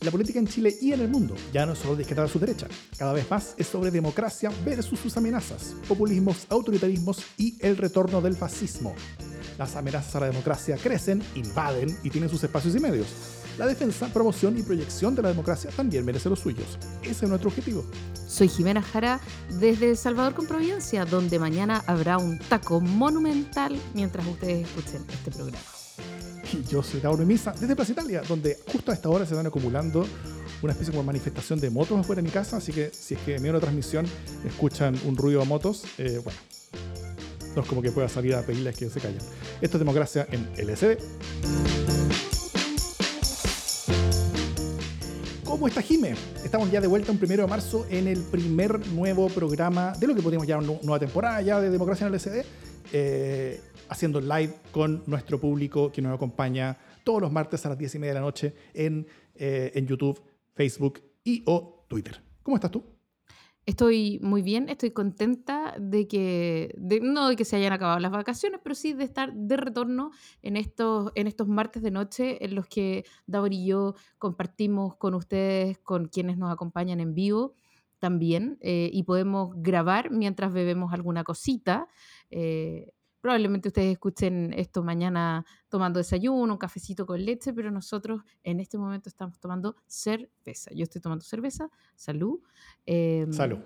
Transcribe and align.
La 0.00 0.12
política 0.12 0.38
en 0.38 0.46
Chile 0.46 0.76
y 0.80 0.92
en 0.92 1.00
el 1.00 1.08
mundo 1.08 1.34
ya 1.52 1.66
no 1.66 1.72
es 1.72 1.80
solo 1.80 1.96
de 1.96 2.02
izquierda 2.02 2.22
a 2.22 2.28
su 2.28 2.38
derecha. 2.38 2.68
Cada 2.96 3.12
vez 3.12 3.28
más 3.28 3.54
es 3.56 3.66
sobre 3.66 3.90
democracia 3.90 4.48
versus 4.64 5.00
sus 5.00 5.16
amenazas, 5.16 5.74
populismos, 5.88 6.46
autoritarismos 6.48 7.24
y 7.36 7.56
el 7.60 7.76
retorno 7.76 8.20
del 8.20 8.36
fascismo. 8.36 8.94
Las 9.58 9.74
amenazas 9.74 10.14
a 10.14 10.20
la 10.20 10.26
democracia 10.26 10.76
crecen, 10.76 11.20
invaden 11.34 11.98
y 12.04 12.10
tienen 12.10 12.30
sus 12.30 12.44
espacios 12.44 12.76
y 12.76 12.78
medios. 12.78 13.08
La 13.58 13.66
defensa, 13.66 14.06
promoción 14.12 14.56
y 14.56 14.62
proyección 14.62 15.16
de 15.16 15.22
la 15.22 15.30
democracia 15.30 15.70
también 15.74 16.04
merece 16.04 16.28
los 16.28 16.38
suyos. 16.38 16.78
Ese 17.02 17.24
es 17.24 17.28
nuestro 17.28 17.50
objetivo. 17.50 17.84
Soy 18.28 18.48
Jimena 18.48 18.82
Jara 18.82 19.20
desde 19.58 19.96
Salvador 19.96 20.34
con 20.34 20.46
Providencia, 20.46 21.06
donde 21.06 21.40
mañana 21.40 21.82
habrá 21.88 22.18
un 22.18 22.38
taco 22.38 22.80
monumental 22.80 23.76
mientras 23.94 24.24
ustedes 24.28 24.68
escuchen 24.68 25.04
este 25.10 25.32
programa. 25.32 25.77
Yo 26.70 26.82
soy 26.82 27.00
Tauro 27.00 27.24
Misa 27.24 27.52
desde 27.58 27.76
Plaza 27.76 27.92
Italia, 27.92 28.22
donde 28.26 28.58
justo 28.70 28.90
a 28.90 28.94
esta 28.94 29.08
hora 29.08 29.24
se 29.26 29.32
están 29.32 29.46
acumulando 29.46 30.06
una 30.62 30.72
especie 30.72 30.92
de 30.92 31.02
manifestación 31.02 31.60
de 31.60 31.70
motos 31.70 31.98
afuera 31.98 32.20
de 32.20 32.28
mi 32.28 32.32
casa, 32.32 32.56
así 32.56 32.72
que 32.72 32.90
si 32.92 33.14
es 33.14 33.20
que 33.20 33.36
en 33.36 33.42
medio 33.42 33.54
de 33.54 33.58
la 33.58 33.62
transmisión 33.62 34.06
escuchan 34.44 34.96
un 35.04 35.16
ruido 35.16 35.40
a 35.40 35.44
motos, 35.44 35.84
eh, 35.98 36.20
bueno, 36.22 36.38
no 37.54 37.62
es 37.62 37.68
como 37.68 37.82
que 37.82 37.92
pueda 37.92 38.08
salir 38.08 38.34
a 38.34 38.42
pedirles 38.42 38.76
que 38.76 38.88
se 38.88 39.00
callen. 39.00 39.20
Esto 39.60 39.76
es 39.76 39.78
democracia 39.78 40.26
en 40.30 40.48
LSD. 40.56 40.98
¿Cómo 45.44 45.66
está 45.66 45.82
Jime? 45.82 46.14
Estamos 46.44 46.70
ya 46.70 46.80
de 46.80 46.86
vuelta 46.86 47.10
un 47.10 47.18
primero 47.18 47.42
de 47.42 47.48
marzo 47.48 47.86
en 47.90 48.06
el 48.06 48.20
primer 48.22 48.86
nuevo 48.88 49.28
programa 49.28 49.92
de 49.98 50.06
lo 50.06 50.14
que 50.14 50.22
podríamos 50.22 50.46
llamar 50.46 50.66
nueva 50.82 50.98
temporada 50.98 51.42
ya 51.42 51.60
de 51.60 51.70
Democracia 51.70 52.06
en 52.06 52.12
LSD, 52.12 52.44
eh, 52.92 53.60
haciendo 53.88 54.20
live 54.20 54.54
con 54.72 55.02
nuestro 55.06 55.40
público 55.40 55.90
que 55.92 56.02
nos 56.02 56.14
acompaña 56.14 56.76
todos 57.04 57.22
los 57.22 57.32
martes 57.32 57.64
a 57.66 57.70
las 57.70 57.78
10 57.78 57.94
y 57.94 57.98
media 57.98 58.14
de 58.14 58.20
la 58.20 58.26
noche 58.26 58.54
en, 58.74 59.06
eh, 59.34 59.72
en 59.74 59.86
YouTube, 59.86 60.20
Facebook 60.54 61.00
y 61.24 61.42
o 61.46 61.84
Twitter. 61.88 62.20
¿Cómo 62.42 62.56
estás 62.56 62.70
tú? 62.70 62.82
Estoy 63.68 64.18
muy 64.22 64.40
bien, 64.40 64.70
estoy 64.70 64.92
contenta 64.92 65.74
de 65.78 66.08
que, 66.08 66.74
no 67.02 67.28
de 67.28 67.36
que 67.36 67.44
se 67.44 67.56
hayan 67.56 67.74
acabado 67.74 67.98
las 67.98 68.12
vacaciones, 68.12 68.60
pero 68.62 68.74
sí 68.74 68.94
de 68.94 69.04
estar 69.04 69.34
de 69.34 69.58
retorno 69.58 70.10
en 70.40 70.56
estos, 70.56 71.12
en 71.14 71.26
estos 71.26 71.48
martes 71.48 71.82
de 71.82 71.90
noche 71.90 72.42
en 72.42 72.54
los 72.54 72.66
que 72.66 73.04
Davor 73.26 73.52
y 73.52 73.66
yo 73.66 73.94
compartimos 74.16 74.96
con 74.96 75.12
ustedes, 75.12 75.76
con 75.80 76.08
quienes 76.08 76.38
nos 76.38 76.50
acompañan 76.50 76.98
en 77.00 77.12
vivo 77.12 77.52
también, 77.98 78.56
eh, 78.62 78.88
y 78.90 79.02
podemos 79.02 79.52
grabar 79.56 80.10
mientras 80.10 80.50
bebemos 80.50 80.94
alguna 80.94 81.22
cosita. 81.22 81.88
Eh, 82.30 82.94
probablemente 83.20 83.68
ustedes 83.68 83.92
escuchen 83.92 84.52
esto 84.56 84.82
mañana 84.82 85.44
tomando 85.68 85.98
desayuno, 85.98 86.54
un 86.54 86.58
cafecito 86.58 87.06
con 87.06 87.24
leche, 87.24 87.52
pero 87.52 87.70
nosotros 87.70 88.22
en 88.42 88.60
este 88.60 88.78
momento 88.78 89.08
estamos 89.08 89.38
tomando 89.38 89.76
cerveza. 89.86 90.70
Yo 90.74 90.84
estoy 90.84 91.00
tomando 91.00 91.24
cerveza, 91.24 91.70
salud. 91.94 92.40
Em, 92.86 93.32
salud. 93.32 93.58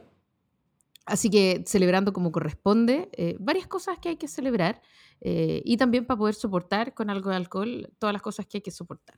Así 1.04 1.30
que 1.30 1.64
celebrando 1.66 2.12
como 2.12 2.30
corresponde, 2.30 3.08
eh, 3.12 3.36
varias 3.40 3.66
cosas 3.66 3.98
que 3.98 4.10
hay 4.10 4.16
que 4.16 4.28
celebrar 4.28 4.80
eh, 5.20 5.60
y 5.64 5.76
también 5.76 6.06
para 6.06 6.18
poder 6.18 6.34
soportar 6.34 6.94
con 6.94 7.10
algo 7.10 7.30
de 7.30 7.36
alcohol 7.36 7.92
todas 7.98 8.12
las 8.12 8.22
cosas 8.22 8.46
que 8.46 8.58
hay 8.58 8.62
que 8.62 8.70
soportar. 8.70 9.16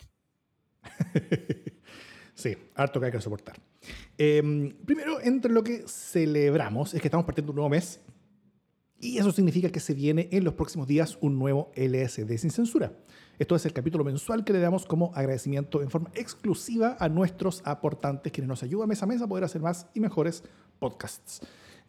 sí, 2.34 2.56
harto 2.74 3.00
que 3.00 3.06
hay 3.06 3.12
que 3.12 3.20
soportar. 3.20 3.56
Em, 4.16 4.70
primero, 4.84 5.20
entre 5.20 5.52
lo 5.52 5.62
que 5.62 5.86
celebramos 5.86 6.94
es 6.94 7.00
que 7.02 7.08
estamos 7.08 7.26
partiendo 7.26 7.52
un 7.52 7.56
nuevo 7.56 7.68
mes 7.68 8.00
y 9.04 9.18
eso 9.18 9.30
significa 9.32 9.68
que 9.68 9.80
se 9.80 9.92
viene 9.92 10.30
en 10.32 10.44
los 10.44 10.54
próximos 10.54 10.88
días 10.88 11.18
un 11.20 11.38
nuevo 11.38 11.70
LSD 11.76 12.38
sin 12.38 12.50
censura. 12.50 12.90
Esto 13.38 13.54
es 13.54 13.66
el 13.66 13.74
capítulo 13.74 14.02
mensual 14.02 14.44
que 14.44 14.54
le 14.54 14.60
damos 14.60 14.86
como 14.86 15.12
agradecimiento 15.14 15.82
en 15.82 15.90
forma 15.90 16.10
exclusiva 16.14 16.96
a 16.98 17.10
nuestros 17.10 17.60
aportantes, 17.66 18.32
quienes 18.32 18.48
nos 18.48 18.62
ayudan 18.62 18.88
mes 18.88 19.02
a 19.02 19.06
mes 19.06 19.20
a 19.20 19.26
poder 19.26 19.44
hacer 19.44 19.60
más 19.60 19.86
y 19.92 20.00
mejores 20.00 20.42
podcasts. 20.78 21.42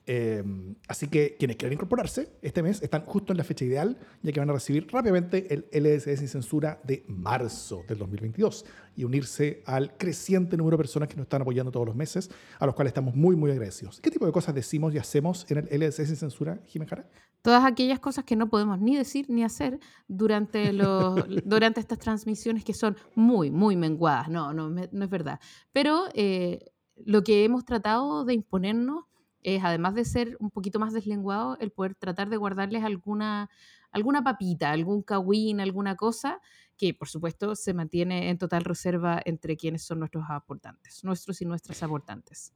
Em, 0.08 0.76
así 0.88 1.08
que 1.08 1.36
quienes 1.38 1.58
quieran 1.58 1.74
incorporarse 1.74 2.30
este 2.44 2.62
mes 2.62 2.84
están 2.84 3.04
justo 3.06 3.34
en 3.34 3.38
la 3.38 3.44
fecha 3.44 3.66
ideal, 3.66 3.98
ya 4.22 4.32
que 4.32 4.40
van 4.40 4.50
a 4.52 4.54
recibir 4.54 4.88
rápidamente 4.92 5.52
el 5.52 5.66
LSD 5.72 6.18
sin 6.18 6.28
censura 6.28 6.80
de 6.84 7.04
marzo 7.08 7.84
del 7.88 7.98
2022 7.98 8.66
y 8.96 9.04
unirse 9.04 9.64
al 9.66 9.98
creciente 9.98 10.58
número 10.58 10.78
de 10.78 10.84
personas 10.84 11.10
que 11.10 11.16
nos 11.16 11.24
están 11.24 11.42
apoyando 11.42 11.72
todos 11.72 11.88
los 11.88 11.96
meses, 11.96 12.30
a 12.60 12.68
los 12.68 12.76
cuales 12.76 12.92
estamos 12.92 13.16
muy, 13.16 13.36
muy 13.36 13.50
agradecidos. 13.50 14.00
¿Qué 14.00 14.12
tipo 14.12 14.28
de 14.28 14.32
cosas 14.32 14.54
decimos 14.54 14.94
y 14.94 15.00
hacemos 15.00 15.50
en 15.50 15.68
el 15.70 15.82
LSD 15.82 16.06
sin 16.06 16.16
censura, 16.16 16.60
Jimena 16.68 17.06
Todas 17.42 17.64
aquellas 17.66 18.00
cosas 18.00 18.26
que 18.26 18.36
no 18.36 18.48
podemos 18.50 18.80
ni 18.80 18.96
decir 18.96 19.26
ni 19.30 19.44
hacer 19.44 19.80
durante, 20.08 20.72
los, 20.74 21.26
durante 21.46 21.80
estas 21.80 21.98
transmisiones 21.98 22.64
que 22.64 22.74
son 22.76 22.96
muy, 23.16 23.50
muy 23.50 23.76
menguadas. 23.76 24.30
No, 24.30 24.54
no, 24.54 24.70
no 24.70 25.04
es 25.04 25.10
verdad. 25.10 25.40
Pero 25.74 26.06
eh, 26.14 26.60
lo 26.96 27.24
que 27.24 27.44
hemos 27.44 27.66
tratado 27.66 28.24
de 28.24 28.36
imponernos 28.36 29.06
es, 29.46 29.64
además 29.64 29.94
de 29.94 30.06
ser 30.06 30.38
un 30.40 30.50
poquito 30.50 30.80
más 30.80 30.92
deslenguado, 30.92 31.56
el 31.60 31.72
poder 31.72 31.94
tratar 31.94 32.30
de 32.30 32.38
guardarles 32.38 32.84
alguna, 32.84 33.48
alguna 33.92 34.24
papita, 34.24 34.72
algún 34.72 35.04
kawin, 35.04 35.62
alguna 35.62 35.96
cosa, 35.96 36.42
que 36.76 36.96
por 36.96 37.08
supuesto 37.08 37.56
se 37.56 37.76
mantiene 37.76 38.32
en 38.32 38.40
total 38.40 38.64
reserva 38.64 39.22
entre 39.24 39.56
quienes 39.56 39.84
son 39.84 40.00
nuestros 40.00 40.26
aportantes, 40.28 41.04
nuestros 41.04 41.42
y 41.44 41.46
nuestras 41.46 41.84
aportantes. 41.84 42.54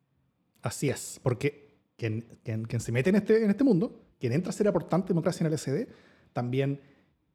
Así 0.63 0.89
es, 0.89 1.19
porque 1.21 1.77
quien, 1.95 2.21
quien, 2.43 2.79
se 2.79 2.91
mete 2.91 3.11
en 3.11 3.17
este, 3.17 3.43
en 3.43 3.51
este 3.51 3.63
mundo, 3.63 4.15
quien 4.19 4.33
entra 4.33 4.49
a 4.49 4.53
ser 4.53 4.67
aportante 4.67 5.09
de 5.09 5.09
democracia 5.09 5.45
en 5.45 5.53
el 5.53 5.59
SD, 5.59 5.87
también 6.33 6.81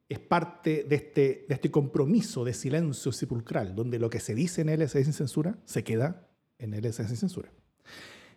es 0.08 0.18
parte 0.18 0.82
de 0.82 0.96
este, 0.96 1.46
de 1.48 1.54
este 1.54 1.70
compromiso 1.70 2.44
de 2.44 2.54
silencio 2.54 3.12
sepulcral, 3.12 3.76
donde 3.76 4.00
lo 4.00 4.10
que 4.10 4.18
se 4.18 4.34
dice 4.34 4.62
en 4.62 4.80
LSD 4.80 5.04
sin 5.04 5.12
censura 5.12 5.58
se 5.64 5.84
queda 5.84 6.28
en 6.58 6.72
LSD 6.72 7.06
sin 7.06 7.16
censura. 7.16 7.52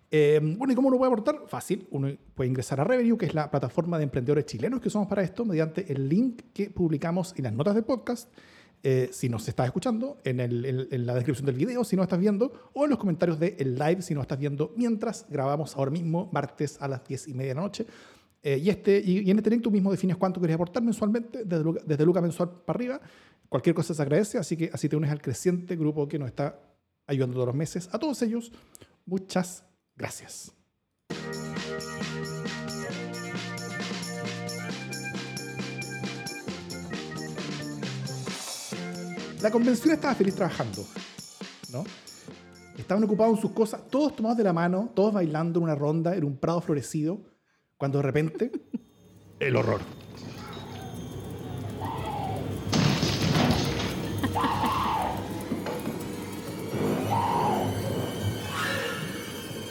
Eh, 0.09 0.39
bueno, 0.41 0.71
¿y 0.71 0.75
cómo 0.75 0.87
uno 0.87 0.97
puede 0.97 1.11
aportar? 1.11 1.43
Fácil, 1.47 1.87
uno 1.91 2.09
puede 2.33 2.49
ingresar 2.49 2.79
a 2.79 2.83
Revenue, 2.83 3.17
que 3.17 3.25
es 3.25 3.33
la 3.33 3.51
plataforma 3.51 3.97
de 3.97 4.05
emprendedores 4.05 4.45
chilenos 4.45 4.79
que 4.79 4.89
somos 4.89 5.07
para 5.07 5.21
esto, 5.21 5.43
mediante 5.43 5.91
el 5.91 6.07
link 6.07 6.43
que 6.53 6.69
publicamos 6.69 7.33
en 7.37 7.43
las 7.43 7.53
notas 7.53 7.75
del 7.75 7.83
podcast. 7.83 8.31
Eh, 8.83 9.09
si 9.11 9.27
nos 9.27 9.47
estás 9.47 9.65
escuchando, 9.65 10.17
en, 10.23 10.39
el, 10.39 10.87
en, 10.91 11.05
la 11.05 11.15
descripción 11.15 11.45
del 11.45 11.55
video, 11.55 11.83
si 11.83 11.95
no 11.95 12.03
estás 12.03 12.19
viendo, 12.19 12.71
o 12.73 12.85
en 12.85 12.91
los 12.91 12.99
comentarios 12.99 13.39
del 13.39 13.75
live, 13.75 14.01
si 14.01 14.13
no 14.13 14.21
estás 14.21 14.39
viendo, 14.39 14.71
mientras 14.77 15.25
grabamos 15.29 15.75
ahora 15.75 15.91
mismo, 15.91 16.29
martes 16.31 16.77
a 16.79 16.87
las 16.87 17.03
10 17.05 17.27
y 17.27 17.33
media 17.33 17.49
de 17.49 17.55
la 17.55 17.61
noche. 17.61 17.85
Eh, 18.43 18.59
y, 18.59 18.69
este, 18.69 19.01
y, 19.03 19.29
en 19.29 19.37
este 19.37 19.49
link 19.49 19.63
tú 19.63 19.71
mismo 19.71 19.91
defines 19.91 20.15
cuánto 20.15 20.39
quieres 20.39 20.55
aportar 20.55 20.83
mensualmente, 20.83 21.43
desde, 21.43 21.65
desde 21.85 22.05
Luca 22.05 22.21
mensual 22.21 22.49
para 22.65 22.77
arriba. 22.77 23.01
Cualquier 23.49 23.75
cosa 23.75 23.93
se 23.93 24.01
agradece, 24.01 24.37
así 24.37 24.55
que 24.55 24.69
así 24.71 24.87
te 24.87 24.95
unes 24.95 25.11
al 25.11 25.21
creciente 25.21 25.75
grupo 25.75 26.07
que 26.07 26.19
nos 26.19 26.29
está 26.29 26.59
ayudando 27.07 27.33
todos 27.33 27.47
los 27.47 27.55
meses. 27.55 27.89
A 27.91 27.99
todos 27.99 28.21
ellos, 28.21 28.51
muchas 29.05 29.66
Gracias. 29.97 30.53
La 39.41 39.51
convención 39.51 39.93
estaba 39.93 40.15
feliz 40.15 40.35
trabajando, 40.35 40.85
¿no? 41.71 41.83
Estaban 42.77 43.03
ocupados 43.03 43.35
en 43.35 43.41
sus 43.41 43.51
cosas, 43.51 43.87
todos 43.89 44.15
tomados 44.15 44.37
de 44.37 44.43
la 44.43 44.53
mano, 44.53 44.91
todos 44.95 45.13
bailando 45.13 45.59
en 45.59 45.63
una 45.63 45.75
ronda 45.75 46.15
en 46.15 46.23
un 46.23 46.37
prado 46.37 46.61
florecido, 46.61 47.19
cuando 47.77 47.99
de 47.99 48.03
repente, 48.03 48.51
el 49.39 49.55
horror. 49.55 49.81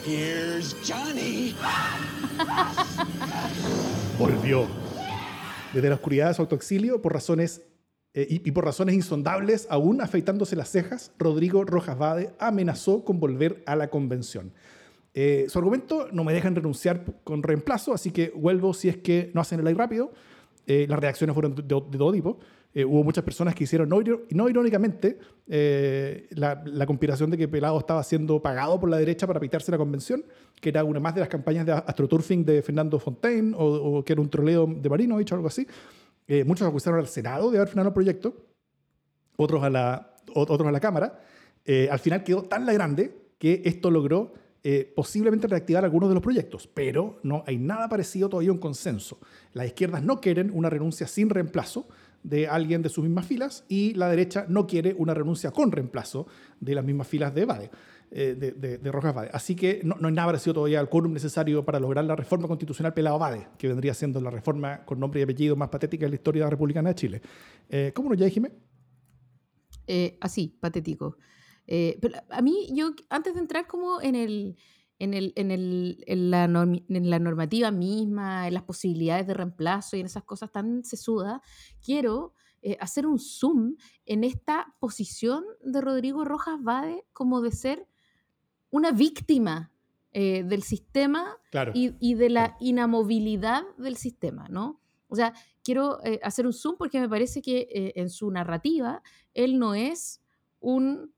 Here's 0.07 0.73
Johnny. 0.87 1.53
Volvió. 4.17 4.65
Desde 5.73 5.89
la 5.89 5.95
oscuridad 5.95 6.29
de 6.29 6.33
su 6.33 6.41
autoexilio, 6.43 7.01
por 7.01 7.11
razones 7.11 7.61
eh, 8.13 8.25
y, 8.29 8.51
por 8.51 8.63
razones 8.63 8.95
insondables, 8.95 9.67
aún 9.69 9.99
afeitándose 9.99 10.55
las 10.55 10.69
cejas, 10.69 11.11
Rodrigo 11.19 11.65
Rojas 11.65 11.97
Vade 11.97 12.29
amenazó 12.39 13.03
con 13.03 13.19
volver 13.19 13.61
a 13.65 13.75
la 13.75 13.89
convención. 13.89 14.53
Eh, 15.13 15.47
su 15.49 15.59
argumento 15.59 16.07
no 16.13 16.23
me 16.23 16.31
dejan 16.31 16.55
renunciar 16.55 17.03
con 17.25 17.43
reemplazo, 17.43 17.93
así 17.93 18.11
que 18.11 18.31
vuelvo 18.33 18.73
si 18.73 18.87
es 18.87 18.95
que 18.95 19.29
no 19.33 19.41
hacen 19.41 19.59
el 19.59 19.65
live 19.65 19.77
rápido. 19.77 20.13
Eh, 20.67 20.85
las 20.87 20.99
reacciones 20.99 21.33
fueron 21.33 21.55
de, 21.55 21.63
de 21.63 21.97
todo 21.97 22.11
tipo. 22.11 22.37
Eh, 22.77 22.85
hubo 22.85 23.03
muchas 23.03 23.23
personas 23.23 23.55
que 23.55 23.63
hicieron, 23.63 23.89
no, 23.89 23.99
no 24.29 24.49
irónicamente, 24.49 25.17
eh, 25.47 26.27
la, 26.31 26.61
la, 26.63 26.85
conspiración 26.85 27.31
de 27.31 27.35
que 27.35 27.47
Pelado 27.47 27.79
estaba 27.79 28.03
siendo 28.03 28.39
pagado 28.39 28.79
por 28.79 28.87
la 28.87 28.97
derecha 28.97 29.25
para 29.25 29.39
pitarse 29.39 29.71
la 29.71 29.79
convención, 29.79 30.23
que 30.61 30.69
era 30.69 30.83
una 30.83 30.99
más 30.99 31.15
de 31.15 31.21
las 31.21 31.27
campañas 31.27 31.65
de 31.65 31.71
astroturfing 31.71 32.45
de 32.45 32.61
Fernando 32.61 32.99
Fontaine, 32.99 33.55
o, 33.57 34.03
que 34.05 34.13
era 34.13 34.21
un 34.21 34.29
troleo 34.29 34.67
de 34.67 34.89
Marinovich 34.89 35.31
o 35.31 35.35
algo 35.35 35.47
así. 35.47 35.65
Eh, 36.27 36.43
muchos 36.43 36.67
acusaron 36.67 36.99
al 36.99 37.07
Senado 37.07 37.49
de 37.49 37.57
haber 37.57 37.69
frenado 37.69 37.87
el 37.87 37.93
proyecto, 37.95 38.35
otros 39.37 39.63
a 39.63 39.71
la, 39.71 40.15
otros 40.35 40.67
a 40.67 40.71
la 40.71 40.79
Cámara. 40.79 41.19
al 41.89 41.99
final 41.99 42.23
quedó 42.23 42.43
tan 42.43 42.67
la 42.67 42.73
grande 42.73 43.11
que 43.39 43.63
esto 43.65 43.89
logró 43.89 44.33
posiblemente 44.95 45.47
reactivar 45.47 45.85
algunos 45.85 46.09
de 46.09 46.15
los 46.15 46.23
proyectos, 46.23 46.67
pero 46.67 47.19
no 47.23 47.43
hay 47.47 47.57
nada 47.57 47.87
parecido 47.87 48.27
todavía 48.27 48.51
un 48.51 48.57
consenso. 48.57 49.17
Las 49.53 49.67
izquierdas 49.67 50.03
no 50.03 50.19
quieren 50.19 50.51
una 50.53 50.69
renuncia 50.69 51.07
sin 51.07 51.29
reemplazo, 51.29 51.87
de 52.23 52.47
alguien 52.47 52.81
de 52.81 52.89
sus 52.89 53.03
mismas 53.03 53.25
filas 53.25 53.63
y 53.69 53.93
la 53.93 54.09
derecha 54.09 54.45
no 54.49 54.67
quiere 54.67 54.93
una 54.97 55.13
renuncia 55.13 55.51
con 55.51 55.71
reemplazo 55.71 56.27
de 56.59 56.75
las 56.75 56.83
mismas 56.83 57.07
filas 57.07 57.33
de 57.33 57.45
Bade. 57.45 57.71
Eh, 58.09 58.35
de, 58.35 58.91
Rojas 58.91 59.13
Bade. 59.13 59.29
Así 59.33 59.53
que 59.53 59.81
no, 59.83 59.95
no 59.99 60.07
hay 60.07 60.13
nada 60.13 60.27
parecido 60.27 60.53
todavía 60.53 60.79
al 60.79 60.87
quórum 60.87 61.11
necesario 61.11 61.65
para 61.65 61.77
lograr 61.77 62.05
la 62.05 62.15
reforma 62.15 62.47
constitucional 62.47 62.93
pelado 62.93 63.19
Bade, 63.19 63.49
que 63.57 63.67
vendría 63.67 63.93
siendo 63.93 64.21
la 64.21 64.29
reforma 64.29 64.85
con 64.85 64.97
nombre 64.97 65.19
y 65.19 65.23
apellido 65.23 65.57
más 65.57 65.67
patética 65.67 66.05
de 66.05 66.11
la 66.11 66.15
historia 66.15 66.49
republicana 66.49 66.89
de 66.89 66.95
Chile. 66.95 67.21
Eh, 67.69 67.91
¿Cómo 67.93 68.09
lo 68.09 68.15
ya 68.15 68.25
dijime? 68.25 68.51
Eh, 69.87 70.17
así, 70.21 70.57
patético. 70.59 71.17
Pero 71.67 72.15
a 72.29 72.41
mí, 72.41 72.69
yo, 72.73 72.91
antes 73.09 73.33
de 73.33 73.41
entrar 73.41 73.67
como 73.67 74.01
en 74.01 74.15
el, 74.15 74.57
en, 74.99 75.13
el, 75.13 75.33
en, 75.35 75.51
el, 75.51 76.03
en, 76.07 76.31
la 76.31 76.45
en, 76.45 77.09
la 77.09 77.19
normativa 77.19 77.71
misma, 77.71 78.47
en 78.47 78.53
las 78.53 78.63
posibilidades 78.63 79.27
de 79.27 79.33
reemplazo 79.33 79.97
y 79.97 79.99
en 79.99 80.05
esas 80.05 80.23
cosas 80.23 80.51
tan 80.51 80.83
sesudas, 80.83 81.41
quiero 81.83 82.33
hacer 82.79 83.05
un 83.05 83.19
zoom 83.19 83.75
en 84.05 84.23
esta 84.23 84.75
posición 84.79 85.43
de 85.63 85.79
Rodrigo 85.81 86.25
Rojas 86.25 86.61
Bade 86.61 87.05
como 87.13 87.41
de 87.41 87.51
ser 87.51 87.87
una 88.69 88.91
víctima 88.91 89.71
eh, 90.19 90.43
del 90.43 90.63
sistema 90.63 91.37
y, 91.73 92.15
de 92.15 92.29
la 92.29 92.57
inamovilidad 92.59 93.63
del 93.77 93.97
sistema, 93.97 94.47
¿no? 94.49 94.81
O 95.09 95.15
sea, 95.15 95.33
quiero 95.63 96.03
eh, 96.03 96.19
hacer 96.23 96.47
un 96.47 96.53
zoom 96.53 96.75
porque 96.75 96.99
me 96.99 97.07
parece 97.07 97.41
que 97.41 97.67
eh, 97.69 97.93
en 97.95 98.09
su 98.09 98.31
narrativa 98.31 99.03
él 99.33 99.59
no 99.59 99.75
es 99.75 100.21
un 100.59 101.13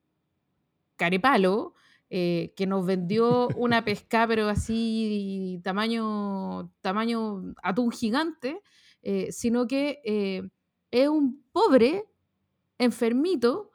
carepalo 1.00 1.74
que 2.10 2.66
nos 2.68 2.86
vendió 2.86 3.48
una 3.56 3.84
pesca, 3.84 4.28
pero 4.28 4.50
así 4.50 5.60
tamaño, 5.64 6.72
tamaño 6.82 7.54
atún 7.64 7.92
gigante, 7.92 8.62
sino 9.30 9.66
que 9.66 10.52
es 10.92 11.08
un 11.08 11.44
pobre 11.52 12.06
enfermito 12.78 13.72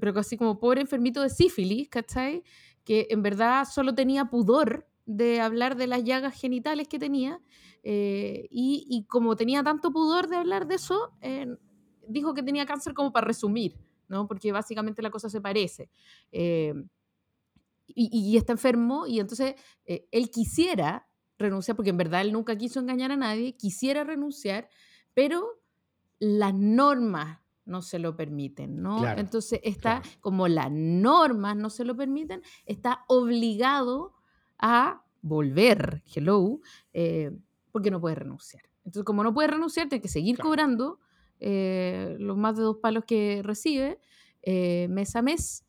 pero 0.00 0.12
casi 0.12 0.36
como 0.36 0.58
pobre 0.58 0.80
enfermito 0.80 1.22
de 1.22 1.30
sífilis, 1.30 1.88
¿cachai? 1.88 2.42
Que 2.84 3.06
en 3.10 3.22
verdad 3.22 3.66
solo 3.70 3.94
tenía 3.94 4.26
pudor 4.26 4.86
de 5.06 5.40
hablar 5.40 5.76
de 5.76 5.86
las 5.86 6.04
llagas 6.04 6.38
genitales 6.38 6.88
que 6.88 6.98
tenía, 6.98 7.40
eh, 7.82 8.46
y, 8.50 9.06
como 9.08 9.34
tenía 9.34 9.62
tanto 9.62 9.92
pudor 9.92 10.28
de 10.28 10.36
hablar 10.36 10.66
de 10.66 10.76
eso, 10.76 11.12
eh, 11.20 11.48
dijo 12.08 12.34
que 12.34 12.42
tenía 12.42 12.66
cáncer 12.66 12.94
como 12.94 13.12
para 13.12 13.26
resumir, 13.26 13.76
¿no? 14.08 14.26
Porque 14.26 14.52
básicamente 14.52 15.02
la 15.02 15.10
cosa 15.10 15.28
se 15.28 15.40
parece. 15.40 15.90
Eh, 16.30 16.74
y, 17.86 18.08
y, 18.12 18.36
está 18.36 18.52
enfermo, 18.52 19.06
y 19.06 19.20
entonces 19.20 19.54
él 19.84 20.30
quisiera 20.30 21.06
renunciar, 21.38 21.76
porque 21.76 21.90
en 21.90 21.98
verdad 21.98 22.22
él 22.22 22.32
nunca 22.32 22.56
quiso 22.56 22.80
engañar 22.80 23.12
a 23.12 23.16
nadie, 23.16 23.54
quisiera 23.56 24.02
renunciar, 24.02 24.68
pero 25.12 25.62
las 26.18 26.54
normas 26.54 27.42
no 27.64 27.82
se 27.82 27.98
lo 27.98 28.16
permiten, 28.16 28.82
¿no? 28.82 29.06
Entonces 29.16 29.60
está, 29.62 30.02
como 30.20 30.48
las 30.48 30.70
normas 30.70 31.56
no 31.56 31.70
se 31.70 31.84
lo 31.84 31.96
permiten, 31.96 32.42
está 32.66 33.04
obligado 33.08 34.14
a 34.58 35.04
volver, 35.20 36.02
hello, 36.14 36.60
eh, 36.92 37.30
porque 37.70 37.90
no 37.90 38.00
puede 38.00 38.16
renunciar. 38.16 38.64
Entonces, 38.84 39.04
como 39.04 39.22
no 39.22 39.32
puede 39.32 39.48
renunciar, 39.48 39.88
tiene 39.88 40.02
que 40.02 40.08
seguir 40.08 40.38
cobrando 40.38 40.98
eh, 41.42 42.16
los 42.18 42.36
más 42.36 42.56
de 42.56 42.62
dos 42.62 42.78
palos 42.78 43.04
que 43.04 43.42
recibe 43.44 43.98
eh, 44.42 44.86
mes 44.88 45.14
a 45.16 45.22
mes. 45.22 45.64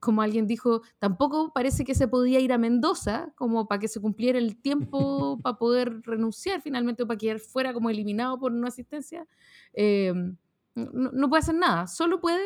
como 0.00 0.22
alguien 0.22 0.46
dijo, 0.46 0.82
tampoco 0.98 1.52
parece 1.52 1.84
que 1.84 1.94
se 1.94 2.06
podía 2.06 2.38
ir 2.40 2.52
a 2.52 2.58
Mendoza 2.58 3.32
como 3.34 3.66
para 3.66 3.80
que 3.80 3.88
se 3.88 4.00
cumpliera 4.00 4.38
el 4.38 4.60
tiempo 4.60 5.38
para 5.42 5.58
poder 5.58 6.02
renunciar 6.02 6.60
finalmente 6.60 7.02
o 7.02 7.06
para 7.06 7.18
que 7.18 7.38
fuera 7.38 7.72
como 7.72 7.90
eliminado 7.90 8.38
por 8.38 8.52
no 8.52 8.66
asistencia 8.66 9.26
no, 10.76 11.28
puede 11.28 11.40
hacer 11.40 11.54
nada, 11.54 11.86
solo 11.86 12.20
puede 12.20 12.44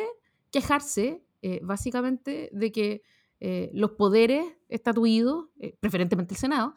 quejarse 0.51 1.25
eh, 1.43 1.61
básicamente 1.63 2.49
de 2.53 2.73
que 2.73 3.03
eh, 3.41 3.71
los 3.75 3.93
poderes 3.93 4.45
estatuidos, 4.69 5.47
eh, 5.59 5.77
preferentemente 5.81 6.35
el 6.35 6.39
Senado, 6.39 6.75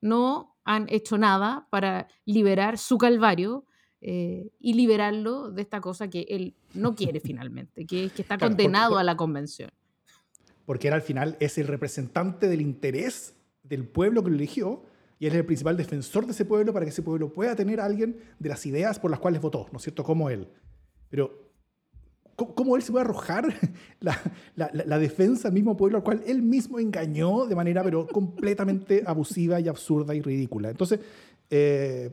no 0.00 0.56
han 0.64 0.86
hecho 0.90 1.18
nada 1.18 1.66
para 1.70 2.06
liberar 2.24 2.78
su 2.78 2.98
calvario 2.98 3.66
y 4.06 4.74
liberarlo 4.74 5.50
de 5.50 5.62
esta 5.62 5.80
cosa 5.80 6.08
que 6.08 6.26
él 6.28 6.54
no 6.74 6.94
quiere 6.94 7.20
finalmente, 7.20 7.86
que 7.86 8.04
es 8.06 8.12
que 8.12 8.22
está 8.22 8.38
condenado 8.38 8.98
a 8.98 9.04
la 9.04 9.16
convención. 9.16 9.70
Porque 10.66 10.88
él 10.88 10.94
al 10.94 11.02
final 11.02 11.36
es 11.40 11.58
el 11.58 11.66
representante 11.66 12.48
del 12.48 12.60
interés 12.60 13.34
del 13.62 13.86
pueblo 13.86 14.22
que 14.22 14.30
lo 14.30 14.36
eligió 14.36 14.84
y 15.18 15.26
él 15.26 15.32
es 15.32 15.38
el 15.38 15.46
principal 15.46 15.76
defensor 15.76 16.26
de 16.26 16.32
ese 16.32 16.44
pueblo 16.44 16.72
para 16.72 16.84
que 16.84 16.90
ese 16.90 17.02
pueblo 17.02 17.32
pueda 17.32 17.54
tener 17.56 17.80
a 17.80 17.86
alguien 17.86 18.18
de 18.38 18.48
las 18.48 18.64
ideas 18.66 18.98
por 18.98 19.10
las 19.10 19.20
cuales 19.20 19.40
votó, 19.40 19.68
¿no 19.72 19.78
es 19.78 19.82
cierto? 19.82 20.04
Como 20.04 20.28
él. 20.28 20.48
Pero, 21.08 21.50
¿cómo, 22.36 22.76
él 22.76 22.82
se 22.82 22.92
puede 22.92 23.04
arrojar 23.04 23.46
la, 24.00 24.20
la, 24.54 24.98
defensa 24.98 25.48
al 25.48 25.54
mismo 25.54 25.76
pueblo 25.76 25.98
al 25.98 26.04
cual 26.04 26.22
él 26.26 26.42
mismo 26.42 26.78
engañó 26.78 27.46
de 27.46 27.54
manera 27.54 27.82
pero 27.82 28.06
completamente 28.12 29.02
abusiva 29.06 29.60
y 29.60 29.68
absurda 29.68 30.14
y 30.14 30.20
ridícula? 30.20 30.70
Entonces, 30.70 31.00
eh, 31.48 32.10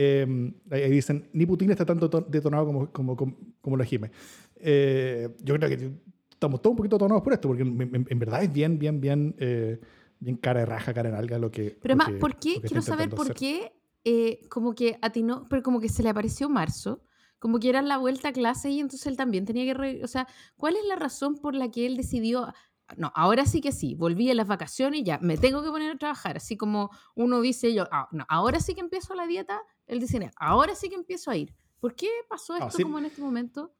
em, 0.00 0.54
ahí 0.70 0.90
dicen, 0.90 1.28
ni 1.32 1.46
Putin 1.46 1.70
está 1.70 1.84
tanto 1.84 2.08
detonado 2.28 2.66
como, 2.66 2.92
como, 2.92 3.16
como, 3.60 3.76
lo 3.76 3.84
Jime. 3.84 4.10
Eh, 4.56 5.28
yo 5.42 5.54
creo 5.56 5.68
que 5.68 5.90
estamos 6.30 6.62
todos 6.62 6.72
un 6.72 6.76
poquito 6.76 6.96
detonados 6.96 7.22
por 7.22 7.32
esto, 7.32 7.48
porque 7.48 7.62
en, 7.62 8.18
verdad 8.18 8.42
es 8.42 8.52
bien, 8.52 8.78
bien, 8.78 9.00
bien... 9.00 9.34
Eh, 9.38 9.80
bien 10.20 10.36
cara 10.36 10.60
de 10.60 10.66
raja, 10.66 10.92
cara 10.94 11.08
en 11.08 11.14
alga 11.14 11.38
lo 11.38 11.50
que. 11.50 11.78
Pero 11.80 11.94
además, 11.94 12.20
¿por 12.20 12.36
qué? 12.36 12.60
Quiero 12.60 12.82
saber 12.82 13.08
por 13.10 13.34
qué, 13.34 13.72
eh, 14.04 14.46
como 14.48 14.74
que 14.74 14.98
atinó, 15.02 15.46
pero 15.48 15.62
como 15.62 15.80
que 15.80 15.88
se 15.88 16.02
le 16.02 16.10
apareció 16.10 16.48
marzo, 16.48 17.02
como 17.38 17.58
que 17.58 17.70
era 17.70 17.82
la 17.82 17.96
vuelta 17.96 18.28
a 18.28 18.32
clase 18.32 18.70
y 18.70 18.80
entonces 18.80 19.06
él 19.06 19.16
también 19.16 19.46
tenía 19.46 19.64
que. 19.64 20.04
o 20.04 20.08
sea, 20.08 20.28
¿cuál 20.56 20.76
es 20.76 20.84
la 20.86 20.96
razón 20.96 21.38
por 21.38 21.54
la 21.54 21.70
que 21.70 21.86
él 21.86 21.96
decidió.? 21.96 22.52
No, 22.96 23.12
ahora 23.14 23.46
sí 23.46 23.60
que 23.60 23.72
sí, 23.72 23.94
volví 23.94 24.30
a 24.30 24.34
las 24.34 24.46
vacaciones 24.46 25.00
y 25.00 25.02
ya, 25.04 25.18
me 25.20 25.36
tengo 25.36 25.62
que 25.62 25.70
poner 25.70 25.90
a 25.90 25.98
trabajar. 25.98 26.36
Así 26.36 26.56
como 26.56 26.90
uno 27.14 27.40
dice 27.40 27.72
yo, 27.74 27.86
ah, 27.90 28.08
no, 28.12 28.24
ahora 28.28 28.60
sí 28.60 28.74
que 28.74 28.80
empiezo 28.80 29.14
la 29.14 29.26
dieta, 29.26 29.60
él 29.86 30.00
dice, 30.00 30.30
ahora 30.36 30.74
sí 30.74 30.88
que 30.88 30.94
empiezo 30.94 31.30
a 31.30 31.36
ir. 31.36 31.54
¿Por 31.80 31.94
qué 31.94 32.08
pasó 32.28 32.54
ah, 32.54 32.66
esto 32.68 32.82
como 32.82 32.98
en 32.98 33.06
este 33.06 33.20
momento? 33.20 33.74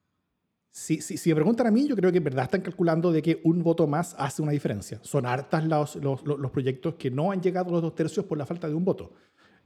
Si, 0.72 1.00
si, 1.00 1.16
si, 1.16 1.30
me 1.30 1.34
preguntan 1.34 1.66
a 1.66 1.70
mí, 1.70 1.88
yo 1.88 1.96
creo 1.96 2.12
que 2.12 2.18
en 2.18 2.24
verdad 2.24 2.44
están 2.44 2.60
calculando 2.60 3.10
de 3.10 3.22
que 3.22 3.40
un 3.44 3.62
voto 3.62 3.86
más 3.86 4.14
hace 4.18 4.40
una 4.40 4.52
diferencia. 4.52 5.00
Son 5.02 5.26
hartas 5.26 5.64
los, 5.64 5.96
los, 5.96 6.22
los 6.24 6.50
proyectos 6.50 6.94
que 6.94 7.10
no 7.10 7.32
han 7.32 7.42
llegado 7.42 7.70
a 7.70 7.72
los 7.72 7.82
dos 7.82 7.94
tercios 7.94 8.24
por 8.24 8.38
la 8.38 8.46
falta 8.46 8.68
de 8.68 8.74
un 8.74 8.84
voto. 8.84 9.12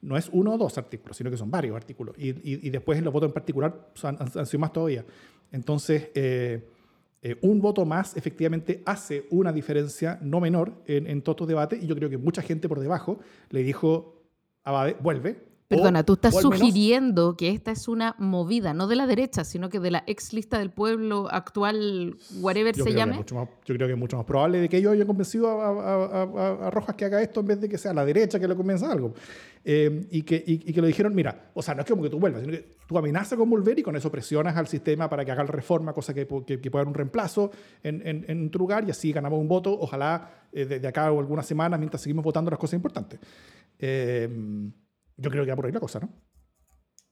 No 0.01 0.17
es 0.17 0.31
uno 0.33 0.55
o 0.55 0.59
dos 0.59 0.77
artículos, 0.79 1.17
sino 1.17 1.31
que 1.31 1.37
son 1.37 1.51
varios 1.51 1.77
artículos. 1.77 2.17
Y, 2.19 2.31
y, 2.31 2.67
y 2.67 2.71
después 2.71 2.99
en 2.99 3.05
los 3.05 3.13
votos 3.13 3.29
en 3.29 3.35
particular 3.35 3.91
han, 4.03 4.19
han, 4.21 4.47
sido 4.47 4.61
más 4.61 4.73
todavía. 4.73 5.05
Entonces, 5.53 6.11
eh, 6.15 6.71
eh, 7.25 7.39
un 7.41 7.63
voto 7.63 7.87
más 7.87 8.17
efectivamente 8.19 8.83
hace 8.85 9.27
una 9.31 9.51
diferencia 9.51 10.19
no 10.21 10.41
menor 10.41 10.75
en, 10.87 11.07
en 11.07 11.23
todos 11.23 11.37
estos 11.37 11.49
debates. 11.49 11.83
Y 11.83 11.87
yo 11.87 11.97
creo 11.97 12.11
que 12.11 12.19
mucha 12.19 12.43
gente 12.43 12.69
por 12.69 12.81
debajo 12.81 13.19
le 13.49 13.63
dijo, 13.63 14.23
Abade, 14.63 14.95
vuelve, 15.01 15.54
Perdona, 15.77 16.03
tú 16.05 16.15
estás 16.15 16.41
sugiriendo 16.41 17.37
que 17.37 17.51
esta 17.51 17.71
es 17.71 17.89
una 17.89 18.15
movida, 18.19 18.75
no 18.75 18.87
de 18.87 18.97
la 18.97 19.07
derecha, 19.07 19.45
sino 19.45 19.69
que 19.69 19.81
de 19.81 19.91
la 19.91 20.05
ex 20.07 20.33
lista 20.33 20.59
del 20.59 20.71
pueblo 20.71 21.29
actual, 21.31 22.17
whatever 22.41 22.75
se 22.75 22.93
llame. 22.93 23.25
yo 23.27 23.49
creo 23.65 23.87
que 23.87 23.93
es 23.93 23.99
mucho 23.99 24.17
más 24.17 24.27
probable 24.27 24.61
de 24.61 24.69
que 24.69 24.79
ellos 24.79 24.93
hayan 24.93 25.07
convencido 25.07 25.49
a, 25.61 26.71
Rojas 26.71 26.97
que 26.97 27.05
haga 27.05 27.23
esto 27.23 27.41
en 27.41 27.47
vez 27.47 27.61
de 27.61 27.69
que 27.69 27.79
sea 27.79 27.93
la 27.93 28.05
derecha 28.05 28.39
que 28.41 28.49
lo 28.49 28.57
convenza 28.57 28.91
algo. 28.91 29.15
Eh, 29.67 30.07
y, 30.11 30.23
que, 30.23 30.43
y, 30.47 30.59
que 30.59 30.81
lo 30.81 30.87
dijeron, 30.87 31.15
mira, 31.15 31.51
o 31.55 31.63
sea, 31.63 31.75
no 31.75 31.81
es 31.81 31.89
como 31.89 32.03
que 32.03 32.11
tú 32.11 32.19
vuelvas, 32.19 32.43
sino 32.43 32.53
que 32.53 32.77
tú 32.87 32.99
amenazas 32.99 33.39
con 33.39 33.49
volver 33.49 33.79
y 33.79 33.83
con 33.83 33.97
eso 33.97 34.11
presionas 34.11 34.57
al 34.57 34.67
sistema 34.67 35.09
para 35.09 35.25
que 35.25 35.33
haga 35.33 35.45
la 35.45 35.51
reforma, 35.51 35.95
cosa 35.95 36.13
que, 36.13 36.27
que, 36.27 36.71
pueda 36.71 36.83
haber 36.83 36.89
un 36.89 36.95
reemplazo 36.95 37.51
en, 37.83 38.07
en, 38.07 38.25
en, 38.29 38.51
tu 38.51 38.59
lugar 38.59 38.85
y 38.87 38.91
así 38.91 39.11
ganamos 39.11 39.41
un 39.41 39.49
voto, 39.49 39.73
ojalá 39.73 40.49
eh, 40.53 40.67
de, 40.67 40.87
acá 40.87 41.11
o 41.11 41.19
algunas 41.19 41.47
semanas 41.47 41.81
mientras 41.81 42.03
seguimos 42.03 42.25
votando 42.25 42.51
las 42.51 42.61
cosas 42.61 42.75
importantes. 42.75 43.19
Eh, 43.79 44.29
yo 45.17 45.31
creo 45.31 45.45
que 45.45 45.51
va 45.51 45.57
por 45.57 45.67
ahí 45.67 45.73
la 45.73 45.81
cosa, 45.81 46.01
¿no? 46.01 46.11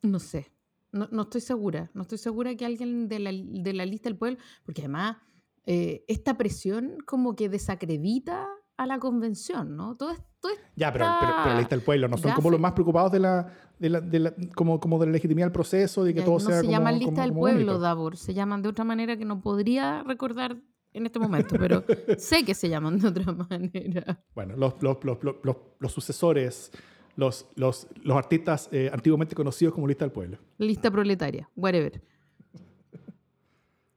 No 0.02 0.18
sé. 0.18 0.52
No, 0.90 1.09
no 1.11 1.23
estoy 1.23 1.40
segura. 1.40 1.90
No 1.94 2.02
estoy 2.02 2.18
segura 2.18 2.54
que 2.54 2.66
alguien 2.66 3.09
de 3.09 3.18
la, 3.18 3.30
de 3.32 3.73
la 3.73 3.87
lista 3.87 4.09
del 4.09 4.18
pueblo, 4.18 4.38
porque 4.64 4.82
además 4.82 5.16
eh, 5.64 6.04
esta 6.09 6.37
presión 6.37 6.99
como 7.06 7.37
que 7.37 7.49
desacredita 7.49 8.49
a 8.76 8.87
la 8.87 8.99
convención, 8.99 9.76
¿no? 9.76 9.97
Todo, 9.97 10.11
esto 10.11 10.49
Ya, 10.75 10.92
pero, 10.92 11.06
pero, 11.21 11.54
la 11.54 11.59
lista 11.59 11.76
del 11.76 11.85
pueblo 11.85 12.09
no 12.09 12.16
son 12.16 12.32
como 12.32 12.50
los 12.50 12.59
más 12.59 12.73
preocupados 12.73 13.12
de 13.12 13.21
la, 13.21 13.52
de 13.78 13.88
la, 13.88 14.00
de 14.00 14.18
la, 14.18 14.35
como, 14.56 14.80
como 14.80 14.99
de 14.99 15.06
la 15.06 15.12
legitimidad 15.12 15.47
del 15.47 15.52
proceso, 15.52 16.02
de 16.04 16.14
que 16.14 16.23
todo 16.23 16.40
sea 16.40 16.56
no 16.56 16.62
se 16.62 16.68
llaman 16.68 16.99
lista 16.99 17.23
del 17.23 17.32
pueblo, 17.32 17.78
Davor, 17.78 18.16
se 18.16 18.35
llaman 18.35 18.62
de 18.62 18.71
otra 18.71 18.85
manera 18.85 19.16
que 19.16 19.25
no 19.25 19.40
podría 19.40 20.02
recordar 20.02 20.56
en 20.92 21.06
este 21.06 21.18
momento, 21.18 21.56
pero 21.59 21.85
sé 22.18 22.44
que 22.44 22.54
se 22.54 22.68
llaman 22.68 22.99
de 22.99 23.09
otra 23.09 23.32
manera. 23.50 24.25
Bueno, 24.35 24.56
los, 24.56 24.82
los, 24.82 24.99
los, 25.04 25.56
los 25.78 25.92
sucesores 25.92 26.73
los, 27.16 27.47
los, 27.57 27.87
los 28.02 28.16
artistas 28.16 28.69
eh, 28.73 28.90
antiguamente 28.92 29.35
conocidos 29.35 29.75
como 29.75 29.87
lista 29.87 30.04
del 30.04 30.12
pueblo. 30.12 30.38
Lista 30.59 30.90
proletaria, 30.90 31.49
whatever. 31.57 32.02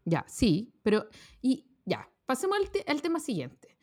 ya, 0.06 0.26
sí, 0.28 0.74
pero. 0.84 1.08
Y 1.42 1.66
ya, 1.86 2.10
pasemos 2.26 2.58
al, 2.88 3.02
tema 3.02 3.20
siguiente. 3.20 3.78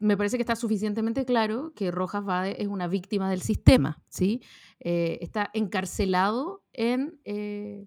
me 0.00 0.16
parece 0.16 0.36
que 0.36 0.42
está 0.42 0.56
suficientemente 0.56 1.24
claro 1.24 1.72
que 1.74 1.90
Rojas 1.90 2.24
Vade 2.24 2.60
es 2.62 2.68
una 2.68 2.88
víctima 2.88 3.30
del 3.30 3.42
sistema, 3.42 4.02
¿sí? 4.08 4.42
Eh, 4.80 5.18
está 5.20 5.50
encarcelado 5.52 6.62
en, 6.72 7.20
eh, 7.24 7.86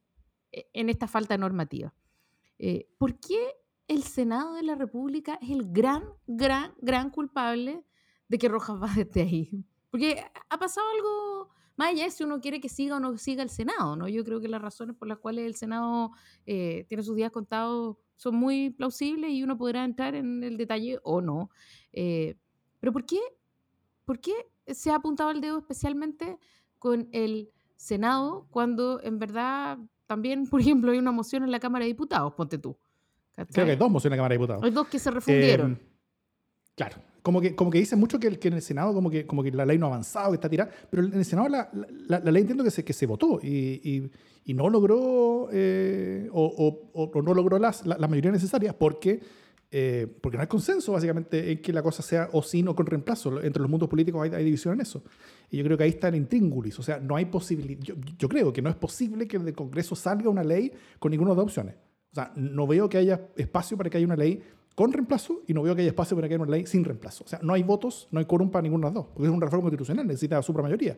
en 0.52 0.90
esta 0.90 1.08
falta 1.08 1.38
normativa. 1.38 1.94
¿Por 3.00 3.20
qué 3.20 3.40
el 3.88 4.04
Senado 4.04 4.54
de 4.54 4.62
la 4.62 4.76
República 4.76 5.40
es 5.42 5.50
el 5.50 5.72
gran, 5.72 6.04
gran, 6.28 6.76
gran 6.80 7.10
culpable 7.10 7.84
de 8.28 8.38
que 8.38 8.48
Rojas 8.48 8.80
Vade 8.80 9.02
esté 9.02 9.22
ahí? 9.24 9.66
Porque 9.92 10.24
ha 10.50 10.58
pasado 10.58 10.88
algo 10.96 11.50
más 11.76 11.90
allá 11.90 12.06
de 12.06 12.12
si 12.12 12.24
uno 12.24 12.42
quiere 12.42 12.60
que 12.60 12.70
siga 12.70 12.98
o 12.98 13.00
no 13.00 13.16
siga 13.18 13.44
el 13.44 13.50
Senado, 13.50 13.96
¿no? 13.96 14.08
Yo 14.08 14.24
creo 14.24 14.42
que 14.42 14.48
las 14.48 14.62
razones 14.62 14.96
por 14.96 15.08
las 15.08 15.20
cuales 15.20 15.46
el 15.46 15.56
Senado 15.56 16.12
tiene 16.46 17.04
sus 17.04 17.16
días 17.16 17.32
contados 17.32 17.98
son 18.22 18.36
muy 18.36 18.70
plausibles 18.70 19.32
y 19.32 19.42
uno 19.42 19.58
podrá 19.58 19.84
entrar 19.84 20.14
en 20.14 20.44
el 20.44 20.56
detalle 20.56 21.00
o 21.02 21.22
no. 21.22 21.50
Eh, 21.92 22.36
pero 22.80 22.94
¿por 22.94 23.04
qué, 23.04 23.20
¿por 24.06 24.20
qué 24.20 24.32
se 24.68 24.92
ha 24.92 24.96
apuntado 24.98 25.32
el 25.32 25.42
dedo 25.42 25.58
especialmente 25.58 26.38
con 26.78 27.10
el 27.14 27.50
Senado 27.76 28.46
cuando 28.52 29.02
en 29.02 29.18
verdad 29.18 29.80
también, 30.06 30.46
por 30.52 30.62
ejemplo, 30.62 30.92
hay 30.92 31.00
una 31.00 31.12
moción 31.12 31.42
en 31.44 31.50
la 31.50 31.60
Cámara 31.60 31.84
de 31.84 31.88
Diputados, 31.88 32.32
ponte 32.36 32.60
tú. 32.60 32.78
Creo 33.34 33.66
que 33.66 33.72
hay 33.72 33.78
dos 33.78 33.90
mociones 33.90 34.14
en 34.14 34.18
la 34.18 34.18
Cámara 34.18 34.34
de 34.34 34.38
Diputados. 34.38 34.64
Hay 34.64 34.72
dos 34.72 34.88
que 34.88 35.00
se 35.00 35.10
refundieron. 35.10 35.72
Em, 35.72 35.80
claro, 36.76 36.98
como 37.22 37.40
que, 37.42 37.56
como 37.56 37.70
que 37.70 37.80
dicen 37.80 38.00
mucho 38.00 38.20
que, 38.20 38.40
que, 38.40 38.48
en 38.48 38.56
el 38.56 38.62
Senado 38.62 38.94
como 38.94 39.10
que, 39.10 39.26
como 39.26 39.44
que 39.44 39.52
la 39.52 39.66
ley 39.66 39.78
no 39.78 39.86
ha 39.86 39.90
avanzado, 39.90 40.32
que 40.32 40.36
está 40.36 40.50
tirada, 40.50 40.72
pero 40.90 41.04
en 41.06 41.14
el 41.14 41.26
Senado 41.26 41.50
la, 41.50 41.70
la, 42.08 42.20
la 42.20 42.32
ley 42.32 42.42
entiendo 42.42 42.64
que 42.64 42.72
se, 42.72 42.84
que 42.84 42.94
se 42.94 43.06
votó 43.06 43.40
y, 43.42 44.10
y 44.46 44.54
no 44.54 44.70
logró 44.70 45.50
eh, 45.52 46.30
o, 46.32 46.90
o, 46.94 47.22
no 47.22 47.34
logró 47.34 47.60
las, 47.60 47.86
la, 47.86 48.08
mayoría 48.08 48.32
necesaria 48.32 48.78
porque, 48.78 49.20
eh, 49.70 50.08
porque 50.22 50.38
no 50.38 50.42
hay 50.42 50.48
consenso 50.48 50.94
básicamente 50.94 51.52
en 51.52 51.62
que 51.62 51.72
la 51.72 51.84
cosa 51.84 52.02
sea 52.02 52.30
o 52.34 52.42
sin 52.42 52.68
o 52.68 52.76
con 52.76 52.86
reemplazo. 52.86 53.42
Entre 53.42 53.62
los 53.62 53.70
mundos 53.70 53.88
políticos 53.88 54.24
hay, 54.24 54.34
hay 54.34 54.44
división 54.44 54.74
en 54.74 54.82
eso. 54.82 55.04
Y 55.50 55.58
yo 55.58 55.64
creo 55.64 55.78
que 55.78 55.84
ahí 55.84 55.92
está 55.92 56.08
el 56.08 56.16
intríngulis. 56.16 56.80
O 56.80 56.84
sea, 56.84 57.00
no 57.00 57.16
hay 57.16 57.26
posibilidad. 57.26 57.82
Yo, 57.82 57.96
yo, 58.18 58.28
creo 58.28 58.52
que 58.52 58.62
no 58.62 58.70
es 58.70 58.76
posible 58.76 59.28
que 59.28 59.38
del 59.38 59.54
Congreso 59.54 59.96
salga 59.96 60.30
una 60.30 60.44
ley 60.44 60.72
con 60.98 61.12
ninguna 61.12 61.32
de 61.32 61.38
las 61.38 61.44
opciones. 61.44 61.76
O 62.12 62.16
sea, 62.16 62.34
no 62.36 62.68
veo 62.68 62.90
que 62.90 62.98
haya 62.98 63.30
espacio 63.36 63.78
para 63.78 63.90
que 63.90 63.98
haya 63.98 64.06
una 64.06 64.18
ley 64.18 64.42
con 64.76 64.94
reemplazo 64.94 65.42
y 65.48 65.54
no 65.54 65.62
veo 65.64 65.76
que 65.76 65.82
haya 65.82 65.90
espacio 65.90 66.16
para 66.16 66.28
que 66.28 66.36
haya 66.36 66.44
una 66.44 66.52
ley 66.52 66.66
sin 66.66 66.84
reemplazo. 66.84 67.24
O 67.24 67.28
sea, 67.28 67.40
no 67.42 67.54
hay 67.54 67.64
votos, 67.64 68.08
no 68.12 68.20
hay 68.20 68.26
quórum 68.26 68.50
para 68.50 68.64
ninguna 68.64 68.88
de 68.88 68.94
las 68.94 69.04
dos, 69.04 69.08
porque 69.14 69.28
es 69.28 69.34
una 69.34 69.46
reforma 69.46 69.64
constitucional, 69.64 70.08
necesita 70.08 70.42
supramayoría. 70.42 70.98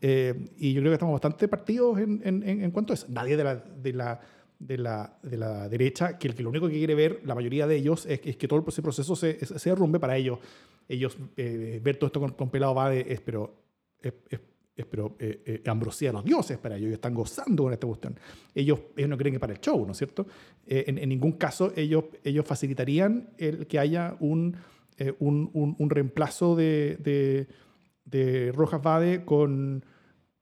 Eh, 0.00 0.34
y 0.58 0.72
yo 0.72 0.80
creo 0.80 0.90
que 0.90 0.94
estamos 0.94 1.12
bastante 1.12 1.46
partidos 1.46 1.98
en, 1.98 2.20
en, 2.24 2.70
cuanto 2.72 2.92
a 2.92 2.94
eso. 2.94 3.06
Nadie 3.08 3.36
de 3.36 3.44
la, 3.44 3.54
de 3.54 3.92
la, 3.92 4.20
de 4.58 4.78
la, 4.78 5.18
de 5.22 5.36
la 5.36 5.68
derecha, 5.68 6.18
que, 6.18 6.30
que 6.30 6.42
lo 6.42 6.50
único 6.50 6.66
que 6.66 6.74
quiere 6.74 6.94
ver, 6.94 7.20
la 7.24 7.36
mayoría 7.36 7.66
de 7.66 7.76
ellos, 7.76 8.06
es, 8.06 8.20
es 8.24 8.36
que 8.36 8.48
todo 8.48 8.64
ese 8.66 8.82
proceso 8.82 9.14
se, 9.14 9.44
se, 9.44 9.70
derrumbe 9.70 10.00
para 10.00 10.16
ellos. 10.16 10.40
Ellos 10.88 11.16
eh, 11.36 11.80
ver 11.82 11.96
todo 11.96 12.08
esto 12.08 12.20
con, 12.20 12.50
pelado 12.50 12.74
va 12.74 12.90
de, 12.90 13.20
pero, 13.24 13.54
pero 14.88 15.16
eh, 15.18 15.62
ambrosía 15.66 16.08
de 16.08 16.14
los 16.14 16.24
dioses 16.24 16.58
para 16.58 16.76
ellos. 16.76 16.86
Ellos 16.86 16.96
están 16.96 17.14
gozando 17.14 17.64
con 17.64 17.72
esta 17.72 17.86
cuestión. 17.86 18.18
Ellos, 18.54 18.80
ellos 18.96 19.10
no 19.10 19.16
creen 19.16 19.34
que 19.34 19.40
para 19.40 19.52
el 19.52 19.60
show, 19.60 19.84
¿no 19.84 19.92
es 19.92 19.98
cierto? 19.98 20.26
En, 20.66 20.98
en, 20.98 21.08
ningún 21.08 21.32
caso 21.32 21.72
ellos, 21.76 22.04
ellos 22.24 22.46
facilitarían 22.46 23.30
el 23.38 23.66
que 23.66 23.78
haya 23.78 24.16
un, 24.20 24.56
un, 25.18 25.50
un, 25.52 25.76
un, 25.78 25.90
reemplazo 25.90 26.56
de, 26.56 26.96
de, 27.00 27.48
de 28.04 28.52
Rojas 28.52 28.82
Vade 28.82 29.24
con 29.24 29.84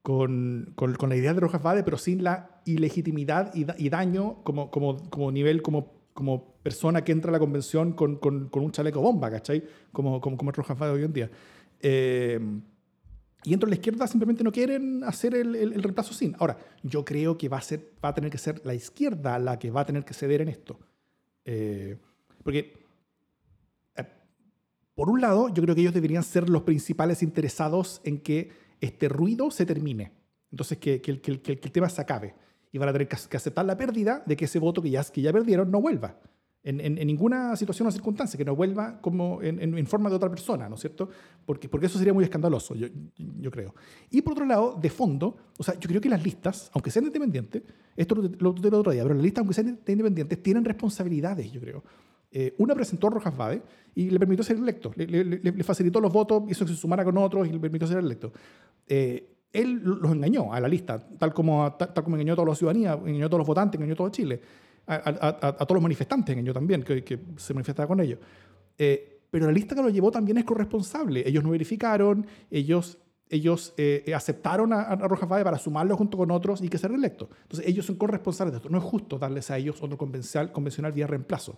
con, 0.03 0.73
con, 0.77 0.95
con, 0.95 1.09
la 1.09 1.17
idea 1.17 1.35
de 1.35 1.41
Rojas 1.41 1.63
Vade, 1.63 1.83
pero 1.83 1.99
sin 1.99 2.25
la 2.25 2.63
ilegitimidad 2.65 3.55
y, 3.55 3.67
y 3.79 3.89
daño 3.91 4.43
como, 4.45 4.71
como, 4.71 4.97
como 5.11 5.31
nivel, 5.31 5.63
como, 5.63 5.93
como 6.15 6.55
persona 6.63 7.05
que 7.05 7.13
entra 7.13 7.31
a 7.31 7.33
la 7.33 7.39
convención 7.39 7.93
con, 7.93 8.17
con, 8.17 8.49
con 8.49 8.65
un 8.65 8.73
chaleco 8.73 9.01
bomba, 9.01 9.31
¿cachai? 9.31 9.63
Como, 9.93 10.21
como, 10.21 10.37
como 10.37 10.51
es 10.51 10.57
Rojas 10.57 10.79
Vade 10.79 10.93
hoy 10.93 11.05
en 11.05 11.13
día. 11.13 11.31
Eh, 11.81 12.41
y 13.45 13.51
dentro 13.51 13.67
de 13.67 13.71
la 13.71 13.77
izquierda 13.77 14.07
simplemente 14.07 14.45
no 14.45 14.53
quieren 14.53 15.03
hacer 15.05 15.35
el, 15.35 15.55
el, 15.55 15.83
reemplazo 15.83 16.13
sin. 16.13 16.37
Ahora, 16.39 16.59
yo 16.83 17.05
creo 17.05 17.39
que 17.39 17.49
va 17.49 17.57
a, 17.57 17.63
ser, 17.63 17.93
va 18.05 18.11
a 18.11 18.15
tener 18.15 18.31
que 18.31 18.39
ser 18.39 18.61
la 18.65 18.75
izquierda 18.75 19.39
la 19.39 19.59
que 19.59 19.71
va 19.71 19.81
a 19.81 19.87
tener 19.87 20.05
que 20.05 20.13
ceder 20.13 20.43
en 20.43 20.49
esto. 20.49 20.79
Eh, 21.47 21.97
porque, 22.43 22.75
eh, 23.97 24.05
por 24.95 25.09
un 25.09 25.23
lado, 25.23 25.49
yo 25.49 25.63
creo 25.63 25.75
que 25.75 25.81
ellos 25.81 25.95
deberían 25.95 26.23
ser 26.23 26.51
los 26.51 26.63
principales 26.63 27.23
interesados 27.23 28.03
en 28.05 28.21
que 28.21 28.51
este 28.81 29.09
ruido 29.09 29.51
se 29.51 29.65
termine. 29.65 30.13
Entonces, 30.51 30.77
que, 30.77 31.01
que, 31.01 31.21
que, 31.21 31.41
que 31.41 31.53
el 31.53 31.73
tema 31.73 31.89
se 31.89 32.03
acabe. 32.03 32.35
Y 32.73 32.79
van 32.79 32.91
a 32.91 32.93
tener 32.93 33.09
que 33.09 33.37
aceptar 33.37 33.65
la 33.65 33.77
pérdida 33.77 34.23
de 34.27 34.37
que 34.37 34.45
ese 34.45 34.59
voto 34.59 34.83
que 34.83 34.91
ya, 34.91 35.03
que 35.03 35.23
ya 35.23 35.33
perdieron 35.33 35.71
no 35.71 35.81
vuelva. 35.81 36.21
En, 36.63 36.79
en, 36.79 36.99
en, 36.99 37.07
ninguna 37.07 37.57
situación 37.57 37.89
o 37.89 37.91
circunstancia, 37.91 38.37
que 38.37 38.45
no 38.45 38.55
vuelva 38.55 39.01
como 39.01 39.41
en, 39.41 39.61
en, 39.61 39.87
forma 39.87 40.11
de 40.11 40.17
otra 40.17 40.29
persona, 40.29 40.69
¿no 40.69 40.75
es 40.75 40.83
cierto? 40.83 41.09
Porque, 41.47 41.71
porque 41.71 41.87
eso 41.87 41.97
sería 41.97 42.13
muy 42.13 42.23
escandaloso, 42.23 42.75
yo, 42.75 42.87
yo, 43.17 43.51
creo. 43.51 43.75
Y 44.11 44.21
por 44.21 44.35
otro 44.35 44.45
lado, 44.45 44.79
de 44.79 44.91
fondo, 44.91 45.37
o 45.57 45.63
sea, 45.63 45.73
yo 45.81 45.89
creo 45.89 46.03
que 46.03 46.11
las 46.11 46.23
listas, 46.23 46.71
aunque 46.75 46.91
sean 46.91 47.07
independientes, 47.07 47.63
esto 47.97 48.15
lo, 48.15 48.23
lo 48.39 48.55
tuve 48.55 48.69
el 48.69 48.75
otro 48.75 48.93
día, 48.93 49.03
pero 49.03 49.15
las 49.15 49.23
listas, 49.23 49.41
aunque 49.41 49.55
sean 49.55 49.69
independientes, 49.87 50.43
tienen 50.43 50.63
responsabilidades, 50.63 51.51
yo 51.51 51.63
creo. 51.63 51.83
Eh, 52.33 52.55
una 52.59 52.75
presentó 52.75 53.09
a 53.09 53.11
Rojas 53.11 53.37
Vade 53.37 53.63
y 53.95 54.11
le 54.11 54.19
permitió 54.19 54.45
ser 54.45 54.57
electo. 54.57 54.93
Le, 54.95 55.07
le, 55.07 55.25
le, 55.25 55.65
facilitó 55.65 56.01
los 56.01 56.13
votos, 56.13 56.45
hizo 56.49 56.65
que 56.65 56.73
se 56.73 56.79
sumara 56.79 57.05
con 57.05 57.17
otros 57.17 57.49
y 57.49 57.53
le 57.53 57.59
permitió 57.59 57.89
ser 57.89 57.99
electo. 57.99 58.33
Eh, 58.87 59.37
él 59.53 59.81
los 59.83 60.13
engañó 60.13 60.53
a 60.53 60.61
la 60.61 60.69
lista, 60.69 60.99
tal 61.19 61.35
como, 61.35 61.73
tal, 61.75 61.93
tal, 61.93 62.05
como 62.05 62.17
engañó 62.17 62.35
a 62.35 62.37
toda 62.37 62.49
la 62.49 62.55
ciudadanía, 62.55 62.93
engañó 62.93 63.27
a 63.27 63.29
todos 63.29 63.41
los 63.41 63.49
votantes, 63.49 63.81
engañó 63.81 63.95
a 63.95 63.97
todo 63.97 64.09
Chile, 64.11 64.41
a, 64.95 64.95
a, 64.95 65.29
a, 65.29 65.49
a 65.49 65.53
todos 65.67 65.75
los 65.75 65.83
manifestantes 65.83 66.33
engañó 66.33 66.53
también, 66.53 66.83
que, 66.83 67.05
que 67.05 67.19
se 67.37 67.55
manifestaba 67.55 67.87
con 67.87 68.01
ellos. 68.01 68.19
Eh, 68.79 69.21
pero 69.31 69.47
la 69.47 69.53
lista 69.53 69.75
que 69.75 69.83
lo 69.83 69.89
llevó 69.89 70.11
también 70.11 70.39
es 70.39 70.45
corresponsable. 70.45 71.27
Ellos 71.27 71.45
no 71.45 71.51
verificaron, 71.51 72.27
ellos, 72.51 72.99
ellos 73.29 73.73
eh, 73.77 74.13
aceptaron 74.15 74.73
a, 74.73 74.97
Rojas 74.97 75.29
Valle 75.29 75.45
para 75.45 75.59
sumarlo 75.59 75.97
junto 75.97 76.19
con 76.19 76.31
otros 76.31 76.63
y 76.63 76.69
que 76.69 76.79
ser 76.79 76.91
electo. 76.91 77.29
Entonces 77.43 77.69
ellos 77.69 77.87
son 77.87 77.97
corresponsables 77.97 78.53
de 78.53 78.57
esto. 78.59 78.69
No 78.69 78.79
es 78.79 78.85
justo 78.85 79.19
darles 79.19 79.51
a 79.51 79.59
ellos 79.59 79.81
otro 79.83 79.97
convencional, 79.97 80.51
convencional 80.51 80.93
vía 80.93 81.07
reemplazo. 81.07 81.57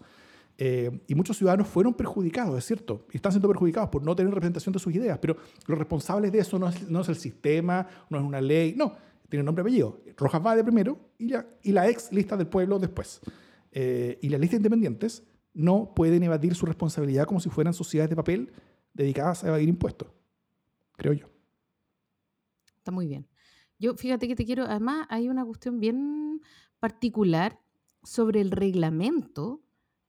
Eh, 0.58 0.90
y 1.08 1.14
muchos 1.14 1.38
ciudadanos 1.38 1.66
fueron 1.66 1.94
perjudicados, 1.94 2.58
es 2.58 2.66
cierto, 2.66 3.06
están 3.10 3.32
siendo 3.32 3.48
perjudicados 3.48 3.88
por 3.88 4.02
no 4.02 4.14
tener 4.14 4.34
representación 4.34 4.74
de 4.74 4.78
sus 4.78 4.94
ideas, 4.94 5.18
pero 5.18 5.38
los 5.66 5.78
responsables 5.78 6.30
de 6.30 6.40
eso 6.40 6.58
no 6.58 6.68
es, 6.68 6.90
no 6.90 7.00
es 7.00 7.08
el 7.08 7.16
sistema, 7.16 7.86
no 8.10 8.18
es 8.18 8.24
una 8.24 8.38
ley, 8.38 8.74
no, 8.76 8.94
tiene 9.32 9.44
nombre 9.44 9.62
y 9.62 9.64
apellido. 9.64 9.98
Rojas 10.18 10.42
va 10.44 10.54
de 10.54 10.62
primero 10.62 10.98
y 11.16 11.72
la, 11.72 11.88
ex 11.88 12.12
lista 12.12 12.36
del 12.36 12.48
pueblo 12.48 12.78
después. 12.78 13.22
Eh, 13.70 14.18
y 14.20 14.28
las 14.28 14.38
listas 14.38 14.58
independientes 14.58 15.22
no 15.54 15.94
pueden 15.94 16.22
evadir 16.22 16.54
su 16.54 16.66
responsabilidad 16.66 17.24
como 17.24 17.40
si 17.40 17.48
fueran 17.48 17.72
sociedades 17.72 18.10
de 18.10 18.16
papel 18.16 18.52
dedicadas 18.92 19.42
a 19.42 19.48
evadir 19.48 19.70
impuestos, 19.70 20.08
creo 20.98 21.14
yo. 21.14 21.30
Está 22.76 22.90
muy 22.90 23.06
bien. 23.06 23.26
Yo, 23.78 23.94
fíjate 23.94 24.28
que 24.28 24.36
te 24.36 24.44
quiero, 24.44 24.64
además 24.64 25.06
hay 25.08 25.30
una 25.30 25.46
cuestión 25.46 25.80
bien 25.80 26.42
particular 26.78 27.58
sobre 28.02 28.42
el 28.42 28.50
reglamento 28.50 29.62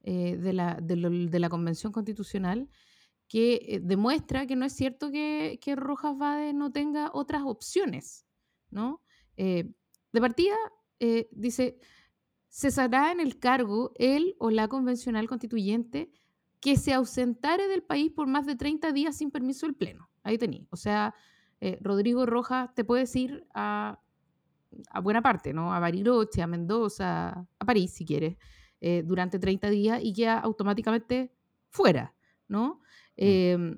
eh, 0.04 0.36
de, 0.36 0.52
la, 0.52 0.82
de, 0.82 1.40
la 1.40 1.48
Convención 1.48 1.94
Constitucional 1.94 2.70
que 3.30 3.54
eh, 3.70 3.80
demuestra 3.82 4.48
que 4.48 4.58
no 4.58 4.66
es 4.66 4.74
cierto 4.74 5.12
que, 5.12 5.60
que, 5.62 5.78
Rojas 5.78 6.18
Vade 6.18 6.52
no 6.52 6.74
tenga 6.74 7.10
otras 7.14 7.44
opciones, 7.46 8.26
¿no? 8.70 9.03
Eh, 9.38 9.72
de 10.12 10.22
partida, 10.22 10.56
eh, 11.00 11.28
dice, 11.32 11.80
cesará 12.50 13.12
en 13.12 13.20
el 13.20 13.40
cargo 13.40 13.92
él 13.96 14.36
o 14.40 14.52
la 14.52 14.68
convencional 14.68 15.28
constituyente 15.28 16.12
que 16.60 16.78
se 16.78 16.94
ausentare 16.94 17.68
del 17.68 17.84
país 17.84 18.12
por 18.12 18.28
más 18.28 18.46
de 18.46 18.56
30 18.56 18.92
días 18.92 19.18
sin 19.18 19.32
permiso 19.32 19.66
del 19.66 19.76
Pleno. 19.76 20.10
Ahí 20.24 20.38
tení. 20.38 20.68
O 20.70 20.78
sea, 20.78 21.14
eh, 21.60 21.78
Rodrigo 21.82 22.26
Rojas 22.26 22.74
te 22.76 22.86
puedes 22.86 23.14
ir 23.16 23.46
a, 23.54 24.00
a 24.90 25.00
buena 25.02 25.22
parte, 25.22 25.54
¿no? 25.54 25.74
A 25.74 25.80
Bariloche, 25.80 26.42
a 26.42 26.48
Mendoza, 26.48 27.48
a 27.60 27.66
París, 27.66 27.92
si 27.92 28.06
quieres 28.06 28.38
eh, 28.86 29.02
durante 29.06 29.40
30 29.40 29.70
días 29.70 30.00
y 30.04 30.12
ya 30.12 30.38
automáticamente 30.38 31.32
fuera, 31.70 32.14
¿no? 32.50 32.82
Eh, 33.16 33.78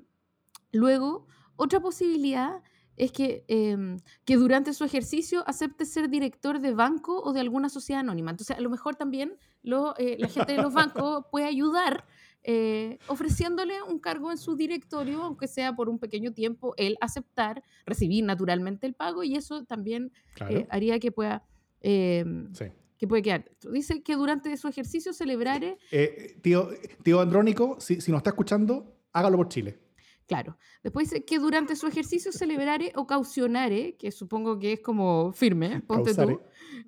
luego, 0.72 1.28
otra 1.54 1.78
posibilidad 1.78 2.60
es 2.96 3.12
que, 3.12 3.44
eh, 3.48 3.96
que 4.24 4.36
durante 4.36 4.72
su 4.72 4.84
ejercicio 4.84 5.44
acepte 5.46 5.84
ser 5.84 6.08
director 6.08 6.60
de 6.60 6.72
banco 6.72 7.20
o 7.22 7.32
de 7.32 7.40
alguna 7.40 7.68
sociedad 7.68 8.00
anónima. 8.00 8.30
Entonces, 8.30 8.56
a 8.56 8.60
lo 8.60 8.70
mejor 8.70 8.96
también 8.96 9.36
lo, 9.62 9.96
eh, 9.98 10.16
la 10.18 10.28
gente 10.28 10.52
de 10.52 10.62
los 10.62 10.72
bancos 10.72 11.24
puede 11.30 11.46
ayudar 11.46 12.04
eh, 12.42 12.98
ofreciéndole 13.08 13.82
un 13.82 13.98
cargo 13.98 14.30
en 14.30 14.38
su 14.38 14.56
directorio, 14.56 15.22
aunque 15.22 15.48
sea 15.48 15.74
por 15.74 15.88
un 15.88 15.98
pequeño 15.98 16.32
tiempo, 16.32 16.74
él 16.76 16.96
aceptar, 17.00 17.62
recibir 17.84 18.24
naturalmente 18.24 18.86
el 18.86 18.94
pago 18.94 19.24
y 19.24 19.34
eso 19.34 19.64
también 19.64 20.12
claro. 20.34 20.66
haría 20.70 20.98
que 20.98 21.12
pueda... 21.12 21.44
Sí 21.82 22.66
que 22.98 23.06
puede 23.06 23.22
quedar. 23.22 23.44
Dice 23.70 24.02
que 24.02 24.14
durante 24.14 24.56
su 24.56 24.68
ejercicio 24.68 25.12
celebrare... 25.12 25.78
Eh, 25.90 26.38
tío, 26.42 26.70
tío 27.02 27.20
Andrónico, 27.20 27.76
si, 27.78 28.00
si 28.00 28.10
nos 28.10 28.20
está 28.20 28.30
escuchando, 28.30 28.96
hágalo 29.12 29.36
por 29.36 29.48
Chile. 29.48 29.78
Claro. 30.26 30.58
Después 30.82 31.08
dice 31.08 31.24
que 31.24 31.38
durante 31.38 31.76
su 31.76 31.86
ejercicio 31.86 32.32
celebrare 32.32 32.92
o 32.96 33.06
caucionare, 33.06 33.96
que 33.96 34.10
supongo 34.10 34.58
que 34.58 34.74
es 34.74 34.80
como 34.80 35.32
firme, 35.32 35.80
ponte 35.86 36.14
tú, 36.14 36.40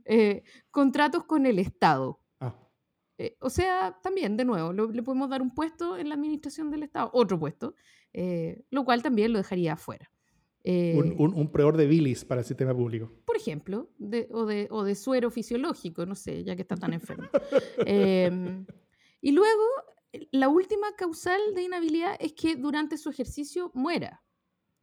eh, 0.05 0.43
contratos 0.71 1.25
con 1.25 1.47
el 1.47 1.59
Estado. 1.61 2.21
Ah. 2.41 2.55
Eh, 3.17 3.37
o 3.41 3.49
sea, 3.49 3.97
también, 4.03 4.37
de 4.37 4.45
nuevo, 4.45 4.73
le 4.73 5.03
podemos 5.03 5.31
dar 5.31 5.41
un 5.41 5.55
puesto 5.55 5.97
en 5.97 6.09
la 6.09 6.17
administración 6.17 6.71
del 6.71 6.83
Estado, 6.83 7.11
otro 7.13 7.39
puesto, 7.39 7.75
eh, 8.13 8.65
lo 8.71 8.85
cual 8.85 9.03
también 9.03 9.33
lo 9.33 9.39
dejaría 9.39 9.75
afuera. 9.75 10.11
un, 10.65 11.15
un, 11.17 11.35
un, 11.35 11.53
preor 11.53 11.77
de 11.77 11.87
bilis 11.87 12.25
para 12.25 12.41
el 12.41 12.45
sistema 12.45 12.75
público. 12.75 13.13
Por 13.25 13.37
ejemplo, 13.37 13.89
de, 13.99 14.29
o, 14.33 14.47
de, 14.47 14.67
o, 14.71 14.83
de, 14.83 14.97
suero 14.97 15.31
fisiológico, 15.31 16.05
no 16.07 16.17
sé, 16.17 16.43
ya 16.43 16.57
que 16.57 16.63
está 16.63 16.77
tan 16.77 16.93
enfermo. 16.93 17.29
Em, 17.87 18.67
y 19.21 19.31
luego, 19.31 19.63
la 20.33 20.49
última 20.49 20.93
causal 20.97 21.41
de 21.55 21.63
inhabilidad 21.63 22.17
es 22.21 22.33
que 22.33 22.57
durante 22.57 22.97
su 22.97 23.11
ejercicio 23.11 23.71
muera. 23.75 24.23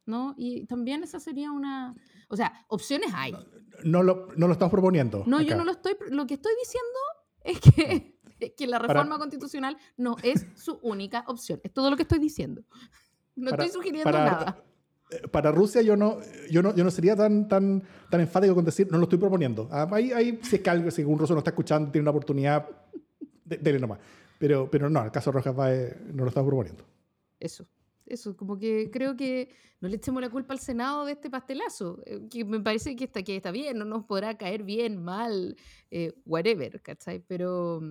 ¿no? 0.05 0.35
Y 0.37 0.65
también 0.65 1.03
esa 1.03 1.19
sería 1.19 1.51
una... 1.51 1.95
O 2.29 2.35
sea, 2.35 2.65
opciones 2.67 3.11
hay. 3.13 3.35
No, 3.83 4.03
lo, 4.03 4.27
no 4.35 4.47
lo 4.47 4.53
estamos 4.53 4.71
proponiendo. 4.71 5.23
No, 5.25 5.41
yo 5.41 5.55
no 5.55 5.63
lo 5.63 5.71
estoy... 5.71 5.95
Lo 6.09 6.25
que 6.27 6.35
estoy 6.35 6.53
diciendo 6.59 6.99
es 7.43 7.59
que, 7.59 8.53
que 8.57 8.67
la 8.67 8.79
reforma 8.79 9.17
constitucional 9.17 9.77
no 9.97 10.15
es 10.23 10.45
su 10.55 10.79
única 10.83 11.23
opción. 11.27 11.59
Es 11.63 11.73
todo 11.73 11.89
lo 11.89 11.95
que 11.95 12.03
estoy 12.03 12.19
diciendo. 12.19 12.63
No 13.35 13.51
estoy 13.51 13.69
sugiriendo 13.69 14.11
nada. 14.11 14.63
Eh, 15.11 15.27
para 15.27 15.51
Rusia 15.51 15.81
yo 15.81 15.95
no, 15.95 16.17
yo 16.49 16.63
no, 16.63 16.73
yo 16.75 16.83
no 16.83 16.89
sería 16.89 17.15
tan, 17.15 17.47
tan, 17.47 17.83
tan 18.09 18.21
enfático 18.21 18.55
con 18.55 18.65
decir 18.65 18.87
no 18.89 18.97
lo 18.97 19.03
estoy 19.03 19.19
proponiendo. 19.19 19.67
Ah, 19.71 19.87
ahí, 19.91 20.11
ahí 20.11 20.39
si 20.41 20.55
es 20.55 20.61
que 20.61 20.69
algo, 20.69 20.89
si 20.89 21.03
un 21.03 21.19
ruso 21.19 21.33
no 21.33 21.39
está 21.39 21.51
escuchando, 21.51 21.91
tiene 21.91 22.03
una 22.03 22.11
oportunidad, 22.11 22.67
dele 23.43 23.79
nomás. 23.79 23.99
Pero, 24.45 24.69
pero 24.69 24.91
no, 24.91 25.03
el 25.03 25.11
caso 25.11 25.31
Rojas 25.31 25.55
no 25.55 26.23
lo 26.23 26.27
estamos 26.27 26.47
proponiendo. 26.47 26.85
Eso. 27.39 27.65
Eso, 28.05 28.37
como 28.37 28.59
que 28.59 28.91
creo 28.91 29.15
que 29.15 29.49
no 29.81 29.87
le 29.87 29.95
echemos 29.95 30.21
la 30.21 30.29
culpa 30.29 30.53
al 30.53 30.59
Senado 30.59 31.03
de 31.03 31.13
este 31.13 31.31
pastelazo, 31.31 32.03
eh, 32.05 32.27
que 32.29 32.45
me 32.45 32.59
parece 32.59 32.95
que 32.95 33.05
está, 33.05 33.23
que 33.23 33.37
está 33.37 33.49
bien, 33.49 33.79
no 33.79 33.85
nos 33.85 34.05
podrá 34.05 34.37
caer 34.37 34.61
bien, 34.61 35.03
mal, 35.03 35.55
eh, 35.89 36.13
whatever, 36.27 36.79
¿cachai? 36.83 37.25
Pero, 37.25 37.81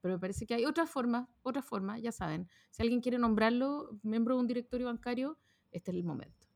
pero 0.00 0.14
me 0.14 0.18
parece 0.18 0.46
que 0.46 0.54
hay 0.54 0.64
otra 0.64 0.84
forma, 0.84 1.28
otra 1.44 1.62
forma, 1.62 1.96
ya 2.00 2.10
saben. 2.10 2.48
Si 2.72 2.82
alguien 2.82 3.00
quiere 3.00 3.16
nombrarlo 3.16 3.96
miembro 4.02 4.34
de 4.34 4.40
un 4.40 4.48
directorio 4.48 4.88
bancario, 4.88 5.38
este 5.70 5.92
es 5.92 5.96
el 5.96 6.02
momento. 6.02 6.48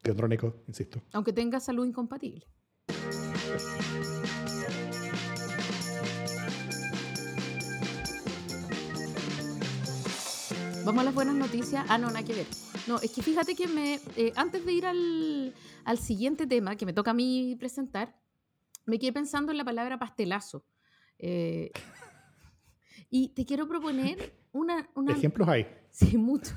Que 0.00 0.14
Nico, 0.14 0.62
insisto. 0.68 1.02
Aunque 1.12 1.32
tenga 1.32 1.58
salud 1.58 1.84
incompatible. 1.84 2.46
Vamos 10.84 11.02
a 11.02 11.04
las 11.04 11.14
buenas 11.14 11.34
noticias. 11.34 11.84
Ah, 11.88 11.98
no, 11.98 12.06
nada 12.06 12.22
que 12.24 12.32
ver. 12.32 12.46
No, 12.86 12.98
es 13.00 13.10
que 13.12 13.22
fíjate 13.22 13.54
que 13.54 13.68
me, 13.68 14.00
eh, 14.16 14.32
antes 14.34 14.64
de 14.64 14.72
ir 14.72 14.86
al, 14.86 15.54
al, 15.84 15.98
siguiente 15.98 16.46
tema 16.46 16.74
que 16.76 16.86
me 16.86 16.92
toca 16.92 17.10
a 17.10 17.14
mí 17.14 17.54
presentar, 17.58 18.18
me 18.86 18.98
quedé 18.98 19.12
pensando 19.12 19.52
en 19.52 19.58
la 19.58 19.64
palabra 19.64 19.98
pastelazo. 19.98 20.64
Eh, 21.18 21.70
y 23.10 23.28
te 23.28 23.44
quiero 23.44 23.68
proponer 23.68 24.34
una, 24.52 24.88
una, 24.94 25.12
Ejemplos 25.12 25.48
hay. 25.48 25.66
Sí, 25.90 26.16
mucho. 26.16 26.54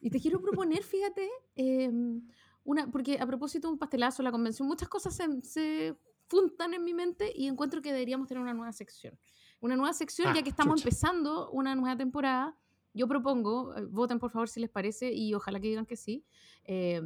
Y 0.00 0.10
te 0.10 0.20
quiero 0.20 0.40
proponer, 0.40 0.82
fíjate, 0.82 1.30
em, 1.54 2.26
una, 2.64 2.90
porque 2.90 3.18
a 3.20 3.26
propósito 3.26 3.68
de 3.68 3.72
un 3.72 3.78
pastelazo, 3.78 4.22
la 4.22 4.32
convención, 4.32 4.68
muchas 4.68 4.88
cosas 4.88 5.14
se, 5.14 5.24
se 5.42 5.96
juntan 6.30 6.74
en 6.74 6.84
mi 6.84 6.92
mente 6.92 7.32
y 7.34 7.46
encuentro 7.46 7.80
que 7.80 7.92
deberíamos 7.92 8.28
tener 8.28 8.42
una 8.42 8.54
nueva 8.54 8.72
sección. 8.72 9.18
Una 9.60 9.76
nueva 9.76 9.94
sección, 9.94 10.28
ah, 10.28 10.34
ya 10.34 10.42
que 10.42 10.50
estamos 10.50 10.80
empezando 10.80 11.50
una 11.52 11.74
nueva 11.74 11.96
temporada 11.96 12.58
yo 12.94 13.08
propongo, 13.08 13.76
eh, 13.76 13.84
voten 13.86 14.18
por 14.18 14.30
favor 14.30 14.48
si 14.48 14.60
les 14.60 14.70
parece 14.70 15.12
y 15.12 15.34
ojalá 15.34 15.60
que 15.60 15.68
digan 15.68 15.86
que 15.86 15.96
sí, 15.96 16.24
eh, 16.64 17.02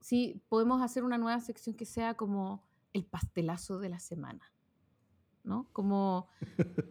si 0.00 0.42
podemos 0.48 0.82
hacer 0.82 1.04
una 1.04 1.18
nueva 1.18 1.40
sección 1.40 1.76
que 1.76 1.84
sea 1.84 2.14
como 2.14 2.64
el 2.92 3.04
pastelazo 3.04 3.78
de 3.78 3.88
la 3.88 3.98
semana. 3.98 4.52
¿no? 5.46 5.68
Como 5.72 6.28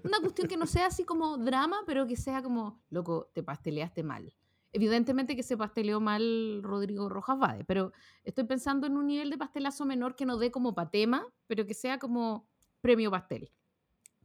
una 0.04 0.20
cuestión 0.22 0.48
que 0.48 0.58
no 0.58 0.66
sea 0.66 0.88
así 0.88 1.04
como 1.04 1.38
drama, 1.38 1.78
pero 1.86 2.08
que 2.08 2.16
sea 2.16 2.42
como, 2.42 2.82
loco, 2.90 3.30
te 3.34 3.44
pasteleaste 3.44 4.02
mal. 4.02 4.34
Evidentemente 4.72 5.36
que 5.36 5.44
se 5.44 5.58
pasteleó 5.58 6.00
mal 6.00 6.62
Rodrigo 6.64 7.08
Rojas 7.08 7.38
Vade, 7.38 7.64
pero 7.66 7.92
estoy 8.24 8.46
pensando 8.46 8.88
en 8.88 8.98
un 8.98 9.08
nivel 9.08 9.30
de 9.30 9.38
pastelazo 9.38 9.86
menor 9.86 10.16
que 10.16 10.26
no 10.26 10.38
dé 10.38 10.52
como 10.52 10.74
patema, 10.74 11.26
pero 11.48 11.66
que 11.66 11.74
sea 11.74 12.00
como 12.00 12.48
premio 12.82 13.12
pastel. 13.12 13.52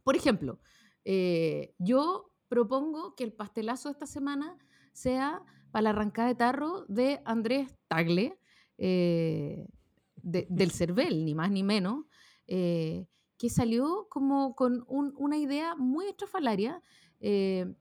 Por 0.03 0.15
ejemplo, 0.15 0.59
eh, 1.05 1.73
yo 1.77 2.30
propongo 2.51 3.15
que 3.15 3.23
el 3.23 3.31
pastelazo 3.31 3.87
de 3.87 3.93
esta 3.93 4.05
semana 4.05 4.57
sea 4.91 5.41
para 5.71 5.83
la 5.83 5.89
arrancada 5.91 6.27
de 6.27 6.35
tarro 6.35 6.85
de 6.89 7.21
Andrés 7.23 7.73
Tagle, 7.87 8.37
eh, 8.77 9.69
del 10.17 10.71
CERVEL, 10.73 11.23
ni 11.23 11.33
más 11.33 11.49
ni 11.49 11.63
menos, 11.63 12.07
eh, 12.47 13.07
que 13.37 13.49
salió 13.49 14.05
como 14.09 14.53
con 14.53 14.83
una 14.87 15.37
idea 15.37 15.77
muy 15.77 16.07
estrafalaria, 16.07 16.83
eh, 17.21 17.73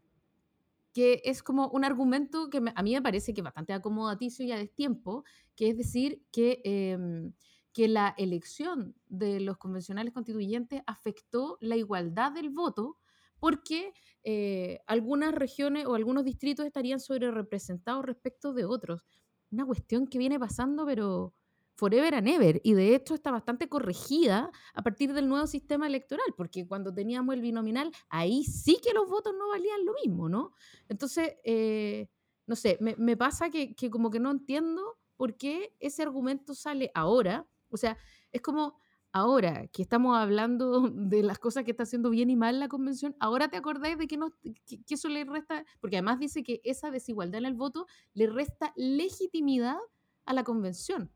que 0.93 1.21
es 1.25 1.43
como 1.43 1.67
un 1.71 1.85
argumento 1.85 2.49
que 2.49 2.63
a 2.73 2.83
mí 2.85 2.95
me 2.95 3.03
parece 3.03 3.35
que 3.35 3.41
es 3.41 3.45
bastante 3.45 3.73
acomodaticio 3.73 4.45
y 4.47 4.53
a 4.53 4.57
destiempo, 4.57 5.25
que 5.57 5.71
es 5.71 5.77
decir 5.77 6.23
que, 6.31 6.61
em, 6.63 7.33
que 7.73 7.89
la 7.89 8.15
elección 8.17 8.95
de 9.09 9.41
los 9.41 9.59
convencionales 9.59 10.15
constituyentes 10.15 10.83
afectó 10.87 11.59
la 11.61 11.75
igualdad 11.75 12.31
del 12.31 12.51
voto 12.51 13.00
porque 13.41 13.93
eh, 14.23 14.81
algunas 14.87 15.35
regiones 15.35 15.87
o 15.87 15.95
algunos 15.95 16.25
distritos 16.25 16.67
estarían 16.67 17.01
sobre 17.01 17.31
representados 17.31 18.05
respecto 18.05 18.53
de 18.53 18.67
otros. 18.67 19.03
Una 19.51 19.65
cuestión 19.65 20.07
que 20.07 20.19
viene 20.19 20.39
pasando, 20.39 20.87
pero 20.87 21.35
forever 21.75 22.15
and 22.15 22.29
ever, 22.29 22.61
y 22.63 22.75
de 22.75 22.95
hecho 22.95 23.15
está 23.15 23.31
bastante 23.31 23.67
corregida 23.67 24.51
a 24.75 24.83
partir 24.83 25.15
del 25.15 25.29
nuevo 25.29 25.47
sistema 25.47 25.87
electoral, 25.87 26.27
porque 26.37 26.69
cuando 26.69 26.93
teníamos 26.93 27.35
el 27.35 27.41
binominal, 27.41 27.91
ahí 28.11 28.45
sí 28.45 28.79
que 28.85 28.93
los 28.93 29.09
votos 29.09 29.33
no 29.39 29.49
valían 29.49 29.87
lo 29.87 29.95
mismo, 29.95 30.29
¿no? 30.29 30.53
Entonces, 30.91 31.37
eh, 31.43 32.11
no 32.47 32.55
sé, 32.55 32.77
me, 32.81 33.17
pasa 33.17 33.49
que, 33.49 33.75
que 33.75 33.89
como 33.89 34.11
que 34.11 34.21
no 34.21 34.31
entiendo 34.31 34.99
por 35.17 35.39
qué 35.39 35.75
ese 35.81 36.03
argumento 36.03 36.55
sale 36.55 36.91
ahora, 36.95 37.47
o 37.71 37.79
sea, 37.79 37.97
es 38.31 38.43
como 38.43 38.79
Ahora 39.13 39.67
que 39.69 39.83
estamos 39.83 40.17
hablando 40.17 40.83
de 40.95 41.23
las 41.23 41.39
cosas 41.39 41.65
que 41.65 41.73
está 41.73 41.83
haciendo 41.83 42.11
bien 42.11 42.31
y 42.31 42.37
mal 42.37 42.61
la 42.61 42.69
convención, 42.69 43.17
ahora 43.19 43.49
te 43.49 43.57
acordáis 43.57 43.99
de 43.99 44.07
que, 44.07 44.17
no, 44.17 44.31
eso 44.89 45.09
le 45.09 45.25
resta, 45.25 45.65
porque 45.81 45.97
además 45.97 46.19
dice 46.19 46.43
que 46.43 46.61
esa 46.65 46.91
desigualdad 46.91 47.39
en 47.39 47.47
el 47.47 47.55
voto 47.55 47.87
le 48.15 48.27
resta 48.29 48.73
legitimidad 48.77 49.79
a 50.27 50.33
la 50.33 50.45
convención. 50.45 51.11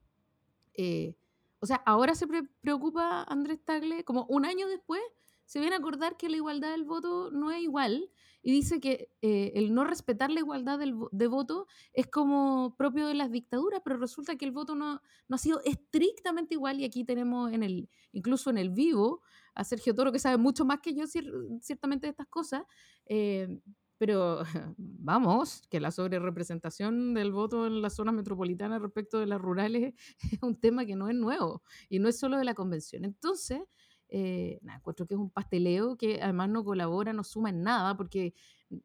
Eh, 0.75 1.15
o 1.61 1.67
sea, 1.67 1.77
ahora 1.87 2.15
se 2.15 2.27
preocupa 2.61 3.23
Andrés 3.23 3.65
Tagle, 3.65 4.05
como 4.05 4.27
un 4.29 4.45
año 4.45 4.69
después, 4.69 5.01
se 5.47 5.61
viene 5.61 5.77
a 5.77 5.79
acordar 5.79 6.17
que 6.17 6.29
la 6.29 6.37
igualdad 6.37 6.71
del 6.71 6.85
voto 6.85 7.31
no 7.31 7.51
es 7.51 7.63
igual 7.63 8.11
y 8.43 8.53
dice 8.53 8.79
que 8.79 9.11
eh, 9.23 9.53
el 9.55 9.75
no 9.75 9.85
respetar 9.85 10.31
la 10.31 10.41
igualdad 10.41 10.79
del, 10.79 10.95
de 11.13 11.27
voto 11.27 11.67
es 11.93 12.07
como 12.07 12.75
propio 12.77 13.07
de 13.07 13.15
las 13.15 13.31
dictaduras, 13.31 13.81
pero 13.85 13.97
resulta 13.97 14.37
que 14.37 14.45
el 14.45 14.53
voto 14.53 14.75
no, 14.75 15.01
no, 15.29 15.35
ha 15.35 15.39
sido 15.39 15.61
estrictamente 15.65 16.55
igual 16.55 16.79
y 16.79 16.85
aquí 16.85 17.05
tenemos 17.05 17.53
en 17.53 17.63
el, 17.63 17.89
incluso 18.13 18.51
en 18.51 18.59
el 18.59 18.71
vivo 18.71 19.23
a 19.55 19.65
Sergio 19.65 19.95
Toro 19.95 20.13
que 20.13 20.19
sabe 20.19 20.37
mucho 20.37 20.65
más 20.65 20.81
que 20.81 20.95
yo 20.95 21.07
ciertamente 21.07 22.07
de 22.07 22.11
estas 22.11 22.27
cosas, 22.27 22.65
eh, 23.07 23.61
pero 23.97 24.43
vamos, 24.77 25.63
que 25.71 25.81
la 25.81 25.91
sobrerepresentación 25.91 27.15
del 27.15 27.33
voto 27.33 27.67
en 27.67 27.81
las 27.81 27.95
zonas 27.95 28.15
metropolitanas 28.15 28.83
respecto 28.83 29.19
de 29.19 29.27
las 29.27 29.41
rurales 29.41 29.95
es 30.33 30.43
un 30.43 30.61
tema 30.61 30.85
que 30.85 30.97
no 30.97 31.09
es 31.09 31.15
nuevo 31.15 31.63
y 31.89 31.99
no 31.99 32.09
es 32.09 32.19
solo 32.19 32.37
de 32.37 32.45
la 32.45 32.55
convención. 32.55 33.05
Entonces, 33.05 33.61
eh, 34.09 34.59
nada, 34.62 34.79
encuentro 34.79 35.07
que 35.07 35.14
es 35.14 35.21
un 35.21 35.31
pasteleo 35.31 35.97
que 35.97 36.23
además 36.23 36.49
no 36.49 36.64
colabora, 36.64 37.12
no 37.12 37.25
suma 37.25 37.51
en 37.51 37.62
nada, 37.62 37.97
porque 37.97 38.35
mm, 38.71 38.79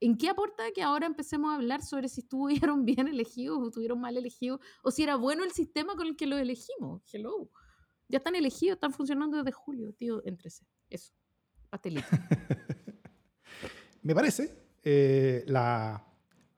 ¿en 0.00 0.16
qué 0.16 0.28
aporta 0.28 0.64
que 0.74 0.82
ahora 0.82 1.06
empecemos 1.06 1.52
a 1.52 1.56
hablar 1.56 1.82
sobre 1.82 2.08
si 2.08 2.20
estuvieron 2.20 2.84
bien 2.84 3.08
elegidos 3.08 3.58
o 3.58 3.66
estuvieron 3.68 4.00
mal 4.00 4.16
elegidos, 4.16 4.60
o 4.82 4.90
si 4.90 5.02
era 5.02 5.16
bueno 5.16 5.44
el 5.44 5.52
sistema 5.52 5.94
con 5.96 6.06
el 6.06 6.16
que 6.16 6.26
los 6.26 6.40
elegimos? 6.40 7.02
Hello. 7.12 7.50
Ya 8.08 8.18
están 8.18 8.36
elegidos, 8.36 8.76
están 8.76 8.92
funcionando 8.92 9.38
desde 9.38 9.52
julio, 9.52 9.92
tío, 9.92 10.22
entrese. 10.24 10.64
Eso, 10.88 11.12
pastelito. 11.68 12.06
Me 14.02 14.14
parece 14.14 14.56
eh, 14.84 15.44
la, 15.48 16.05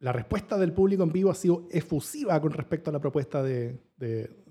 la, 0.01 0.13
respuesta 0.13 0.59
del 0.59 0.73
público 0.73 1.03
en 1.03 1.13
vivo 1.13 1.31
ha 1.31 1.35
sido 1.35 1.67
efusiva 1.71 2.41
con 2.41 2.53
respecto 2.53 2.91
a 2.91 2.93
la 2.93 3.01
propuesta 3.01 3.43
de, 3.43 3.81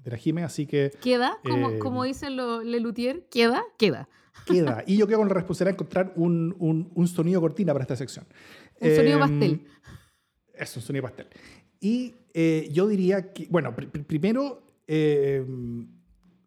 de 0.07 0.11
la 0.11 0.17
Jime, 0.17 0.43
así 0.43 0.65
que... 0.65 0.91
¿Queda? 1.01 1.37
Como, 1.43 1.69
eh, 1.69 1.79
como 1.79 2.03
dice 2.03 2.29
lo, 2.29 2.63
Lelutier, 2.63 3.27
¿queda? 3.29 3.63
Queda. 3.77 4.07
Queda. 4.45 4.83
Y 4.87 4.97
yo 4.97 5.05
creo 5.05 5.19
con 5.19 5.27
la 5.27 5.33
responsabilidad 5.33 5.77
de 5.77 5.83
encontrar 5.83 6.13
un, 6.15 6.55
un, 6.59 6.91
un, 6.95 7.07
sonido 7.07 7.41
cortina 7.41 7.73
para 7.73 7.83
esta 7.83 7.95
sección. 7.95 8.25
Un 8.79 8.95
sonido 8.95 9.15
em, 9.15 9.19
pastel. 9.19 9.67
Es 10.53 10.75
un 10.77 10.81
sonido 10.81 11.03
pastel. 11.03 11.27
Y 11.81 12.15
eh, 12.33 12.69
yo 12.71 12.87
diría 12.87 13.33
que, 13.33 13.47
bueno, 13.49 13.75
primero, 13.75 14.63
eh, 14.87 15.45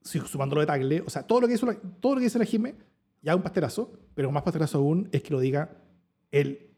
sumando 0.03 0.55
lo 0.55 0.61
de 0.63 0.67
Tagle, 0.67 1.03
o 1.03 1.11
sea, 1.11 1.25
todo 1.25 1.43
lo 1.43 1.49
que, 1.49 1.55
hizo 1.55 1.67
la, 1.67 1.75
todo 1.75 2.15
lo 2.15 2.21
que 2.21 2.25
dice 2.25 2.39
la 2.39 2.47
Jime, 2.47 2.75
ya 3.21 3.37
un 3.37 3.43
pastelazo, 3.43 3.93
pero 4.15 4.33
más 4.33 4.43
pastelazo 4.43 4.79
aún 4.79 5.09
es 5.13 5.23
que 5.23 5.35
lo 5.35 5.41
diga 5.41 5.77
el 6.31 6.70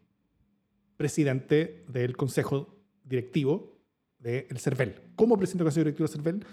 presidente 1.02 1.84
del 1.88 2.16
consejo 2.16 2.68
directivo 3.02 3.76
del 4.20 4.56
CERVEL. 4.56 4.94
Como 5.16 5.36
presidente 5.36 5.64
del 5.64 5.66
consejo 5.66 5.84
directivo 5.84 6.06
del 6.06 6.14
CERVEL, 6.14 6.46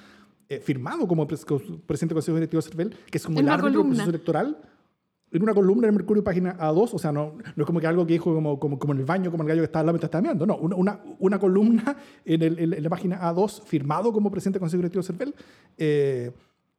eh, 0.49 0.59
firmado 0.59 1.07
como 1.07 1.27
presidente 1.27 1.85
del 1.85 2.13
Consejo 2.15 2.37
Directivo 2.37 2.59
de 2.63 2.67
CERVEL, 2.67 2.95
que 3.11 3.19
es 3.19 3.23
como 3.23 3.39
el 3.39 3.47
árbitro 3.47 3.83
del 3.83 3.89
proceso 3.89 4.09
electoral. 4.09 4.57
en 5.31 5.43
una 5.43 5.53
columna 5.53 5.87
en 5.87 5.93
Mercurio, 5.93 6.23
página 6.23 6.57
A2, 6.57 6.89
o 6.93 6.97
sea, 6.97 7.11
no, 7.11 7.35
no 7.55 7.63
es 7.63 7.65
como 7.67 7.79
que 7.79 7.85
algo 7.85 8.07
que 8.07 8.13
dijo 8.13 8.33
como, 8.33 8.59
como, 8.59 8.79
como 8.79 8.93
en 8.93 8.99
el 9.01 9.05
baño, 9.05 9.29
como 9.29 9.43
el 9.43 9.49
gallo 9.49 9.61
que 9.61 9.65
estaba 9.65 9.81
al 9.81 9.85
lado 9.85 9.93
mientras 9.93 10.07
estaba 10.07 10.23
mirando, 10.23 10.47
no, 10.47 10.57
una, 10.57 10.99
una, 11.19 11.37
columna 11.37 11.95
en, 12.25 12.41
el, 12.41 12.57
en, 12.73 12.81
la 12.83 12.89
página 12.89 13.21
A2, 13.21 13.61
firmado 13.61 14.11
como 14.11 14.31
presidente 14.31 14.57
del 14.57 14.61
Consejo 14.61 14.81
Directivo 14.81 15.03
de 15.03 15.07
CERVEL, 15.07 15.35
eh, 15.77 16.31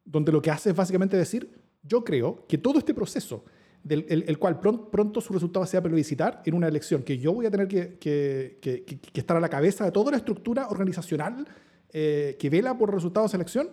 donde 0.04 0.32
lo 0.32 0.42
que 0.42 0.50
hace 0.50 0.70
es 0.70 0.74
básicamente 0.74 1.16
decir, 1.16 1.48
yo 1.84 2.02
creo 2.02 2.44
que 2.48 2.58
todo 2.58 2.80
este 2.80 2.92
proceso, 2.92 3.44
del 3.82 4.04
el, 4.08 4.38
cual 4.38 4.60
pronto, 4.60 4.90
pronto, 4.90 5.20
su 5.20 5.32
resultado 5.32 5.64
sea 5.66 5.82
plebiscitar 5.82 6.42
en 6.44 6.54
una 6.54 6.68
elección 6.68 7.02
que 7.02 7.18
yo 7.18 7.32
voy 7.32 7.46
a 7.46 7.50
tener 7.50 7.66
que, 7.66 7.98
que, 7.98 8.58
que, 8.60 8.84
que 8.84 9.20
estar 9.20 9.36
a 9.36 9.40
la 9.40 9.48
cabeza 9.48 9.84
de 9.84 9.92
toda 9.92 10.10
la 10.10 10.18
estructura 10.18 10.68
organizacional 10.68 11.46
eh, 11.92 12.36
que 12.38 12.50
vela 12.50 12.78
por 12.78 12.92
resultados 12.94 13.32
de 13.32 13.36
elección, 13.36 13.70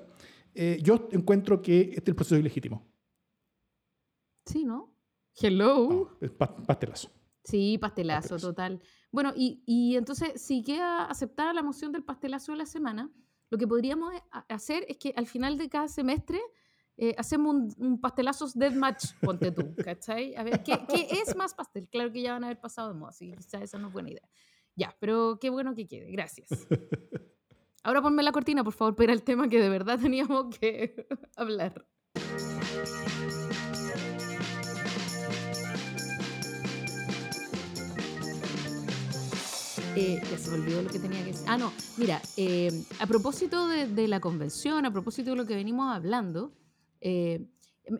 eh, 0.56 0.80
yo 0.82 1.08
encuentro 1.12 1.62
que 1.62 1.82
este 1.82 2.00
es 2.00 2.08
el 2.08 2.15
proceso 2.15 2.36
ilegítimo. 2.36 2.84
Sí, 4.46 4.65
¿no? 4.65 4.91
Hello. 5.39 6.17
pastelazo. 6.65 7.12
Sí, 7.43 7.78
pastelazo, 7.78 8.38
total. 8.38 8.82
Bueno, 9.12 9.34
y, 9.36 9.62
y, 9.67 9.98
entonces, 9.98 10.41
si 10.41 10.63
queda 10.63 11.06
aceptada 11.06 11.54
la 11.54 11.62
moción 11.62 11.91
del 11.91 12.04
pastelazo 12.04 12.54
de 12.54 12.58
la 12.58 12.65
semana, 12.65 13.12
lo 13.52 13.58
que 13.60 13.67
podríamos 13.67 14.13
eh, 14.15 14.22
hacer 14.50 14.84
es 14.88 14.98
que 14.98 15.13
al 15.15 15.28
final 15.28 15.58
de 15.58 15.70
cada 15.70 15.88
semestre 15.88 16.39
eh, 16.97 17.13
hacemos 17.17 17.55
un, 17.55 17.75
un 17.77 18.01
pastelazos 18.01 18.57
deathmatch, 18.57 19.13
ponte 19.21 19.51
tú, 19.51 19.75
¿cachai? 19.83 20.36
A 20.36 20.43
ver, 20.43 20.63
¿qué, 20.63 20.79
¿qué, 20.89 21.07
es 21.12 21.36
más 21.36 21.53
pastel? 21.53 21.88
Claro 21.89 22.12
que 22.12 22.21
ya 22.21 22.33
van 22.33 22.43
a 22.43 22.47
haber 22.47 22.60
pasado 22.60 22.91
de 22.91 22.99
moda, 22.99 23.10
así 23.10 23.29
que 23.29 23.38
quizás 23.38 23.62
esa 23.62 23.77
no 23.77 23.88
es 23.88 23.93
buena 23.93 24.10
idea. 24.10 24.27
Ya, 24.75 24.95
pero 24.99 25.38
qué 25.39 25.49
bueno 25.49 25.75
que 25.75 25.88
quede, 25.88 26.12
gracias. 26.12 26.49
Ahora 27.83 28.01
ponme 28.01 28.23
la 28.23 28.31
cortina, 28.31 28.63
por 28.63 28.73
favor, 28.73 28.95
para 28.95 29.13
el 29.13 29.23
tema 29.23 29.47
que 29.47 29.62
de 29.62 29.69
verdad 29.69 29.99
teníamos 29.99 30.57
que 30.57 31.07
hablar. 31.36 31.86
Eh, 39.95 40.21
ya 40.29 40.38
se 40.38 40.51
me 40.51 40.57
olvidó 40.57 40.81
lo 40.83 40.89
que 40.89 40.99
tenía 40.99 41.23
que 41.23 41.31
decir. 41.31 41.45
Ah, 41.47 41.57
no, 41.57 41.71
mira, 41.97 42.21
eh, 42.38 42.71
a 42.99 43.07
propósito 43.07 43.67
de, 43.67 44.07
la 44.07 44.19
convención, 44.19 44.86
a 44.86 44.91
propósito 44.91 45.31
de 45.31 45.38
lo 45.38 45.45
que 45.47 45.55
venimos 45.55 45.95
hablando, 45.95 46.51
eh, 47.01 47.47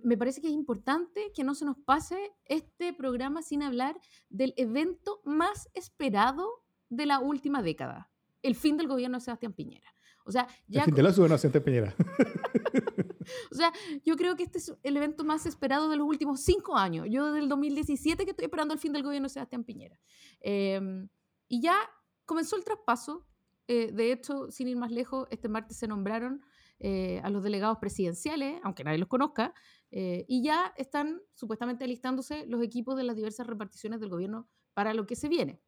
me 0.04 0.18
parece 0.18 0.42
que 0.42 0.48
es 0.48 0.54
importante 0.54 1.32
que 1.34 1.44
no 1.44 1.56
se 1.56 1.66
nos 1.66 1.78
pase 1.78 2.32
este 2.46 2.94
programa 2.94 3.42
sin 3.42 3.64
hablar 3.64 4.00
del 4.30 4.54
evento 4.58 5.22
más 5.24 5.70
esperado 5.74 6.48
de 6.90 7.06
la 7.06 7.20
última 7.20 7.62
década, 7.62 8.10
el 8.42 8.56
fin 8.56 8.78
del 8.78 8.88
gobierno 8.88 9.18
de 9.18 9.24
Sebastián 9.24 9.54
Piñera. 9.54 9.94
O 10.26 10.32
sea, 10.32 10.48
ya... 10.68 10.82
El 10.82 10.86
fin 10.86 10.96
de 10.96 11.04
la 11.04 11.10
de 11.10 11.16
Sebastián 11.16 11.64
Piñera. 11.64 11.96
o 13.52 13.56
sea, 13.56 13.72
yo 14.06 14.18
creo 14.18 14.36
que 14.36 14.44
este 14.44 14.58
es 14.58 14.74
el 14.84 14.98
evento 14.98 15.24
más 15.24 15.46
esperado 15.46 15.90
de 15.90 15.96
los 15.96 16.06
últimos 16.06 16.42
cinco 16.42 16.76
años. 16.76 17.08
Yo 17.10 17.28
desde 17.28 17.40
el 17.40 17.50
2017 17.50 18.26
que 18.26 18.32
estoy 18.32 18.46
esperando 18.46 18.74
el 18.74 18.80
fin 18.80 18.92
del 18.92 19.04
gobierno 19.04 19.28
de 19.28 19.34
Sebastián 19.34 19.64
Piñera. 19.64 19.98
Eh, 20.42 21.08
y 21.48 21.62
ya 21.62 21.78
comenzó 22.26 22.58
el 22.58 22.66
traspaso. 22.66 23.26
Eh, 23.70 23.92
de 23.94 24.12
hecho, 24.12 24.52
sin 24.52 24.68
ir 24.68 24.78
más 24.78 24.92
lejos, 24.92 25.28
este 25.32 25.50
martes 25.50 25.78
se 25.78 25.88
nombraron 25.88 26.42
eh, 26.80 27.20
a 27.24 27.30
los 27.32 27.44
delegados 27.44 27.80
presidenciales, 27.80 28.60
aunque 28.64 28.84
nadie 28.84 29.00
los 29.00 29.08
conozca, 29.08 29.54
eh, 29.90 30.26
y 30.28 30.44
ya 30.44 30.74
están 30.78 31.22
supuestamente 31.34 31.86
alistándose 31.86 32.46
los 32.46 32.62
equipos 32.62 32.96
de 32.96 33.04
las 33.04 33.16
diversas 33.16 33.48
reparticiones 33.48 34.00
del 34.00 34.10
gobierno 34.10 34.48
para 34.74 34.94
lo 34.94 35.08
que 35.08 35.16
se 35.16 35.28
viene. 35.28 35.60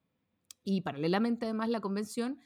Y 0.64 0.82
paralelamente, 0.82 1.46
además, 1.46 1.70
la 1.70 1.80
convención 1.82 2.40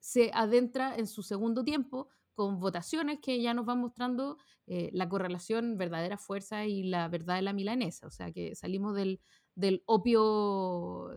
se 0.00 0.30
adentra 0.32 0.96
en 0.96 1.06
su 1.06 1.22
segundo 1.22 1.62
tiempo 1.62 2.08
con 2.34 2.58
votaciones 2.58 3.18
que 3.20 3.40
ya 3.40 3.52
nos 3.54 3.66
van 3.66 3.80
mostrando 3.80 4.38
la 4.66 5.08
correlación 5.08 5.76
verdadera 5.76 6.16
fuerza 6.18 6.66
y 6.66 6.84
la 6.84 7.08
verdad 7.08 7.36
de 7.36 7.42
la 7.42 7.52
milanesa. 7.52 8.06
O 8.06 8.10
sea, 8.10 8.32
que 8.32 8.54
salimos 8.54 8.94
del, 8.96 9.20
del 9.54 9.82
opio 9.86 11.10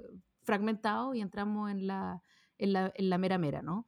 fragmentado 0.43 1.13
y 1.13 1.21
entramos 1.21 1.71
en 1.71 1.87
la, 1.87 2.21
en 2.57 2.73
la, 2.73 2.91
en 2.95 3.09
la 3.09 3.17
mera 3.17 3.37
mera, 3.37 3.61
¿no? 3.61 3.87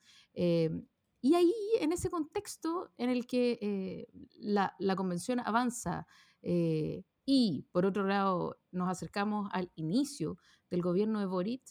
Eh, 1.22 1.28
y 1.28 1.36
ahí, 1.36 1.54
en 1.80 1.92
ese 1.92 2.10
contexto 2.10 2.92
en 2.98 3.10
el 3.10 3.26
que 3.26 3.60
eh, 3.62 4.08
la, 4.40 4.76
la, 4.80 4.96
convención 4.96 5.40
avanza 5.40 6.08
eh, 6.42 7.04
y, 7.26 7.66
por 7.72 7.86
otro 7.86 8.06
lado, 8.06 8.58
nos 8.72 8.90
acercamos 8.90 9.50
al 9.52 9.72
inicio 9.76 10.38
del 10.70 10.82
gobierno 10.82 11.20
de 11.20 11.26
Boric, 11.26 11.64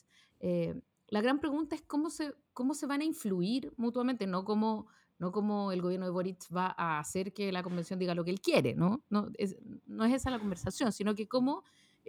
la 1.09 1.21
gran 1.21 1.39
pregunta 1.39 1.77
es 1.77 1.83
cómo 1.83 2.11
se, 2.11 2.35
cómo 2.53 2.75
se 2.75 2.87
van 2.87 3.01
a 3.01 3.05
influir 3.05 3.73
mutuamente, 3.77 4.27
no 4.27 4.45
como, 4.45 4.89
no 5.19 5.31
como 5.31 5.71
el 5.71 5.81
gobierno 5.81 6.07
de 6.07 6.13
Boric 6.13 6.39
va 6.55 6.75
a 6.77 6.99
hacer 6.99 7.33
que 7.33 7.53
la 7.53 7.63
convención 7.63 7.99
diga 7.99 8.15
lo 8.15 8.25
que 8.25 8.33
él 8.33 8.41
quiere, 8.41 8.75
¿no? 8.75 9.05
No 9.09 9.31
es, 9.39 9.57
no 9.87 10.05
es 10.05 10.13
esa 10.13 10.31
la 10.31 10.41
conversación, 10.41 10.93
sino 10.93 11.15
que 11.15 11.29
cómo 11.29 11.63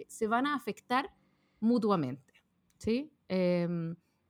se 0.08 0.26
van 0.26 0.46
a 0.46 0.56
afectar 0.56 1.14
mutuamente. 1.60 2.34
¿sí? 2.78 3.10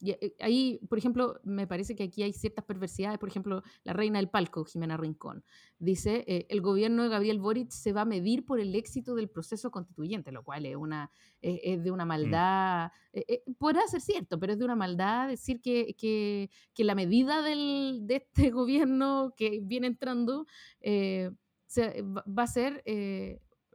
Y 0.00 0.12
eh, 0.12 0.36
ahí, 0.40 0.80
por 0.88 0.98
ejemplo, 0.98 1.40
me 1.42 1.66
parece 1.66 1.96
que 1.96 2.04
aquí 2.04 2.22
hay 2.22 2.32
ciertas 2.32 2.64
perversidades. 2.64 3.18
Por 3.18 3.28
ejemplo, 3.28 3.62
la 3.82 3.92
reina 3.92 4.18
del 4.18 4.28
palco, 4.28 4.64
Jimena 4.64 4.96
Rincón, 4.96 5.44
dice, 5.78 6.24
eh, 6.28 6.46
el 6.50 6.60
gobierno 6.60 7.02
de 7.02 7.08
Gabriel 7.08 7.40
Boric 7.40 7.70
se 7.70 7.92
va 7.92 8.02
a 8.02 8.04
medir 8.04 8.44
por 8.44 8.60
el 8.60 8.74
éxito 8.74 9.14
del 9.14 9.28
proceso 9.28 9.70
constituyente, 9.70 10.30
lo 10.30 10.44
cual 10.44 10.66
es, 10.66 10.76
una, 10.76 11.10
es 11.40 11.82
de 11.82 11.90
una 11.90 12.04
mm. 12.04 12.08
maldad, 12.08 12.92
eh, 13.12 13.42
podrá 13.58 13.86
ser 13.88 14.00
cierto, 14.00 14.38
pero 14.38 14.52
es 14.52 14.58
de 14.58 14.64
una 14.64 14.76
maldad 14.76 15.28
decir 15.28 15.60
que, 15.60 15.94
que, 15.98 16.50
que 16.74 16.84
la 16.84 16.94
medida 16.94 17.42
del, 17.42 18.02
de 18.02 18.16
este 18.16 18.50
gobierno 18.50 19.34
que 19.36 19.60
viene 19.62 19.88
entrando 19.88 20.46
se, 20.80 22.02
va 22.02 22.42
a 22.44 22.46
ser 22.46 22.82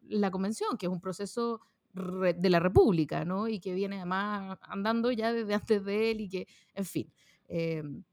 la 0.03 0.31
convención, 0.31 0.77
que 0.77 0.85
es 0.85 0.91
un 0.91 1.01
proceso 1.01 1.61
de 1.93 2.49
la 2.49 2.59
República, 2.59 3.23
¿no? 3.23 3.47
Y 3.47 3.59
que 3.59 3.73
viene 3.73 3.97
además 3.97 4.57
andando 4.63 5.11
ya 5.11 5.31
desde 5.31 5.53
antes 5.77 5.85
de 5.85 6.11
él 6.11 6.21
y 6.21 6.29
que, 6.29 6.47
en 6.73 6.85
fin, 6.85 7.13
em, 7.47 8.03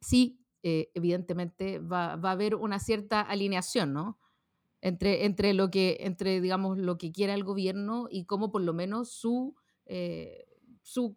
sí, 0.00 0.40
eh, 0.62 0.90
evidentemente 0.94 1.78
va, 1.78 2.12
a 2.12 2.30
haber 2.30 2.54
una 2.54 2.78
cierta 2.78 3.20
alineación, 3.20 3.92
¿no? 3.92 4.18
Entre, 4.80 5.24
entre, 5.24 5.54
lo 5.54 5.70
que, 5.70 5.98
entre, 6.00 6.40
digamos, 6.40 6.78
lo 6.78 6.98
que 6.98 7.12
quiera 7.12 7.34
el 7.34 7.44
gobierno 7.44 8.08
y 8.10 8.24
cómo 8.24 8.50
por 8.50 8.62
lo 8.62 8.72
menos 8.72 9.10
su, 9.10 9.54
eh, 9.86 10.46
su 10.82 11.16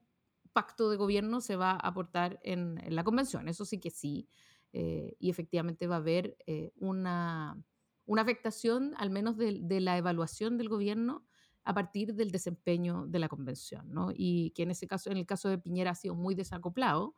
pacto 0.53 0.89
de 0.89 0.97
gobierno 0.97 1.41
se 1.41 1.55
va 1.55 1.71
a 1.71 1.87
aportar 1.87 2.39
en, 2.43 2.81
la 2.87 3.03
convención. 3.03 3.47
Eso 3.47 3.65
sí 3.65 3.79
que 3.79 3.91
sí. 3.91 4.27
Eh, 4.71 5.15
y 5.19 5.29
efectivamente 5.29 5.87
va 5.87 5.95
a 5.95 5.99
haber 5.99 6.37
una, 6.77 7.57
una 8.09 8.23
afectación, 8.23 8.95
al 8.97 9.11
menos 9.11 9.37
de, 9.37 9.79
la 9.81 9.95
evaluación 9.95 10.57
del 10.57 10.67
gobierno, 10.67 11.23
a 11.63 11.73
partir 11.73 12.13
del 12.15 12.31
desempeño 12.31 13.05
de 13.07 13.19
la 13.19 13.27
convención, 13.27 13.91
¿no? 13.93 14.11
Y 14.13 14.51
que 14.51 14.63
en 14.63 14.71
ese 14.71 14.87
caso, 14.87 15.11
en 15.11 15.17
el 15.17 15.25
caso 15.25 15.49
de 15.49 15.57
Piñera 15.57 15.91
ha 15.91 15.95
sido 15.95 16.15
muy 16.15 16.35
desacoplado, 16.35 17.15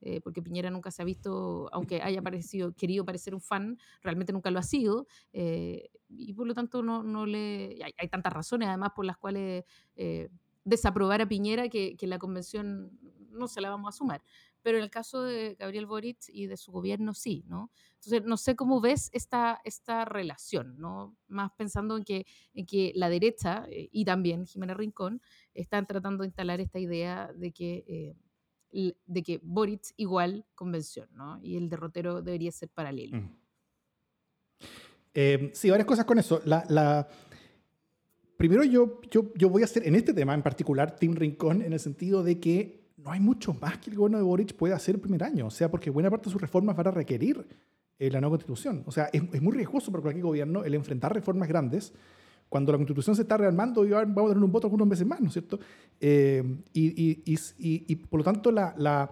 eh, 0.00 0.20
porque 0.20 0.42
Piñera 0.42 0.70
nunca 0.70 0.90
se 0.90 1.02
ha 1.02 1.04
visto, 1.04 1.68
aunque 1.72 2.02
haya 2.02 2.20
parecido, 2.22 2.72
querido 2.72 3.04
parecer 3.04 3.34
un 3.34 3.40
fan, 3.40 3.78
realmente 4.02 4.32
nunca 4.32 4.50
lo 4.50 4.58
ha 4.58 4.64
sido, 4.64 5.06
eh, 5.32 5.90
y 6.08 6.32
por 6.34 6.46
lo 6.46 6.54
tanto 6.54 6.82
no, 6.82 7.04
no 7.04 7.24
le, 7.26 7.78
hay, 7.96 8.08
tantas 8.08 8.32
razones 8.32 8.68
además 8.68 8.90
por 8.96 9.04
las 9.04 9.16
cuales 9.16 9.64
eh, 9.94 10.28
desaprobar 10.64 11.22
a 11.22 11.28
Piñera 11.28 11.68
que, 11.68 11.96
que 11.96 12.06
la 12.08 12.18
convención 12.18 12.98
no 13.30 13.46
se 13.46 13.60
la 13.60 13.70
vamos 13.70 13.94
a 13.94 13.96
sumar 13.96 14.22
pero 14.62 14.78
en 14.78 14.84
el 14.84 14.90
caso 14.90 15.22
de 15.22 15.56
Gabriel 15.58 15.86
Boric 15.86 16.18
y 16.28 16.46
de 16.46 16.56
su 16.56 16.72
gobierno 16.72 17.14
sí, 17.14 17.44
¿no? 17.46 17.70
Entonces, 17.94 18.24
no 18.24 18.36
sé 18.36 18.56
cómo 18.56 18.80
ves 18.80 19.10
esta, 19.12 19.60
esta 19.64 20.04
relación, 20.04 20.76
¿no? 20.78 21.16
Más 21.28 21.52
pensando 21.56 21.96
en 21.96 22.04
que, 22.04 22.26
en 22.54 22.66
que 22.66 22.92
la 22.94 23.08
derecha 23.08 23.64
eh, 23.68 23.88
y 23.92 24.04
también 24.04 24.46
Jimena 24.46 24.74
Rincón 24.74 25.20
están 25.54 25.86
tratando 25.86 26.22
de 26.22 26.28
instalar 26.28 26.60
esta 26.60 26.78
idea 26.78 27.32
de 27.34 27.52
que, 27.52 28.16
eh, 28.72 28.94
de 29.06 29.22
que 29.22 29.40
Boric 29.42 29.92
igual 29.96 30.46
convención, 30.54 31.08
¿no? 31.12 31.38
Y 31.42 31.56
el 31.56 31.68
derrotero 31.68 32.22
debería 32.22 32.50
ser 32.52 32.70
paralelo. 32.70 33.18
Mm. 33.18 33.36
Eh, 35.14 35.50
sí, 35.52 35.70
varias 35.70 35.86
cosas 35.86 36.04
con 36.04 36.18
eso. 36.18 36.40
La, 36.44 36.64
la... 36.68 37.08
Primero 38.36 38.64
yo, 38.64 39.00
yo, 39.10 39.32
yo 39.34 39.48
voy 39.48 39.62
a 39.62 39.66
hacer, 39.66 39.86
en 39.86 39.94
este 39.94 40.14
tema 40.14 40.34
en 40.34 40.42
particular, 40.42 40.96
Tim 40.96 41.14
Rincón, 41.14 41.62
en 41.62 41.72
el 41.72 41.80
sentido 41.80 42.24
de 42.24 42.40
que 42.40 42.81
no 43.04 43.10
hay 43.10 43.20
mucho 43.20 43.54
más 43.54 43.78
que 43.78 43.90
el 43.90 43.96
gobierno 43.96 44.18
de 44.18 44.24
Boric 44.24 44.54
pueda 44.54 44.76
hacer 44.76 44.94
el 44.94 45.00
primer 45.00 45.24
año. 45.24 45.46
O 45.46 45.50
sea, 45.50 45.70
porque 45.70 45.90
buena 45.90 46.10
parte 46.10 46.26
de 46.26 46.32
sus 46.32 46.40
reformas 46.40 46.76
van 46.76 46.88
a 46.88 46.90
requerir 46.90 47.46
eh, 47.98 48.10
la 48.10 48.20
nueva 48.20 48.34
constitución. 48.34 48.82
O 48.86 48.92
sea, 48.92 49.10
es, 49.12 49.22
es, 49.32 49.42
muy 49.42 49.52
riesgoso 49.52 49.90
para 49.90 50.02
cualquier 50.02 50.24
gobierno 50.24 50.64
el 50.64 50.74
enfrentar 50.74 51.12
reformas 51.12 51.48
grandes 51.48 51.92
cuando 52.52 52.70
la 52.70 52.76
constitución 52.76 53.16
se 53.16 53.22
está 53.22 53.38
rearmando 53.38 53.84
y 53.86 53.90
vamos 53.90 54.26
a 54.26 54.28
tener 54.28 54.44
un 54.44 54.52
voto 54.52 54.66
algunos 54.66 54.86
meses 54.86 55.06
más, 55.06 55.20
¿no 55.20 55.28
es 55.28 55.32
cierto? 55.32 55.58
Eh, 55.98 56.44
y, 56.74 57.22
y, 57.24 57.38
y, 57.56 57.96
por 57.96 58.18
lo 58.20 58.24
tanto, 58.24 58.52
la, 58.52 58.74
la 58.76 59.10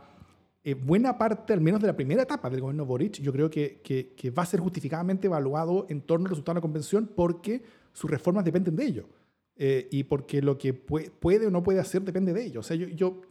eh, 0.62 0.74
buena 0.74 1.16
parte, 1.16 1.55
al 1.55 1.62
menos 1.62 1.81
de 1.81 1.87
la 1.87 1.96
primera 1.96 2.22
etapa 2.22 2.50
del 2.50 2.61
gobierno 2.61 2.85
Boric, 2.85 3.14
yo 3.14 3.33
creo 3.33 3.48
que, 3.48 3.81
que, 3.81 4.31
va 4.31 4.42
a 4.42 4.46
ser 4.46 4.61
justificadamente 4.61 5.26
evaluado 5.26 5.87
en 5.88 6.03
torno 6.03 6.26
al 6.26 6.31
resultado 6.31 6.55
de 6.55 6.59
la 6.59 6.62
convención 6.62 7.11
porque 7.16 7.62
sus 7.94 8.11
reformas 8.11 8.44
dependen 8.44 8.76
de 8.76 8.85
ello. 8.85 9.09
y 9.57 10.05
porque 10.05 10.42
lo 10.42 10.59
que 10.59 10.74
puede, 10.74 11.46
o 11.46 11.50
no 11.50 11.62
puede 11.62 11.81
hacer 11.81 12.03
depende 12.03 12.35
de 12.35 12.44
ello. 12.44 12.61
O 12.61 12.62
sea, 12.62 12.76
yo 12.76 13.22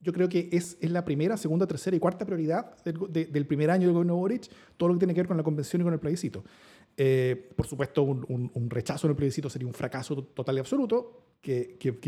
yo 0.00 0.12
creo 0.12 0.28
que 0.28 0.48
es, 0.52 0.78
es 0.80 0.90
la 0.90 1.04
primera, 1.04 1.36
segunda, 1.36 1.66
tercera 1.66 1.94
y 1.96 2.00
cuarta 2.00 2.24
prioridad 2.24 2.76
del, 2.84 3.30
del 3.30 3.46
primer 3.46 3.70
año 3.70 3.86
del 3.86 3.92
gobierno 3.92 4.16
Boric, 4.16 4.50
todo 4.76 4.88
lo 4.88 4.94
que 4.94 5.00
tiene 5.00 5.14
que 5.14 5.20
ver 5.20 5.28
con 5.28 5.36
la 5.36 5.42
convención 5.42 5.82
y 5.82 5.84
con 5.84 5.92
el 5.92 6.00
plebiscito. 6.00 6.42
Eh, 6.96 7.50
por 7.56 7.66
supuesto, 7.66 8.02
un, 8.02 8.70
rechazo 8.70 9.06
en 9.06 9.12
el 9.12 9.16
plebiscito 9.16 9.48
sería 9.48 9.66
un 9.66 9.74
fracaso 9.74 10.22
total 10.22 10.56
y 10.56 10.58
absoluto, 10.58 11.36
que, 11.40 11.76
que, 11.78 11.98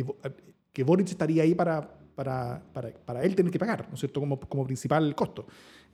que, 0.73 0.83
Boric 0.85 1.09
estaría 1.09 1.43
ahí 1.43 1.55
para, 1.55 1.99
para, 2.15 2.63
para, 2.73 2.93
para, 2.93 3.23
él 3.23 3.35
tener 3.35 3.53
que 3.53 3.59
pagar, 3.59 3.89
¿no 3.89 3.95
es 3.95 4.01
cierto?, 4.01 4.21
como, 4.21 4.39
como 4.41 4.65
principal 4.65 5.15
costo. 5.15 5.47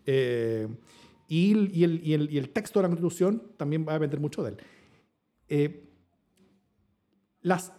Eh, 0.06 0.66
y, 1.28 1.50
y, 1.50 1.52
el, 1.84 2.00
y, 2.02 2.14
el, 2.14 2.32
y, 2.32 2.38
el, 2.38 2.50
texto 2.50 2.78
de 2.78 2.84
la 2.84 2.88
Constitución 2.88 3.42
también 3.56 3.84
va 3.86 3.92
a 3.92 3.94
depender 3.94 4.20
mucho 4.20 4.42
de 4.42 4.50
él. 4.50 4.56
Eh, 5.48 5.84
las, 7.42 7.72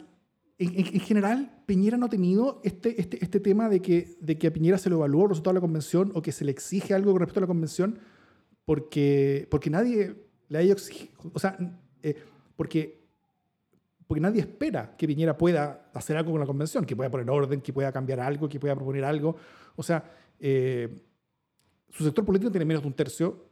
en, 0.60 1.00
general, 1.00 1.64
Piñera 1.66 1.98
no 1.98 2.08
ha 2.08 2.10
tenido 2.10 2.62
este, 2.66 3.00
este, 3.00 3.24
este 3.24 3.40
tema 3.40 3.70
de 3.70 3.82
que, 3.82 4.18
de 4.20 4.38
que 4.38 4.48
a 4.48 4.54
Piñera 4.54 4.78
se 4.78 4.90
lo 4.90 4.98
evalúa 4.98 5.24
el 5.24 5.30
resultado 5.30 5.54
de 5.54 5.60
la 5.60 5.62
convención 5.62 6.12
o 6.14 6.22
que 6.22 6.34
se 6.34 6.44
le 6.44 6.52
exige 6.52 6.94
algo 6.94 7.14
con 7.14 7.22
respecto 7.22 7.40
a 7.40 7.42
la 7.42 7.48
convención 7.48 8.00
porque, 8.66 9.48
porque 9.50 9.70
nadie 9.70 10.16
le 10.50 10.58
haya 10.58 10.74
exigido, 10.74 11.14
o 11.34 11.40
sea, 11.40 11.58
eh, 12.04 12.16
porque, 12.58 13.08
porque 14.06 14.20
nadie 14.20 14.42
espera 14.42 14.96
que 14.98 15.08
Piñera 15.08 15.38
pueda 15.38 15.90
hacer 15.94 16.18
algo 16.18 16.32
con 16.32 16.42
la 16.42 16.46
convención, 16.46 16.86
que 16.86 16.96
pueda 16.96 17.10
poner 17.10 17.30
orden, 17.30 17.62
que 17.62 17.72
pueda 17.72 17.92
cambiar 17.92 18.20
algo, 18.20 18.50
que 18.50 18.60
pueda 18.60 18.76
proponer 18.76 19.06
algo. 19.06 19.38
O 19.76 19.84
sea, 19.84 20.04
eh, 20.40 20.90
su 21.90 22.04
sector 22.04 22.26
político 22.26 22.52
tiene 22.52 22.66
menos 22.66 22.84
de 22.84 22.88
un 22.90 22.96
tercio, 22.96 23.50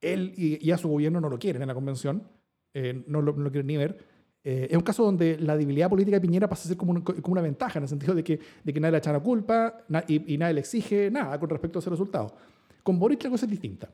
él 0.00 0.34
y, 0.36 0.70
a 0.72 0.76
su 0.76 0.88
gobierno 0.88 1.20
no 1.20 1.28
lo 1.28 1.38
quieren 1.38 1.62
en 1.62 1.68
la 1.68 1.74
convención, 1.74 2.28
eh, 2.74 3.04
no, 3.06 3.22
lo, 3.22 3.32
no, 3.32 3.44
lo, 3.44 3.50
quieren 3.52 3.68
ni 3.68 3.76
ver. 3.76 4.11
Es 4.44 4.76
un 4.76 4.82
caso 4.82 5.04
donde 5.04 5.38
la 5.38 5.56
debilidad 5.56 5.88
política 5.88 6.16
de 6.16 6.20
Piñera 6.20 6.48
pasa 6.48 6.64
a 6.64 6.68
ser 6.68 6.76
como, 6.76 7.02
como 7.04 7.32
una 7.32 7.42
ventaja, 7.42 7.78
en 7.78 7.84
el 7.84 7.88
sentido 7.88 8.14
de 8.14 8.24
que, 8.24 8.40
de 8.64 8.72
que 8.72 8.80
nadie 8.80 8.92
le 8.92 8.98
echa 8.98 9.12
la 9.12 9.20
culpa 9.20 9.84
y, 10.08 10.34
y, 10.34 10.38
nadie 10.38 10.54
le 10.54 10.60
exige 10.60 11.10
nada 11.10 11.38
con 11.38 11.48
respecto 11.48 11.78
a 11.78 11.80
ese 11.80 11.90
resultado. 11.90 12.34
Con 12.82 12.98
Boric 12.98 13.22
la 13.22 13.30
cosa 13.30 13.46
es 13.46 13.50
distinta 13.50 13.88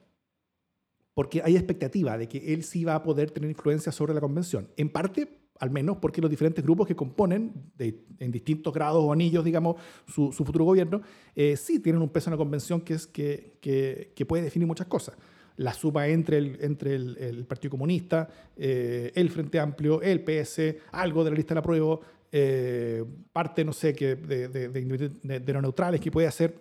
porque 1.19 1.43
hay 1.45 1.57
expectativa 1.57 2.17
de 2.17 2.29
que 2.29 2.55
él 2.55 2.63
sí 2.63 2.85
va 2.85 2.95
a 2.95 3.03
poder 3.03 3.33
tener 3.33 3.51
influencia 3.51 3.91
sobre 3.91 4.15
la 4.15 4.21
convención. 4.21 4.69
En 4.77 4.89
parte, 4.89 5.29
al 5.59 5.69
menos 5.69 5.97
porque 5.97 6.21
los 6.21 6.31
diferentes 6.31 6.63
grupos 6.63 6.87
que 6.87 6.95
componen, 6.95 7.73
en 7.77 8.31
distintos 8.31 8.73
grados 8.73 9.03
o 9.03 9.13
anillos, 9.13 9.45
digamos, 9.45 9.75
su, 10.07 10.31
futuro 10.31 10.65
gobierno, 10.65 11.01
eh, 11.35 11.57
sí 11.57 11.81
tienen 11.81 12.03
un 12.03 12.11
peso 12.11 12.31
en 12.31 12.35
la 12.35 12.37
convención 12.37 12.83
que, 12.83 12.95
es, 12.95 13.09
que, 13.09 13.59
que, 13.61 14.27
puede 14.27 14.45
definir 14.45 14.69
muchas 14.69 14.87
cosas. 14.87 15.17
La 15.59 15.73
suma 15.73 16.07
entre 16.07 16.39
el, 16.39 16.59
entre 16.61 16.95
el, 16.95 17.45
Partido 17.47 17.73
Comunista, 17.73 18.29
eh, 18.57 19.13
el 19.15 19.29
Frente 19.31 19.59
Amplio, 19.59 20.01
el 20.01 20.23
PS, 20.23 20.77
algo 20.93 21.25
de 21.25 21.31
la 21.31 21.37
lista 21.37 21.55
de 21.55 21.55
la 21.57 21.63
prueba, 21.63 21.99
eh, 22.31 23.05
parte, 23.33 23.65
no 23.65 23.73
sé, 23.73 23.93
que 23.93 24.15
de, 24.15 24.49
de, 24.49 24.69
de, 24.69 25.53
lo 25.53 25.63
neutrales 25.63 26.01
que 26.01 26.11
puede 26.11 26.27
hacer, 26.29 26.61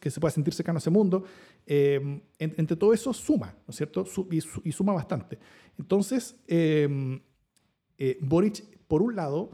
que 0.00 0.10
se 0.10 0.20
pueda 0.20 0.30
sentir 0.30 0.54
cercano 0.54 0.78
a 0.78 0.80
ese 0.80 0.90
mundo. 0.90 1.24
Eh, 1.66 2.20
entre 2.38 2.76
todo 2.76 2.94
eso 2.94 3.12
suma, 3.12 3.54
¿no 3.66 3.70
es 3.70 3.76
cierto? 3.76 4.04
y, 4.30 4.72
suma 4.72 4.92
bastante. 4.92 5.38
Entonces, 5.78 6.36
Boric, 8.20 8.64
por 8.88 9.02
un 9.02 9.16
lado, 9.16 9.50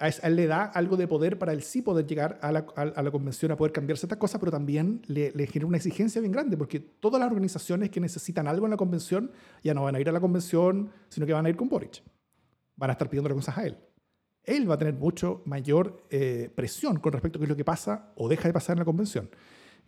a 0.00 0.08
él 0.08 0.36
le 0.36 0.46
da 0.46 0.64
algo 0.64 0.96
de 0.96 1.06
poder 1.06 1.38
para 1.38 1.52
él 1.52 1.62
sí 1.62 1.82
poder 1.82 2.06
llegar 2.06 2.38
a 2.42 2.50
la, 2.50 2.66
a, 2.74 3.02
la 3.02 3.10
convención 3.10 3.52
a 3.52 3.56
poder 3.56 3.72
cambiar 3.72 3.98
ciertas 3.98 4.18
cosas, 4.18 4.40
pero 4.40 4.50
también 4.50 5.02
le, 5.06 5.30
le, 5.32 5.46
genera 5.46 5.66
una 5.66 5.76
exigencia 5.76 6.20
bien 6.20 6.32
grande, 6.32 6.56
porque 6.56 6.80
todas 6.80 7.20
las 7.20 7.28
organizaciones 7.28 7.90
que 7.90 8.00
necesitan 8.00 8.48
algo 8.48 8.66
en 8.66 8.70
la 8.70 8.76
convención 8.76 9.30
ya 9.62 9.74
no 9.74 9.84
van 9.84 9.94
a 9.94 10.00
ir 10.00 10.08
a 10.08 10.12
la 10.12 10.20
convención, 10.20 10.90
sino 11.08 11.26
que 11.26 11.32
van 11.32 11.46
a 11.46 11.50
ir 11.50 11.56
con 11.56 11.68
Boric 11.68 12.02
van 12.80 12.90
a 12.90 12.92
estar 12.94 13.08
pidiendo 13.08 13.28
las 13.28 13.36
cosas 13.36 13.58
a 13.58 13.66
él. 13.66 13.76
Él 14.42 14.68
va 14.68 14.74
a 14.74 14.78
tener 14.78 14.94
mucho 14.94 15.42
mayor 15.44 16.06
eh, 16.08 16.50
presión 16.54 16.98
con 16.98 17.12
respecto 17.12 17.36
a 17.36 17.40
qué 17.40 17.44
es 17.44 17.50
lo 17.50 17.56
que 17.56 17.64
pasa 17.64 18.12
o 18.16 18.26
deja 18.26 18.48
de 18.48 18.54
pasar 18.54 18.74
en 18.74 18.78
la 18.78 18.84
convención. 18.86 19.28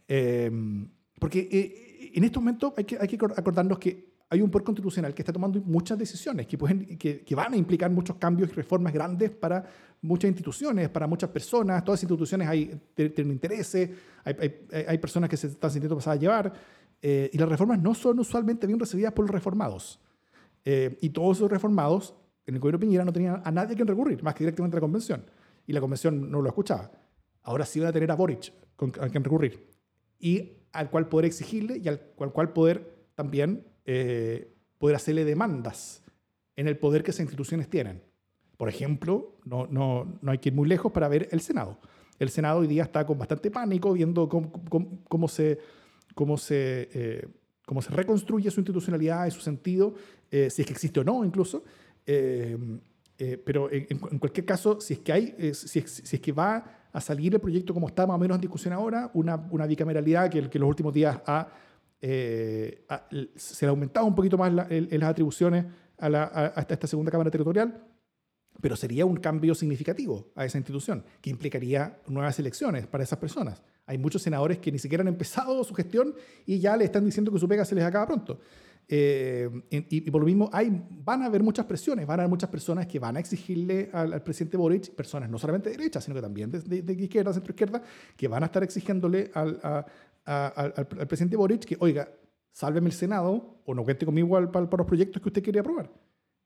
Em, 0.07 0.91
porque 1.19 1.49
eh, 1.51 2.13
en 2.15 2.23
estos 2.23 2.43
momentos 2.43 2.75
hay 2.77 2.85
que, 2.85 2.99
hay 3.01 3.09
que 3.09 3.17
acordarnos 3.17 3.79
que 3.79 4.12
hay 4.33 4.41
un 4.41 4.51
poder 4.51 4.65
constitucional 4.65 5.13
que 5.13 5.21
está 5.21 5.31
tomando 5.31 5.61
muchas 5.61 5.99
decisiones 5.99 6.47
que, 6.47 6.57
pueden, 6.57 6.97
que, 6.97 7.35
van 7.35 7.53
a 7.53 7.57
implicar 7.57 7.91
muchos 7.91 8.17
cambios 8.17 8.49
y 8.49 8.53
reformas 8.55 8.91
grandes 8.91 9.31
para 9.31 9.63
muchas 10.01 10.29
instituciones, 10.29 10.89
para 10.89 11.07
muchas 11.07 11.29
personas. 11.29 11.85
Todas 11.85 11.99
las 11.99 12.05
instituciones 12.05 12.49
hay, 12.49 12.81
tienen 12.95 13.31
intereses, 13.31 13.91
hay, 14.25 14.35
hay, 14.41 14.85
hay, 14.89 14.97
personas 14.97 15.29
que 15.29 15.37
se 15.37 15.49
están 15.49 15.71
sintiendo 15.71 15.97
pasadas 15.97 16.17
a 16.17 16.21
llevar. 16.21 16.53
Eh, 17.03 17.29
y 17.31 17.37
las 17.37 17.47
reformas 17.47 17.79
no 17.79 17.95
son 17.95 18.21
usualmente 18.21 18.67
bien 18.67 18.81
recibidas 18.81 19.13
por 19.13 19.27
los 19.27 19.33
reformados. 19.33 20.01
y 20.65 21.11
todos 21.11 21.37
esos 21.37 21.51
reformados 21.51 22.15
en 22.47 22.55
el 22.55 22.61
gobierno 22.61 22.81
Piñera 22.81 23.05
no 23.05 23.13
tenía 23.13 23.43
a 23.45 23.51
nadie 23.51 23.75
a 23.75 23.77
quien 23.77 23.87
recurrir, 23.87 24.23
más 24.23 24.35
que 24.35 24.45
directamente 24.45 24.77
a 24.77 24.79
la 24.79 24.81
convención. 24.81 25.27
Y 25.67 25.75
la 25.75 25.81
convención 25.81 26.31
no 26.31 26.41
lo 26.41 26.49
escuchaba. 26.49 26.91
Ahora 27.43 27.67
sí 27.67 27.81
van 27.81 27.91
a 27.91 27.93
tener 27.93 28.11
a 28.11 28.15
Boric 28.15 28.51
a 28.99 29.09
quien 29.11 29.25
recurrir. 29.25 29.69
Y 30.19 30.53
al 30.73 30.89
cual 30.89 31.11
poder 31.11 31.27
exigirle 31.27 31.77
y 31.77 31.87
al 31.87 32.01
cual 32.15 32.55
poder 32.55 33.11
también 33.15 33.67
eh, 33.85 34.53
poder 34.79 34.97
hacerle 34.97 35.25
demandas 35.25 36.03
en 36.57 36.69
el 36.69 36.77
poder 36.79 37.03
que 37.03 37.11
esas 37.11 37.21
instituciones 37.21 37.69
tienen. 37.69 38.03
Por 38.57 38.69
ejemplo, 38.69 39.37
no, 39.45 39.67
no, 39.67 40.19
no 40.21 40.31
hay 40.31 40.39
que 40.39 40.51
ir 40.51 40.55
muy 40.55 40.69
lejos 40.69 40.93
para 40.93 41.09
ver 41.09 41.29
el 41.33 41.41
Senado. 41.41 41.79
El 42.19 42.31
Senado 42.31 42.61
hoy 42.61 42.67
día 42.67 42.85
está 42.85 43.05
con 43.07 43.19
bastante 43.19 43.51
pánico 43.51 43.93
viendo 43.93 44.29
cómo, 44.29 44.53
cómo, 45.09 45.29
se, 45.29 45.59
cómo, 46.15 46.37
se, 46.39 46.89
eh, 46.93 47.29
cómo 47.67 47.83
se 47.83 47.91
reconstruye 47.91 48.51
su 48.51 48.61
institucionalidad 48.61 49.27
y 49.27 49.31
su 49.31 49.41
sentido, 49.41 49.95
eh, 50.31 50.49
si 50.51 50.63
es 50.63 50.67
que 50.67 50.73
existe 50.73 51.01
o 51.01 51.05
no 51.05 51.25
incluso, 51.25 51.65
eh, 52.07 52.57
eh, 53.19 53.41
pero 53.45 53.71
en, 53.71 53.99
cualquier 54.19 54.45
caso, 54.45 54.81
si 54.81 54.95
es, 54.95 54.99
que 55.01 55.13
hay, 55.13 55.35
eh, 55.39 55.55
si, 55.55 55.79
es, 55.79 56.03
si, 56.05 56.17
es, 56.17 56.21
que 56.21 56.33
va 56.33 56.89
a 56.93 57.01
salir 57.01 57.33
el 57.33 57.41
proyecto 57.41 57.73
como 57.73 57.87
está 57.87 58.05
más 58.05 58.17
o 58.17 58.19
menos 58.19 58.35
en 58.37 58.41
discusión 58.41 58.75
ahora, 58.75 59.13
una, 59.15 59.37
una 59.51 59.65
bicameralidad 59.67 60.29
que, 60.29 60.51
que 60.51 60.59
en 60.59 60.63
los 60.63 60.69
últimos 60.69 60.93
días 60.93 61.21
ha, 61.27 61.47
se 62.03 63.59
le 63.61 63.67
ha 63.67 63.71
aumentado 63.71 64.07
un 64.07 64.15
poquito 64.15 64.37
más 64.37 64.53
las 64.53 65.03
atribuciones 65.03 65.67
a, 65.99 66.07
a, 66.09 66.67
esta 66.69 66.87
segunda 66.87 67.13
Cámara 67.13 67.31
Territorial, 67.31 67.81
pero 68.61 68.77
sería 68.77 69.07
un 69.07 69.17
cambio 69.17 69.55
significativo 69.55 70.33
a 70.35 70.45
esa 70.45 70.59
institución, 70.59 71.05
que 71.21 71.31
implicaría 71.31 71.99
nuevas 72.09 72.39
elecciones 72.39 72.87
para 72.87 73.05
esas 73.05 73.19
personas. 73.19 73.63
Hay 73.87 73.99
muchos 73.99 74.23
senadores 74.23 74.59
que 74.59 74.71
ni 74.71 74.79
siquiera 74.79 75.03
han 75.03 75.09
empezado 75.09 75.63
su 75.65 75.75
gestión 75.75 76.15
y 76.47 76.59
ya 76.59 76.77
le 76.77 76.85
están 76.85 77.05
diciendo 77.05 77.33
que 77.33 77.39
su 77.39 77.49
pega 77.49 77.65
se 77.65 77.75
les 77.75 77.85
acaba 77.85 78.07
pronto. 78.07 78.39
Eh, 78.89 79.49
y, 79.71 80.11
por 80.11 80.21
lo 80.21 80.27
mismo, 80.27 80.51
hay, 80.53 80.71
van 81.05 81.23
a 81.23 81.27
haber 81.27 81.43
muchas 81.43 81.67
presiones, 81.67 82.07
van 82.07 82.21
a 82.21 82.23
haber 82.25 82.31
muchas 82.31 82.51
personas 82.51 82.87
que 82.87 82.99
van 82.99 83.17
a 83.17 83.21
exigirle 83.21 83.89
al, 83.93 84.23
presidente 84.23 84.57
Boric, 84.57 84.91
personas 84.91 85.31
no 85.31 85.39
solamente 85.39 85.71
de 85.71 85.77
derecha, 85.77 86.01
sino 86.01 86.15
que 86.15 86.21
también 86.21 86.51
de, 86.51 86.83
de, 86.83 86.93
izquierda, 86.93 87.33
centro 87.33 87.53
izquierda, 87.53 87.83
que 88.17 88.29
van 88.29 88.43
a 88.43 88.47
estar 88.47 88.63
exigiéndole 88.63 89.31
al, 89.35 89.87
al, 90.25 90.87
presidente 91.09 91.37
Boric 91.37 91.65
que, 91.65 91.77
oiga, 91.81 92.09
sálveme 92.53 92.89
el 92.89 92.95
Senado 92.95 93.61
o 93.65 93.75
no 93.75 93.85
cuente 93.85 94.07
conmigo 94.07 94.29
para, 94.29 94.51
para 94.51 94.83
los 94.83 94.87
proyectos 94.87 95.23
que 95.23 95.29
usted 95.29 95.43
quiere 95.43 95.61
aprobar. 95.61 95.91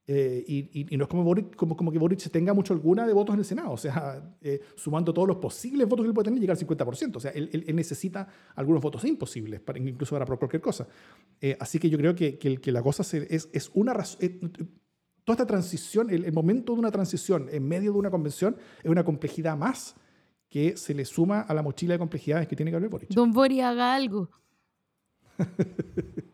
Eh, 0.08 0.44
y, 0.46 0.94
y, 0.94 0.96
no 0.96 1.04
es 1.04 1.10
como, 1.10 1.24
Boric, 1.24 1.56
como, 1.56 1.76
como, 1.76 1.90
que 1.90 1.98
Boric 1.98 2.30
tenga 2.30 2.54
mucho 2.54 2.72
alguna 2.72 3.04
de 3.08 3.12
votos 3.12 3.34
en 3.34 3.40
el 3.40 3.44
Senado, 3.44 3.72
o 3.72 3.76
sea, 3.76 4.36
eh, 4.40 4.60
sumando 4.76 5.12
todos 5.12 5.26
los 5.26 5.38
posibles 5.38 5.88
votos 5.88 6.04
que 6.04 6.08
él 6.08 6.14
puede 6.14 6.26
tener, 6.26 6.40
llegar 6.40 6.56
al 6.56 6.64
50%. 6.64 7.16
O 7.16 7.20
sea, 7.20 7.32
él, 7.32 7.50
él, 7.52 7.74
necesita 7.74 8.28
algunos 8.54 8.80
votos 8.80 9.04
imposibles, 9.04 9.60
para, 9.60 9.80
incluso 9.80 10.16
para 10.16 10.36
cualquier 10.36 10.62
cosa. 10.62 10.86
Eh, 11.40 11.56
así 11.58 11.80
que 11.80 11.90
yo 11.90 11.98
creo 11.98 12.14
que, 12.14 12.38
que, 12.38 12.58
que 12.58 12.72
la 12.72 12.82
cosa 12.82 13.02
es, 13.02 13.48
es 13.52 13.70
una 13.74 13.94
razón. 13.94 14.20
toda 15.24 15.34
esta 15.34 15.46
transición, 15.46 16.08
el, 16.10 16.24
el, 16.24 16.32
momento 16.32 16.74
de 16.74 16.78
una 16.78 16.92
transición 16.92 17.48
en 17.50 17.66
medio 17.66 17.92
de 17.92 17.98
una 17.98 18.10
convención, 18.10 18.56
es 18.84 18.90
una 18.90 19.04
complejidad 19.04 19.56
más 19.56 19.96
que 20.48 20.76
se 20.76 20.94
le 20.94 21.04
suma 21.04 21.40
a 21.40 21.54
la 21.54 21.62
mochila 21.62 21.94
de 21.94 21.98
complejidades 21.98 22.48
que 22.48 22.56
tiene 22.56 22.70
que 22.70 22.76
haber 22.76 22.88
Boric. 22.88 23.10
Don 23.10 23.32
Boric 23.32 23.60
haga 23.60 23.94
algo. 23.94 24.30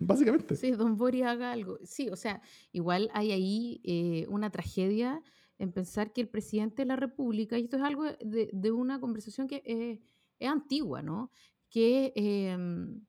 Básicamente. 0.00 0.56
Sí, 0.56 0.72
Don 0.72 0.96
Boris 0.96 1.24
haga 1.24 1.52
algo. 1.52 1.78
Sí, 1.84 2.08
o 2.08 2.16
sea, 2.16 2.42
igual 2.72 3.10
hay 3.12 3.32
ahí 3.32 3.80
eh, 3.84 4.26
una 4.28 4.50
tragedia 4.50 5.22
en 5.58 5.72
pensar 5.72 6.12
que 6.12 6.20
el 6.20 6.28
presidente 6.28 6.82
de 6.82 6.86
la 6.86 6.96
República, 6.96 7.58
y 7.58 7.64
esto 7.64 7.76
es 7.76 7.82
algo 7.82 8.04
de, 8.04 8.50
de 8.52 8.70
una 8.70 9.00
conversación 9.00 9.48
que 9.48 9.62
es, 9.64 9.98
es 10.38 10.48
antigua, 10.48 11.02
¿no? 11.02 11.30
Que, 11.68 12.12
em, 12.14 13.04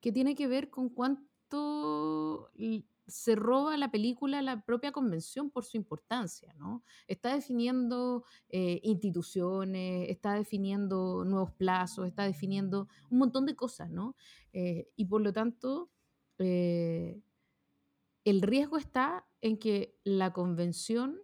que 0.00 0.12
tiene 0.12 0.34
que 0.34 0.46
ver 0.46 0.70
con 0.70 0.88
cuánto 0.88 2.50
se 3.10 3.34
roba 3.34 3.76
la 3.76 3.90
película 3.90 4.40
la 4.40 4.64
propia 4.64 4.92
convención 4.92 5.50
por 5.50 5.64
su 5.64 5.76
importancia, 5.76 6.54
¿no? 6.56 6.82
Está 7.06 7.34
definiendo 7.34 8.24
eh, 8.48 8.80
instituciones, 8.82 10.08
está 10.08 10.34
definiendo 10.34 11.24
nuevos 11.24 11.52
plazos, 11.52 12.06
está 12.06 12.24
definiendo 12.24 12.88
un 13.10 13.18
montón 13.18 13.46
de 13.46 13.56
cosas, 13.56 13.90
¿no? 13.90 14.16
Eh, 14.52 14.88
y 14.96 15.04
por 15.06 15.20
lo 15.20 15.32
tanto, 15.32 15.90
eh, 16.38 17.20
el 18.24 18.42
riesgo 18.42 18.76
está 18.78 19.26
en 19.40 19.58
que 19.58 19.98
la 20.04 20.32
convención 20.32 21.20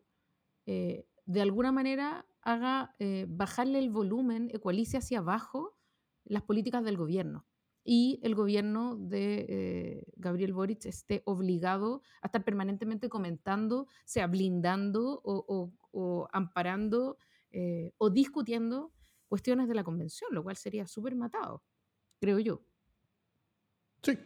eh, 0.67 1.07
de 1.25 1.43
alguna 1.43 1.73
manera 1.73 2.27
haga 2.43 2.95
bajarle 3.27 3.81
el 3.81 3.91
volumen, 3.91 4.51
ecualice 4.53 4.99
hacia 4.99 5.19
abajo 5.19 5.77
las 6.25 6.43
políticas 6.43 6.85
del 6.85 6.97
gobierno 6.97 7.45
y 7.87 8.21
el 8.23 8.35
gobierno 8.35 8.97
de 8.97 10.05
Gabriel 10.17 10.53
Boric 10.53 10.85
esté 10.87 11.23
obligado 11.25 12.03
a 12.21 12.27
estar 12.27 12.45
permanentemente 12.45 13.09
comentando, 13.09 13.87
sea 14.05 14.27
blindando 14.27 15.21
o 15.25 16.29
amparando 16.33 17.17
o 17.99 18.11
discutiendo 18.11 18.93
cuestiones 19.29 19.69
de 19.69 19.75
la 19.75 19.85
convención, 19.85 20.31
lo 20.33 20.43
cual 20.43 20.57
sería 20.57 20.87
súper 20.87 21.15
matado, 21.17 21.63
creo 22.21 22.39
yo. 22.39 22.63
Sí, 24.03 24.17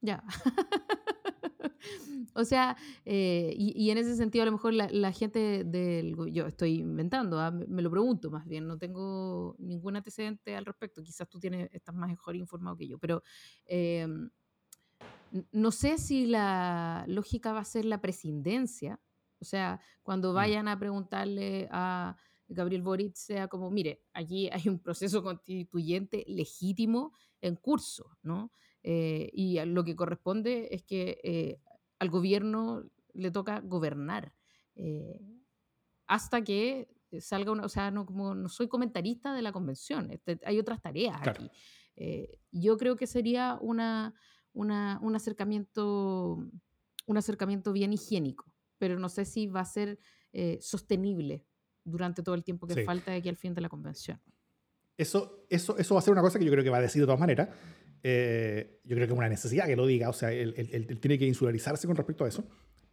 Ya. 0.00 0.22
o 2.34 2.44
sea, 2.44 2.76
eh, 3.04 3.54
y, 3.56 3.90
en 3.90 3.98
ese 3.98 4.16
sentido 4.16 4.42
a 4.42 4.46
lo 4.46 4.52
mejor 4.52 4.74
la, 4.74 5.12
gente 5.12 5.64
del... 5.64 6.14
Yo 6.32 6.46
estoy 6.46 6.80
inventando, 6.80 7.40
¿ah? 7.40 7.50
me, 7.50 7.82
lo 7.82 7.90
pregunto 7.90 8.30
más 8.30 8.46
bien, 8.46 8.66
no 8.66 8.78
tengo 8.78 9.56
ningún 9.58 9.96
antecedente 9.96 10.56
al 10.56 10.66
respecto, 10.66 11.02
quizás 11.02 11.28
tú 11.28 11.38
tienes, 11.38 11.68
estás 11.72 11.94
más 11.94 12.08
mejor 12.08 12.36
informado 12.36 12.76
que 12.76 12.86
yo, 12.86 12.98
pero 12.98 13.22
em, 13.66 14.30
no 15.52 15.70
sé 15.70 15.98
si 15.98 16.26
la 16.26 17.04
lógica 17.08 17.52
va 17.52 17.60
a 17.60 17.64
ser 17.64 17.84
la 17.84 18.00
presidencia, 18.00 19.00
o 19.38 19.44
sea, 19.44 19.80
cuando 20.02 20.32
mm. 20.32 20.34
vayan 20.34 20.68
a 20.68 20.78
preguntarle 20.78 21.68
a 21.70 22.16
Gabriel 22.48 22.82
Boric, 22.82 23.14
sea 23.14 23.48
como, 23.48 23.70
mire, 23.70 24.02
aquí 24.12 24.48
hay 24.52 24.68
un 24.68 24.78
proceso 24.78 25.22
constituyente 25.22 26.24
legítimo 26.28 27.12
en 27.40 27.56
curso, 27.56 28.16
¿no? 28.22 28.52
Eh, 28.82 29.30
y 29.32 29.58
lo 29.64 29.84
que 29.84 29.96
corresponde 29.96 30.68
es 30.70 30.84
que 30.84 31.18
eh, 31.24 31.60
al 31.98 32.10
gobierno 32.10 32.84
le 33.12 33.30
toca 33.30 33.60
gobernar 33.60 34.34
eh, 34.74 35.20
hasta 36.06 36.42
que 36.42 36.88
salga 37.20 37.52
una, 37.52 37.64
o 37.64 37.68
sea, 37.68 37.90
no, 37.90 38.04
como 38.04 38.34
no 38.34 38.48
soy 38.48 38.68
comentarista 38.68 39.34
de 39.34 39.42
la 39.42 39.52
convención, 39.52 40.10
este, 40.10 40.38
hay 40.44 40.58
otras 40.58 40.82
tareas 40.82 41.16
aquí. 41.26 41.50
yo 42.52 42.76
creo 42.76 42.96
que 42.96 43.06
sería 43.06 43.58
una, 43.60 44.14
una, 44.52 44.98
un, 45.02 45.16
acercamiento, 45.16 46.38
un 47.06 47.16
acercamiento 47.16 47.72
bien 47.72 47.92
higiénico, 47.92 48.52
pero 48.78 48.98
no 48.98 49.08
sé 49.08 49.24
si 49.24 49.46
va 49.46 49.60
a 49.60 49.64
ser 49.64 49.98
sostenible 50.60 51.46
durante 51.86 52.22
todo 52.22 52.34
el 52.34 52.44
tiempo 52.44 52.66
que 52.66 52.84
falta 52.84 53.12
de 53.12 53.18
aquí 53.18 53.28
al 53.28 53.36
fin 53.36 53.54
de 53.54 53.62
la 53.62 53.68
convención. 53.68 54.20
Eso, 54.98 55.46
eso, 55.48 55.76
eso 55.78 55.94
va 55.94 56.00
a 56.00 56.02
ser 56.02 56.12
una 56.12 56.22
cosa 56.22 56.38
que 56.38 56.44
yo 56.44 56.50
creo 56.50 56.64
que 56.64 56.70
va 56.70 56.78
a 56.78 56.82
decir 56.82 57.00
de 57.00 57.06
todas 57.06 57.20
maneras. 57.20 57.48
Eh, 58.08 58.78
yo 58.84 58.94
creo 58.94 59.08
que 59.08 59.12
es 59.14 59.18
una 59.18 59.28
necesidad 59.28 59.66
que 59.66 59.74
lo 59.74 59.84
diga, 59.84 60.08
o 60.08 60.12
sea, 60.12 60.30
él, 60.30 60.54
tiene 61.00 61.18
que 61.18 61.26
insularizarse 61.26 61.88
con 61.88 61.96
respecto 61.96 62.24
a 62.24 62.28
eso, 62.28 62.44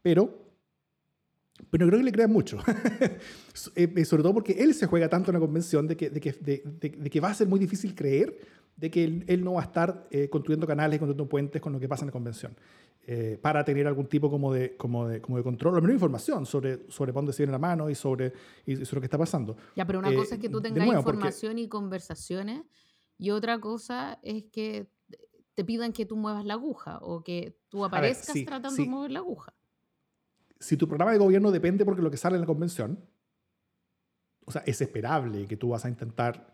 pero, 0.01 0.55
pero 1.69 1.85
no 1.85 1.91
creo 1.91 1.99
que 1.99 2.05
le 2.05 2.11
crean 2.11 2.31
mucho, 2.31 2.57
eh, 3.75 3.93
eh, 3.95 4.05
sobre 4.05 4.23
todo 4.23 4.33
porque 4.33 4.53
él 4.53 4.73
se 4.73 4.87
juega 4.87 5.07
tanto 5.09 5.29
en 5.29 5.35
la 5.35 5.39
convención 5.39 5.87
de 5.87 5.95
que, 5.95 6.09
de 6.09 6.19
que, 6.19 6.31
de, 6.31 7.09
que 7.11 7.19
va 7.19 7.29
a 7.29 7.33
ser 7.35 7.47
muy 7.47 7.59
difícil 7.59 7.93
creer 7.93 8.35
de 8.75 8.89
que 8.89 9.03
él, 9.03 9.43
no 9.43 9.53
va 9.53 9.61
a 9.61 9.65
estar 9.65 10.07
construyendo 10.31 10.65
canales, 10.65 10.97
construyendo 10.97 11.29
puentes 11.29 11.61
con 11.61 11.73
lo 11.73 11.79
que 11.79 11.87
pasa 11.87 12.05
en 12.05 12.07
la 12.07 12.11
convención. 12.11 12.55
para 13.39 13.63
tener 13.63 13.85
algún 13.85 14.07
tipo 14.07 14.31
como 14.31 14.51
de, 14.51 14.75
como 14.75 15.07
de, 15.07 15.21
como 15.21 15.37
de 15.37 15.43
control, 15.43 15.77
o 15.77 15.81
menos 15.81 15.93
información 15.93 16.47
sobre, 16.47 16.89
sobre 16.89 17.11
dónde 17.11 17.33
se 17.33 17.43
viene 17.43 17.51
la 17.51 17.59
mano 17.59 17.87
y 17.87 17.93
sobre, 17.93 18.33
y 18.65 18.77
sobre 18.77 18.95
lo 18.95 19.01
que 19.01 19.05
está 19.05 19.19
pasando. 19.19 19.55
Ya, 19.75 19.85
pero 19.85 19.99
una 19.99 20.11
cosa 20.11 20.33
es 20.33 20.41
que 20.41 20.49
tú 20.49 20.59
tengas 20.59 20.87
información 20.87 21.59
y 21.59 21.67
conversaciones, 21.67 22.63
y 23.19 23.29
otra 23.29 23.59
cosa 23.59 24.17
es 24.23 24.45
que 24.45 24.87
te 25.55 25.63
pidan 25.63 25.93
que 25.93 26.05
tú 26.05 26.15
muevas 26.15 26.45
la 26.45 26.53
aguja 26.53 26.99
o 27.01 27.23
que 27.23 27.57
tú 27.69 27.85
aparezcas 27.85 28.35
tratando 28.45 28.81
de 28.81 28.89
mover 28.89 29.11
la 29.11 29.19
aguja. 29.19 29.53
Si 30.59 30.77
tu 30.77 30.87
programa 30.87 31.11
de 31.11 31.17
gobierno 31.17 31.51
depende 31.51 31.85
porque 31.85 32.01
lo 32.01 32.09
que 32.09 32.17
sale 32.17 32.35
en 32.35 32.41
la 32.41 32.47
convención, 32.47 32.99
o 34.45 34.51
sea, 34.51 34.63
es 34.65 34.81
esperable 34.81 35.45
que 35.47 35.57
tú 35.57 35.69
vas 35.69 35.85
a 35.85 35.89
intentar 35.89 36.53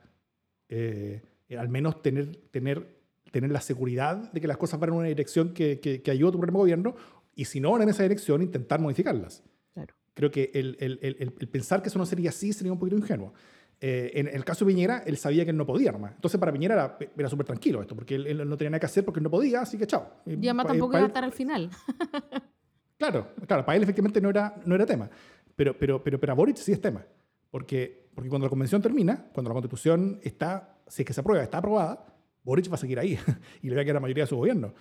eh, 0.68 1.22
al 1.58 1.70
menos 1.70 2.02
tener, 2.02 2.36
tener, 2.52 3.00
tener 3.32 3.52
la 3.52 3.62
seguridad 3.62 4.32
de 4.32 4.42
que 4.42 4.48
las 4.48 4.58
cosas 4.58 4.80
van 4.80 4.90
en 4.90 4.96
una 4.96 5.08
dirección 5.08 5.54
que, 5.54 5.80
que, 5.80 6.12
ayude 6.12 6.30
a 6.30 6.32
tu 6.32 6.38
programa 6.38 6.60
de 6.60 6.64
gobierno 6.64 6.96
y 7.36 7.46
si 7.46 7.60
no 7.60 7.72
van 7.72 7.84
en 7.84 7.90
esa 7.90 8.04
dirección, 8.04 8.42
intentar 8.42 8.80
modificarlas. 8.80 9.44
Claro. 9.74 9.96
Creo 10.14 10.32
que 10.32 10.52
el, 10.54 10.78
el, 10.80 11.00
el, 11.02 11.16
el, 11.20 11.48
pensar 11.48 11.82
que 11.82 11.90
eso 11.90 11.98
no 11.98 12.06
sería 12.06 12.30
así 12.30 12.54
sería 12.54 12.72
un 12.72 12.80
poquito 12.80 12.98
ingenuo. 12.98 13.34
Eh, 13.82 14.12
en, 14.16 14.28
el 14.28 14.44
caso 14.44 14.66
de 14.66 14.74
Piñera, 14.74 15.04
él 15.06 15.16
sabía 15.18 15.46
que 15.46 15.52
él 15.52 15.58
no 15.58 15.66
podía 15.66 15.92
nomás. 15.92 16.14
Entonces, 16.16 16.40
para 16.40 16.52
Piñera 16.52 16.74
era, 16.74 17.12
era 17.18 17.30
súper 17.30 17.46
tranquilo 17.46 17.82
esto, 17.82 17.96
porque 17.96 18.16
él, 18.16 18.50
no 18.50 18.58
tenía 18.58 18.72
nada 18.72 18.80
que 18.80 18.86
hacer 18.86 19.06
porque 19.06 19.22
no 19.22 19.30
podía, 19.30 19.62
así 19.62 19.78
que 19.78 19.88
chao. 19.88 20.22
Y 20.26 20.34
además 20.48 20.68
tampoco 20.68 20.98
iba 20.98 21.06
a 21.06 21.08
estar 21.08 21.24
al 21.24 21.32
final. 21.32 21.70
claro, 22.98 23.28
claro, 23.48 23.66
para 23.66 23.78
él 23.78 23.84
efectivamente 23.84 24.20
no 24.20 24.30
era, 24.30 24.54
no 24.66 24.76
era 24.76 24.86
tema. 24.86 25.10
Pero, 25.56 25.78
pero, 25.78 26.04
pero 26.04 26.20
para 26.20 26.34
Boric 26.34 26.58
sí 26.58 26.74
es 26.74 26.82
tema. 26.82 27.06
Porque, 27.50 28.10
porque 28.14 28.30
cuando 28.30 28.46
la 28.48 28.50
convención 28.50 28.82
termina, 28.82 29.28
cuando 29.34 29.50
la 29.50 29.54
constitución 29.54 30.20
está, 30.24 30.78
si 30.88 31.04
es 31.04 31.06
que 31.06 31.14
se 31.14 31.22
aprueba, 31.22 31.44
está 31.44 31.60
aprobada, 31.60 32.06
Boric 32.44 32.70
va 32.70 32.76
a 32.76 32.78
seguir 32.78 33.00
ahí 33.00 33.18
y 33.62 33.70
le 33.70 33.76
va 33.76 33.82
a 33.82 33.86
quedar 33.86 33.96
la 33.96 34.02
mayoría 34.02 34.24
de 34.26 34.28
su 34.28 34.36
gobierno. 34.36 34.74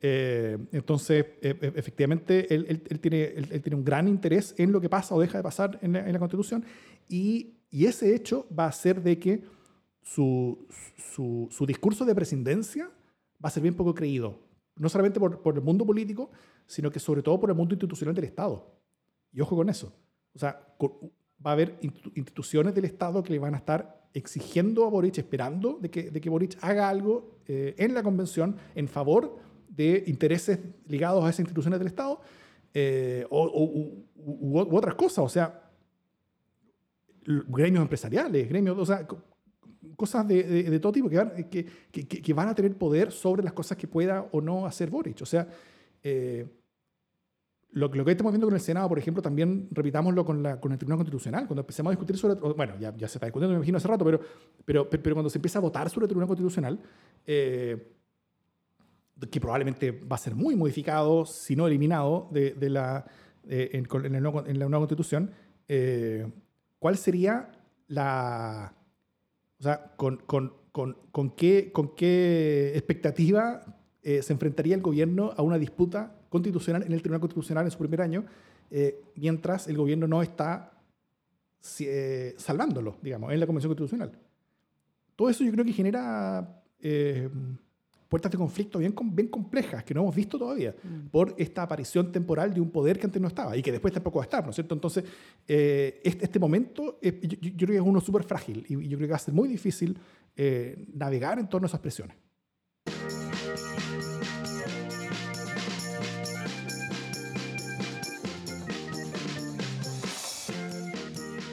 Eh, 0.00 0.58
entonces, 0.72 1.24
e, 1.40 1.56
e, 1.60 1.72
efectivamente, 1.76 2.54
él, 2.54 2.82
él, 2.88 3.00
tiene, 3.00 3.24
él, 3.24 3.62
tiene 3.62 3.76
un 3.76 3.84
gran 3.84 4.06
interés 4.06 4.54
en 4.58 4.70
lo 4.70 4.80
que 4.80 4.88
pasa 4.88 5.14
o 5.14 5.20
deja 5.20 5.38
de 5.38 5.42
pasar 5.42 5.78
en 5.82 5.94
la, 5.94 6.06
en 6.06 6.12
la 6.12 6.18
Constitución 6.18 6.64
y 7.08 7.53
y 7.74 7.86
ese 7.86 8.14
hecho 8.14 8.46
va 8.56 8.66
a 8.66 8.68
hacer 8.68 9.02
de 9.02 9.18
que 9.18 9.42
su, 10.00 10.68
su, 11.10 11.66
discurso 11.66 12.04
de 12.04 12.14
presidencia 12.14 12.88
va 13.44 13.48
a 13.48 13.50
ser 13.50 13.64
bien 13.64 13.74
poco 13.74 13.92
creído, 13.92 14.38
no 14.76 14.88
solamente 14.88 15.18
por, 15.18 15.42
por, 15.42 15.56
el 15.56 15.60
mundo 15.60 15.84
político, 15.84 16.30
sino 16.68 16.88
que 16.88 17.00
sobre 17.00 17.20
todo 17.20 17.40
por 17.40 17.50
el 17.50 17.56
mundo 17.56 17.74
institucional 17.74 18.14
del 18.14 18.26
Estado. 18.26 18.78
Y 19.32 19.40
ojo 19.40 19.56
con 19.56 19.68
eso. 19.68 19.92
O 20.36 20.38
sea, 20.38 20.64
va 21.44 21.50
a 21.50 21.52
haber 21.54 21.76
instituciones 22.14 22.76
del 22.76 22.84
Estado 22.84 23.24
que 23.24 23.32
le 23.32 23.40
van 23.40 23.54
a 23.54 23.58
estar 23.58 24.08
exigiendo 24.14 24.84
a 24.84 24.88
Boric, 24.88 25.18
esperando 25.18 25.76
de 25.82 25.90
que, 25.90 26.12
de 26.12 26.20
que 26.20 26.30
Boric 26.30 26.56
haga 26.60 26.88
algo 26.88 27.40
eh, 27.48 27.74
en 27.76 27.92
la 27.92 28.04
convención 28.04 28.56
en 28.76 28.86
favor 28.86 29.40
de 29.68 30.04
intereses 30.06 30.60
ligados 30.86 31.24
a 31.24 31.28
esas 31.28 31.40
instituciones 31.40 31.80
del 31.80 31.88
Estado 31.88 32.20
eh, 32.72 33.26
o, 33.30 34.04
u, 34.14 34.76
otras 34.76 34.94
cosas. 34.94 35.24
O 35.24 35.28
sea, 35.28 35.63
gremios 37.24 37.82
empresariales, 37.82 38.48
gremios, 38.48 38.78
o 38.78 38.86
sea, 38.86 39.06
cosas 39.96 40.26
de, 40.26 40.42
de, 40.42 40.80
todo 40.80 40.92
tipo 40.92 41.08
que 41.08 41.16
van, 41.16 41.44
que, 41.50 41.64
que, 41.90 42.06
que 42.06 42.34
van, 42.34 42.48
a 42.48 42.54
tener 42.54 42.76
poder 42.76 43.12
sobre 43.12 43.42
las 43.42 43.52
cosas 43.52 43.76
que 43.78 43.86
pueda 43.86 44.28
o 44.32 44.40
no 44.40 44.66
hacer 44.66 44.90
Boric. 44.90 45.22
O 45.22 45.26
sea, 45.26 45.48
eh, 46.02 46.46
lo, 47.72 47.88
lo, 47.88 48.04
que 48.04 48.12
estamos 48.12 48.32
viendo 48.32 48.46
con 48.46 48.54
el 48.54 48.60
Senado, 48.60 48.88
por 48.88 48.98
ejemplo, 48.98 49.22
también 49.22 49.68
repitámoslo 49.70 50.24
con, 50.24 50.42
la, 50.42 50.60
con 50.60 50.72
el 50.72 50.78
Tribunal 50.78 50.98
Constitucional, 50.98 51.46
cuando 51.46 51.62
empecemos 51.62 51.90
a 51.90 51.92
discutir 51.92 52.16
sobre, 52.16 52.34
bueno, 52.54 52.74
ya, 52.78 52.94
ya 52.96 53.08
se 53.08 53.18
está 53.18 53.26
discutiendo, 53.26 53.52
me 53.52 53.58
imagino, 53.58 53.78
hace 53.78 53.88
rato, 53.88 54.04
pero, 54.04 54.20
pero, 54.64 54.88
pero 54.88 55.14
cuando 55.14 55.30
se 55.30 55.38
empieza 55.38 55.58
a 55.58 55.62
votar 55.62 55.90
sobre 55.90 56.04
el 56.04 56.08
Tribunal 56.08 56.28
Constitucional, 56.28 56.78
eh, 57.26 57.90
que 59.30 59.40
probablemente 59.40 59.90
va 59.90 60.16
a 60.16 60.18
ser 60.18 60.34
muy 60.34 60.54
modificado, 60.54 61.24
si 61.24 61.56
no 61.56 61.66
eliminado, 61.66 62.28
de, 62.30 62.54
de 62.54 62.70
la, 62.70 63.06
en, 63.48 63.86
en, 63.92 64.14
el 64.14 64.26
en, 64.46 64.58
la 64.58 64.68
nueva 64.68 64.80
Constitución, 64.80 65.30
eh, 65.66 66.26
¿cuál 66.84 66.98
sería 66.98 67.50
la... 67.88 68.74
O 69.58 69.62
sea, 69.62 69.94
con, 69.96 70.18
con, 70.18 70.52
con, 70.70 70.98
con 71.12 71.30
qué, 71.30 71.72
con 71.72 71.94
qué 71.94 72.72
expectativa 72.74 73.64
eh, 74.02 74.20
se 74.20 74.34
enfrentaría 74.34 74.74
el 74.74 74.82
gobierno 74.82 75.32
a 75.34 75.40
una 75.40 75.56
disputa 75.56 76.14
constitucional 76.28 76.82
en 76.82 76.92
el 76.92 77.00
Tribunal 77.00 77.22
Constitucional 77.22 77.64
en 77.64 77.70
su 77.70 77.78
primer 77.78 78.02
año, 78.02 78.26
eh, 78.70 79.00
mientras 79.14 79.66
el 79.66 79.78
gobierno 79.78 80.06
no 80.06 80.20
está 80.20 80.74
eh, 81.80 82.34
salvándolo, 82.36 82.98
digamos, 83.00 83.32
en 83.32 83.40
la 83.40 83.46
Convención 83.46 83.70
Constitucional. 83.70 84.12
Todo 85.16 85.30
eso 85.30 85.42
yo 85.42 85.52
creo 85.52 85.64
que 85.64 85.72
genera 85.72 86.62
puertas 88.14 88.30
de 88.30 88.38
conflicto 88.38 88.78
bien, 88.78 88.94
bien 89.12 89.26
complejas 89.26 89.82
que 89.82 89.92
no 89.92 90.02
hemos 90.02 90.14
visto 90.14 90.38
todavía 90.38 90.72
mm. 90.80 91.08
por 91.08 91.34
esta 91.36 91.64
aparición 91.64 92.12
temporal 92.12 92.54
de 92.54 92.60
un 92.60 92.70
poder 92.70 92.96
que 92.96 93.06
antes 93.06 93.20
no 93.20 93.26
estaba 93.26 93.56
y 93.56 93.60
que 93.60 93.72
después 93.72 93.92
tampoco 93.92 94.20
va 94.20 94.22
a 94.22 94.26
estar, 94.26 94.44
¿no 94.44 94.50
es 94.50 94.54
cierto? 94.54 94.72
Entonces, 94.72 95.02
eh, 95.48 96.00
este, 96.04 96.26
este, 96.26 96.38
momento 96.38 97.00
yo, 97.02 97.56
creo 97.56 97.66
que 97.66 97.74
es 97.74 97.80
uno 97.80 98.00
súper 98.00 98.22
frágil 98.22 98.64
y 98.68 98.86
yo 98.86 98.96
creo 98.98 99.08
que 99.08 99.10
va 99.10 99.16
a 99.16 99.18
ser 99.18 99.34
muy 99.34 99.48
difícil 99.48 99.98
eh, 100.36 100.86
navegar 100.94 101.40
en 101.40 101.48
torno 101.48 101.66
a 101.66 101.68
esas 101.68 101.80
presiones. 101.80 102.16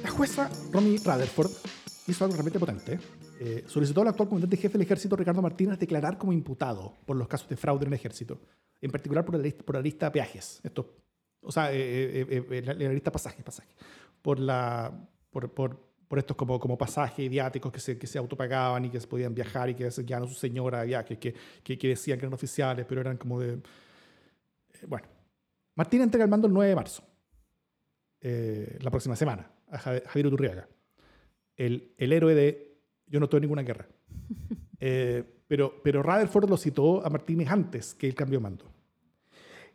La 0.03 0.11
jueza 0.11 0.47
Romy 0.71 0.97
Rutherford 0.97 1.49
hizo 2.05 2.23
algo 2.23 2.35
realmente 2.35 2.59
potente 2.59 2.99
eh, 3.43 3.63
solicitó 3.65 4.01
al 4.01 4.09
actual 4.09 4.29
comandante 4.29 4.55
jefe 4.55 4.73
del 4.73 4.83
ejército, 4.83 5.15
Ricardo 5.15 5.41
Martínez, 5.41 5.79
declarar 5.79 6.15
como 6.15 6.31
imputado 6.31 6.99
por 7.07 7.17
los 7.17 7.27
casos 7.27 7.49
de 7.49 7.57
fraude 7.57 7.85
en 7.85 7.87
el 7.87 7.95
ejército, 7.95 8.39
en 8.79 8.91
particular 8.91 9.25
por 9.25 9.35
la 9.35 9.41
lista, 9.41 9.63
por 9.63 9.73
la 9.73 9.81
lista 9.81 10.11
peajes. 10.11 10.61
Esto, 10.63 10.93
o 11.41 11.51
sea, 11.51 11.73
eh, 11.73 12.27
eh, 12.29 12.61
la, 12.63 12.73
lista 12.75 13.11
pasajes, 13.11 13.43
pasaje, 13.43 13.73
por, 14.21 14.37
la, 14.37 14.93
por, 15.31 15.51
por, 15.55 15.75
por, 16.07 16.19
estos 16.19 16.37
como, 16.37 16.59
como 16.59 16.77
pasajes 16.77 17.25
idiáticos 17.25 17.71
que 17.71 17.79
se, 17.79 17.97
que 17.97 18.05
se 18.05 18.19
autopagaban 18.19 18.85
y 18.85 18.91
que 18.91 18.99
se 18.99 19.07
podían 19.07 19.33
viajar 19.33 19.71
y 19.71 19.73
que 19.73 19.89
se 19.89 20.05
quedaban 20.05 20.27
a 20.27 20.31
su 20.31 20.37
señora 20.37 20.83
viajes, 20.83 21.17
que, 21.17 21.33
que, 21.63 21.79
que, 21.79 21.87
decían 21.87 22.19
que 22.19 22.25
eran 22.25 22.35
oficiales, 22.35 22.85
pero 22.87 23.01
eran 23.01 23.17
como 23.17 23.39
de... 23.39 23.59
bueno, 24.87 25.07
Martínez 25.73 26.03
entrega 26.03 26.25
el 26.25 26.29
mando 26.29 26.45
el 26.45 26.53
9 26.53 26.69
de 26.69 26.75
marzo, 26.75 27.03
la 28.21 28.91
próxima 28.91 29.15
semana, 29.15 29.51
a 29.71 29.79
Javier 29.79 30.27
Uturriaga, 30.27 30.67
el, 31.57 31.95
el 31.97 32.13
héroe 32.13 32.35
de 32.35 32.70
yo 33.11 33.19
no 33.19 33.25
estoy 33.25 33.37
en 33.37 33.41
ninguna 33.43 33.61
guerra. 33.63 33.87
Eh, 34.83 35.23
pero, 35.47 35.79
pero 35.83 36.01
Rutherford 36.01 36.49
lo 36.49 36.57
citó 36.57 37.05
a 37.05 37.09
Martínez 37.11 37.47
antes 37.51 37.93
que 37.93 38.07
el 38.07 38.15
cambio 38.15 38.39
de 38.39 38.43
mando. 38.43 38.65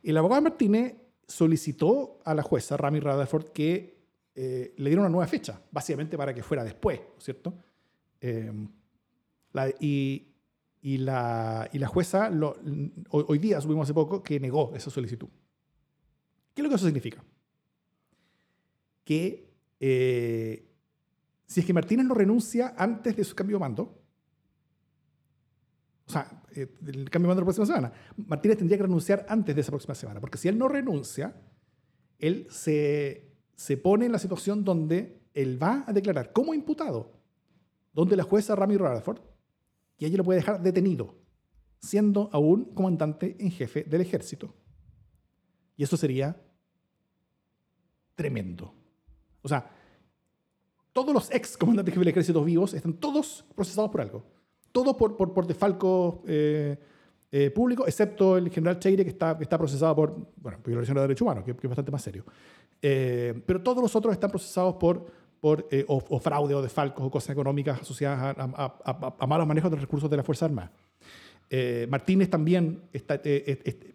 El 0.02 0.16
abogado 0.16 0.42
Martínez 0.42 0.96
solicitó 1.28 2.18
a 2.24 2.34
la 2.34 2.42
jueza, 2.42 2.76
Rami 2.76 2.98
Rutherford, 2.98 3.50
que 3.52 4.00
eh, 4.34 4.74
le 4.76 4.90
diera 4.90 5.02
una 5.02 5.08
nueva 5.08 5.28
fecha, 5.28 5.62
básicamente 5.70 6.16
para 6.16 6.34
que 6.34 6.42
fuera 6.42 6.64
después, 6.64 6.98
¿cierto? 7.18 7.54
Eh, 8.20 8.50
y, 9.78 10.26
y 10.82 10.98
la, 10.98 11.70
y 11.72 11.78
la 11.78 11.86
jueza 11.86 12.28
lo- 12.28 12.56
hoy, 13.10 13.24
hoy 13.28 13.38
día, 13.38 13.60
subimos 13.60 13.84
hace 13.84 13.94
poco, 13.94 14.24
que 14.24 14.40
negó 14.40 14.72
esa 14.74 14.90
solicitud. 14.90 15.28
¿Qué 16.52 16.62
es 16.62 16.64
lo 16.64 16.68
que 16.68 16.74
eso 16.74 16.86
significa? 16.86 17.22
Que 19.04 19.52
eh, 19.78 20.68
si 21.46 21.60
es 21.60 21.66
que 21.66 21.72
Martínez 21.72 22.06
no 22.06 22.14
renuncia 22.14 22.74
antes 22.76 23.16
de 23.16 23.24
su 23.24 23.34
cambio 23.34 23.56
de 23.56 23.60
mando, 23.60 24.02
o 26.06 26.10
sea, 26.10 26.42
eh, 26.54 26.68
el 26.86 27.10
cambio 27.10 27.28
de 27.28 27.34
mando 27.34 27.40
la 27.40 27.46
próxima 27.46 27.66
semana, 27.66 27.92
Martínez 28.16 28.58
tendría 28.58 28.78
que 28.78 28.84
renunciar 28.84 29.26
antes 29.28 29.54
de 29.54 29.60
esa 29.60 29.70
próxima 29.70 29.94
semana, 29.94 30.20
porque 30.20 30.38
si 30.38 30.48
él 30.48 30.58
no 30.58 30.68
renuncia, 30.68 31.34
él 32.18 32.46
se, 32.50 33.32
se 33.54 33.76
pone 33.76 34.06
en 34.06 34.12
la 34.12 34.18
situación 34.18 34.64
donde 34.64 35.22
él 35.34 35.62
va 35.62 35.84
a 35.86 35.92
declarar 35.92 36.32
como 36.32 36.54
imputado, 36.54 37.12
donde 37.92 38.16
la 38.16 38.24
jueza 38.24 38.56
Rami 38.56 38.76
Rutherford, 38.76 39.20
y 39.98 40.06
ella 40.06 40.18
lo 40.18 40.24
puede 40.24 40.40
dejar 40.40 40.62
detenido, 40.62 41.14
siendo 41.78 42.28
aún 42.32 42.74
comandante 42.74 43.36
en 43.38 43.50
jefe 43.50 43.84
del 43.84 44.00
ejército. 44.00 44.54
Y 45.76 45.84
eso 45.84 45.96
sería 45.96 46.40
tremendo. 48.14 48.74
O 49.42 49.48
sea, 49.48 49.70
todos 50.96 51.12
los 51.12 51.30
ex 51.30 51.58
comandantes 51.58 51.92
jefe 51.92 52.00
del 52.00 52.08
ejército 52.08 52.42
vivos 52.42 52.72
están 52.72 52.94
todos 52.94 53.44
procesados 53.54 53.90
por 53.90 54.00
algo. 54.00 54.24
Todo 54.72 54.96
por, 54.96 55.14
por, 55.14 55.34
por 55.34 55.46
eh, 56.26 56.78
eh, 57.30 57.50
público, 57.50 57.86
excepto 57.86 58.38
el 58.38 58.48
general 58.48 58.78
Cheire, 58.78 59.04
que 59.04 59.10
está, 59.10 59.36
que 59.36 59.42
está 59.42 59.58
procesado 59.58 59.94
por 59.94 60.16
bueno, 60.38 60.58
violación 60.64 60.94
de 60.94 61.02
derechos 61.02 61.20
humanos, 61.20 61.44
que, 61.44 61.50
es 61.50 61.68
bastante 61.68 61.90
más 61.90 62.00
serio. 62.00 62.24
Eh, 62.80 63.34
pero 63.44 63.60
todos 63.62 63.82
los 63.82 63.94
otros 63.94 64.14
están 64.14 64.30
procesados 64.30 64.76
por, 64.76 65.04
por 65.38 65.68
eh, 65.70 65.84
o, 65.86 66.18
fraude 66.18 66.54
o 66.54 66.62
desfalcos 66.62 67.04
o 67.06 67.10
cosas 67.10 67.28
económicas 67.30 67.78
asociadas 67.82 68.34
a, 68.38 68.42
a- 68.86 69.14
a- 69.18 69.26
malos 69.26 69.46
manejos 69.46 69.70
de 69.70 69.76
recursos 69.76 70.08
de 70.08 70.16
la 70.16 70.22
Fuerza 70.22 70.46
Armada. 70.46 70.72
Martínez 71.90 72.30
también 72.30 72.80
está- 72.90 73.20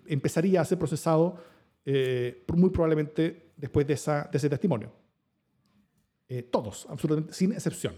empezaría 0.08 0.62
a 0.62 0.66
ser 0.66 0.78
procesado 0.78 1.36
muy 2.60 2.70
probablemente 2.70 3.52
después 3.58 3.88
de, 3.88 3.94
esa, 3.96 4.30
de 4.32 4.38
ese 4.38 4.50
testimonio. 4.50 5.01
Eh, 6.34 6.44
todos, 6.44 6.88
absolutamente, 6.90 7.34
sin 7.34 7.52
excepción. 7.52 7.94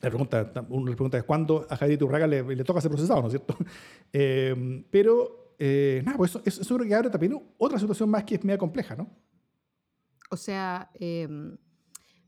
La 0.00 0.08
pregunta, 0.08 0.52
una 0.68 0.90
pregunta 0.96 1.16
es 1.16 1.22
cuándo 1.22 1.64
a 1.70 1.76
Javier 1.76 1.94
Iturraga 1.94 2.26
le, 2.26 2.42
le 2.42 2.64
toca 2.64 2.80
ser 2.80 2.90
procesado, 2.90 3.20
¿no 3.20 3.28
es 3.28 3.34
cierto? 3.34 3.56
Eh, 4.12 4.84
pero, 4.90 5.54
eh, 5.56 6.02
nada, 6.04 6.16
pues 6.16 6.32
eso, 6.32 6.42
eso, 6.44 6.74
creo 6.74 6.88
que 6.88 6.94
abre 6.96 7.08
también 7.08 7.40
otra 7.56 7.78
situación 7.78 8.10
más 8.10 8.24
que 8.24 8.34
es 8.34 8.42
media 8.42 8.58
compleja, 8.58 8.96
¿no? 8.96 9.08
O 10.28 10.36
sea, 10.36 10.90
em, 10.94 11.56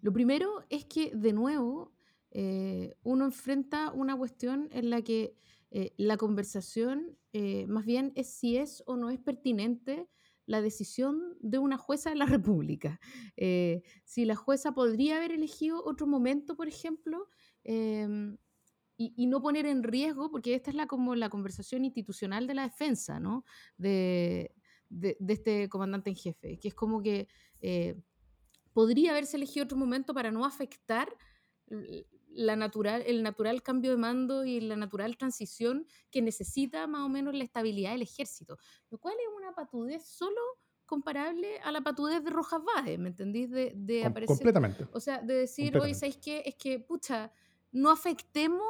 lo 0.02 0.12
primero 0.12 0.62
es 0.70 0.84
que, 0.84 1.10
de 1.12 1.32
nuevo, 1.32 1.90
eh, 2.30 2.94
uno 3.02 3.24
enfrenta 3.24 3.90
una 3.90 4.16
cuestión 4.16 4.68
en 4.70 4.88
la 4.88 5.02
que 5.02 5.34
eh, 5.72 5.94
la 5.96 6.16
conversación 6.16 7.18
eh, 7.32 7.66
más 7.66 7.86
bien 7.86 8.12
es 8.14 8.28
si 8.28 8.56
es 8.56 8.84
o 8.86 8.96
no 8.96 9.10
es 9.10 9.18
pertinente 9.18 10.08
la 10.52 10.60
decisión 10.60 11.34
de 11.40 11.58
una 11.58 11.78
jueza 11.78 12.10
de 12.10 12.16
la 12.16 12.26
República. 12.38 13.00
Eh, 13.36 13.82
si 14.04 14.24
la 14.24 14.36
jueza 14.36 14.72
podría 14.72 15.16
haber 15.16 15.32
elegido 15.32 15.82
otro 15.84 16.06
momento, 16.06 16.54
por 16.54 16.68
ejemplo, 16.68 17.28
em, 17.64 18.36
y, 18.98 19.26
no 19.26 19.40
poner 19.40 19.66
en 19.66 19.82
riesgo, 19.82 20.30
porque 20.30 20.54
esta 20.54 20.70
es 20.70 20.76
la, 20.76 20.86
como 20.86 21.16
la 21.16 21.28
conversación 21.28 21.84
institucional 21.84 22.46
de 22.46 22.54
la 22.54 22.62
defensa, 22.62 23.18
¿no? 23.18 23.44
De, 23.76 24.54
este 25.26 25.68
comandante 25.68 26.10
en 26.10 26.16
jefe, 26.16 26.58
que 26.60 26.68
es 26.68 26.74
como 26.74 27.00
que 27.00 27.26
eh, 27.62 27.96
podría 28.74 29.12
haberse 29.12 29.38
elegido 29.38 29.64
otro 29.64 29.78
momento 29.78 30.12
para 30.12 30.30
no 30.30 30.44
afectar 30.44 31.08
la 32.34 32.56
natural, 32.56 33.02
el 33.06 33.22
natural 33.22 33.62
cambio 33.62 33.90
de 33.92 33.96
mando 33.96 34.44
y 34.44 34.60
la 34.60 34.76
natural 34.76 35.16
transición 35.16 35.86
que 36.10 36.22
necesita 36.22 36.86
más 36.86 37.02
o 37.02 37.08
menos 37.08 37.34
la 37.34 37.44
estabilidad 37.44 37.92
del 37.92 38.02
ejército, 38.02 38.58
lo 38.90 38.98
cual 38.98 39.14
es 39.20 39.28
una 39.36 39.54
patudez 39.54 40.04
solo 40.06 40.40
comparable 40.86 41.58
a 41.60 41.72
la 41.72 41.80
patudez 41.80 42.22
de 42.22 42.30
Rojas 42.30 42.60
Vade, 42.64 42.98
¿me 42.98 43.08
entendís? 43.08 43.50
De, 43.50 43.72
de 43.74 44.02
Com- 44.02 44.10
aparecer 44.10 44.36
completamente. 44.36 44.86
o 44.92 45.00
sea, 45.00 45.20
de 45.22 45.34
decir, 45.34 45.76
oye. 45.78 45.94
¿sabéis 45.94 46.18
qué? 46.18 46.42
Es 46.44 46.54
que, 46.56 46.78
pucha, 46.80 47.32
no 47.70 47.90
afectemos 47.90 48.66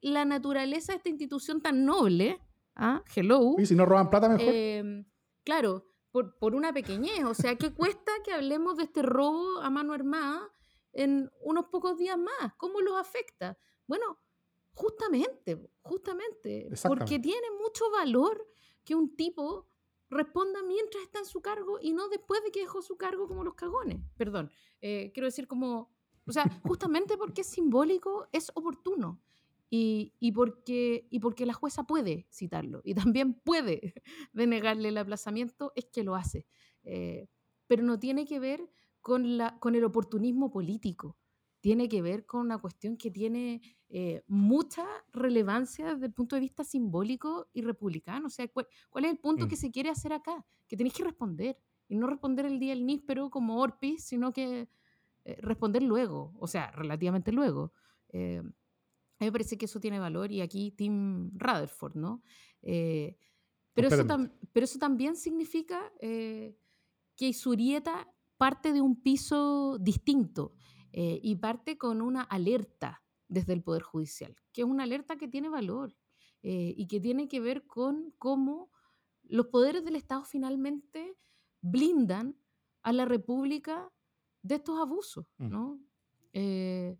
la 0.00 0.24
naturaleza 0.24 0.92
de 0.92 0.96
esta 0.96 1.08
institución 1.08 1.60
tan 1.60 1.84
noble. 1.84 2.40
¿Ah? 2.74 3.02
Hello. 3.14 3.54
Y 3.58 3.66
si 3.66 3.74
no 3.76 3.84
roban 3.86 4.10
plata, 4.10 4.28
mejor. 4.28 4.44
Eh, 4.48 5.04
claro, 5.44 5.84
por, 6.10 6.36
por 6.38 6.54
una 6.54 6.72
pequeñez. 6.72 7.22
O 7.24 7.34
sea, 7.34 7.54
¿qué 7.56 7.72
cuesta 7.72 8.10
que 8.24 8.32
hablemos 8.32 8.76
de 8.78 8.84
este 8.84 9.02
robo 9.02 9.58
a 9.60 9.70
mano 9.70 9.92
armada 9.92 10.50
en 10.92 11.30
unos 11.40 11.66
pocos 11.66 11.98
días 11.98 12.18
más? 12.18 12.54
¿Cómo 12.56 12.80
los 12.80 12.98
afecta? 12.98 13.58
Bueno, 13.86 14.18
justamente, 14.74 15.58
justamente, 15.82 16.70
porque 16.86 17.18
tiene 17.18 17.46
mucho 17.60 17.90
valor 17.90 18.46
que 18.84 18.94
un 18.94 19.14
tipo 19.16 19.68
responda 20.08 20.62
mientras 20.62 21.02
está 21.04 21.20
en 21.20 21.24
su 21.24 21.40
cargo 21.40 21.78
y 21.80 21.92
no 21.92 22.08
después 22.08 22.42
de 22.44 22.50
que 22.50 22.60
dejó 22.60 22.82
su 22.82 22.96
cargo 22.96 23.26
como 23.26 23.44
los 23.44 23.54
cagones. 23.54 24.00
Perdón, 24.16 24.50
eh, 24.80 25.10
quiero 25.12 25.26
decir 25.26 25.46
como, 25.46 25.90
o 26.26 26.32
sea, 26.32 26.44
justamente 26.64 27.16
porque 27.16 27.40
es 27.40 27.46
simbólico, 27.46 28.28
es 28.32 28.50
oportuno. 28.54 29.20
Y, 29.74 30.12
y 30.20 30.32
porque, 30.32 31.06
y 31.08 31.18
porque 31.20 31.46
la 31.46 31.54
jueza 31.54 31.84
puede 31.84 32.26
citarlo 32.30 32.82
y 32.84 32.92
también 32.92 33.32
puede 33.32 33.94
denegarle 34.34 34.90
el 34.90 34.98
aplazamiento, 34.98 35.72
es 35.74 35.86
que 35.86 36.04
lo 36.04 36.14
hace. 36.14 36.46
Eh, 36.84 37.30
pero 37.66 37.82
no 37.82 37.98
tiene 37.98 38.26
que 38.26 38.38
ver 38.38 38.68
con, 39.02 39.36
la, 39.36 39.58
con 39.58 39.74
el 39.74 39.84
oportunismo 39.84 40.50
político, 40.50 41.18
tiene 41.60 41.88
que 41.88 42.02
ver 42.02 42.24
con 42.24 42.40
una 42.40 42.58
cuestión 42.58 42.96
que 42.96 43.10
tiene 43.10 43.60
eh, 43.88 44.24
mucha 44.26 44.84
relevancia 45.12 45.92
desde 45.92 46.06
el 46.06 46.12
punto 46.12 46.34
de 46.34 46.40
vista 46.40 46.64
simbólico 46.64 47.48
y 47.52 47.62
republicano. 47.62 48.26
O 48.26 48.30
sea, 48.30 48.48
¿cuál, 48.48 48.66
cuál 48.90 49.04
es 49.04 49.10
el 49.12 49.18
punto 49.18 49.46
Mm. 49.46 49.48
que 49.48 49.56
se 49.56 49.70
quiere 49.70 49.90
hacer 49.90 50.12
acá? 50.12 50.44
Que 50.66 50.76
tenéis 50.76 50.94
que 50.94 51.04
responder. 51.04 51.56
Y 51.88 51.96
no 51.96 52.06
responder 52.06 52.46
el 52.46 52.58
día 52.58 52.70
del 52.74 52.86
níspero 52.86 53.28
como 53.30 53.60
Orpis, 53.60 54.04
sino 54.04 54.32
que 54.32 54.68
eh, 55.24 55.36
responder 55.40 55.82
luego, 55.82 56.32
o 56.40 56.46
sea, 56.48 56.70
relativamente 56.72 57.30
luego. 57.30 57.72
Eh, 58.08 58.38
a 58.38 59.24
mí 59.24 59.26
me 59.26 59.32
parece 59.32 59.56
que 59.56 59.66
eso 59.66 59.78
tiene 59.78 60.00
valor 60.00 60.32
y 60.32 60.40
aquí 60.40 60.72
Tim 60.72 61.30
Rutherford, 61.38 61.94
¿no? 61.94 62.22
Eh, 62.62 63.16
pero, 63.74 63.88
eso 63.88 64.04
pero 64.52 64.64
eso 64.64 64.78
también 64.80 65.14
significa 65.14 65.92
eh, 66.00 66.56
que 67.14 67.28
Isurieta 67.28 68.12
parte 68.42 68.72
de 68.72 68.80
un 68.80 69.00
piso 69.00 69.78
distinto 69.78 70.52
eh, 70.90 71.20
y 71.22 71.36
parte 71.36 71.78
con 71.78 72.02
una 72.02 72.22
alerta 72.22 73.04
desde 73.28 73.52
el 73.52 73.62
Poder 73.62 73.82
Judicial, 73.82 74.34
que 74.52 74.62
es 74.62 74.66
una 74.66 74.82
alerta 74.82 75.14
que 75.14 75.28
tiene 75.28 75.48
valor 75.48 75.96
eh, 76.42 76.74
y 76.76 76.88
que 76.88 76.98
tiene 76.98 77.28
que 77.28 77.38
ver 77.38 77.68
con 77.68 78.12
cómo 78.18 78.72
los 79.22 79.46
poderes 79.46 79.84
del 79.84 79.94
Estado 79.94 80.24
finalmente 80.24 81.16
blindan 81.60 82.36
a 82.82 82.92
la 82.92 83.04
República 83.04 83.92
de 84.42 84.56
estos 84.56 84.76
abusos, 84.80 85.24
Mm. 85.38 85.48
¿no? 85.48 85.80
Eh, 86.32 86.98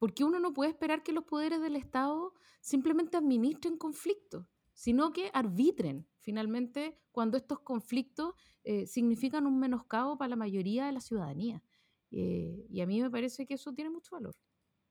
porque 0.00 0.24
uno 0.24 0.40
no 0.40 0.52
puede 0.52 0.70
esperar 0.70 1.04
que 1.04 1.12
los 1.12 1.22
poderes 1.22 1.60
del 1.60 1.76
Estado 1.76 2.34
simplemente 2.60 3.16
administren 3.16 3.76
conflictos, 3.76 4.44
sino 4.72 5.12
que 5.12 5.30
arbitren 5.34 6.08
finalmente 6.20 6.98
cuando 7.10 7.36
estos 7.36 7.60
conflictos 7.60 8.34
eh, 8.62 8.86
significan 8.86 9.46
un 9.46 9.58
menoscabo 9.58 10.16
para 10.16 10.30
la 10.30 10.36
mayoría 10.36 10.86
de 10.86 10.92
la 10.92 11.00
ciudadanía. 11.00 11.62
Eh, 12.10 12.66
y 12.68 12.80
a 12.80 12.86
mí 12.86 13.00
me 13.00 13.10
parece 13.10 13.46
que 13.46 13.54
eso 13.54 13.72
tiene 13.72 13.90
mucho 13.90 14.16
valor. 14.16 14.34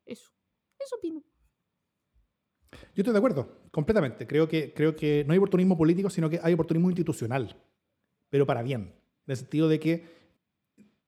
Eso, 0.06 0.32
eso 0.80 0.96
opino. 0.98 1.24
Yo 2.72 3.02
estoy 3.02 3.14
de 3.14 3.18
acuerdo, 3.18 3.64
completamente. 3.72 4.28
Creo 4.28 4.48
que, 4.48 4.74
creo 4.74 4.96
que 4.96 5.24
no 5.26 5.34
hay 5.34 5.40
oportunismo 5.40 5.78
político, 5.78 6.10
sino 6.10 6.30
que 6.30 6.40
hay 6.42 6.54
oportunismo 6.54 6.90
institucional, 6.90 7.56
pero 8.30 8.46
para 8.46 8.62
bien. 8.62 8.94
En 9.26 9.32
el 9.32 9.38
sentido 9.38 9.68
de 9.68 9.80
que, 9.80 10.06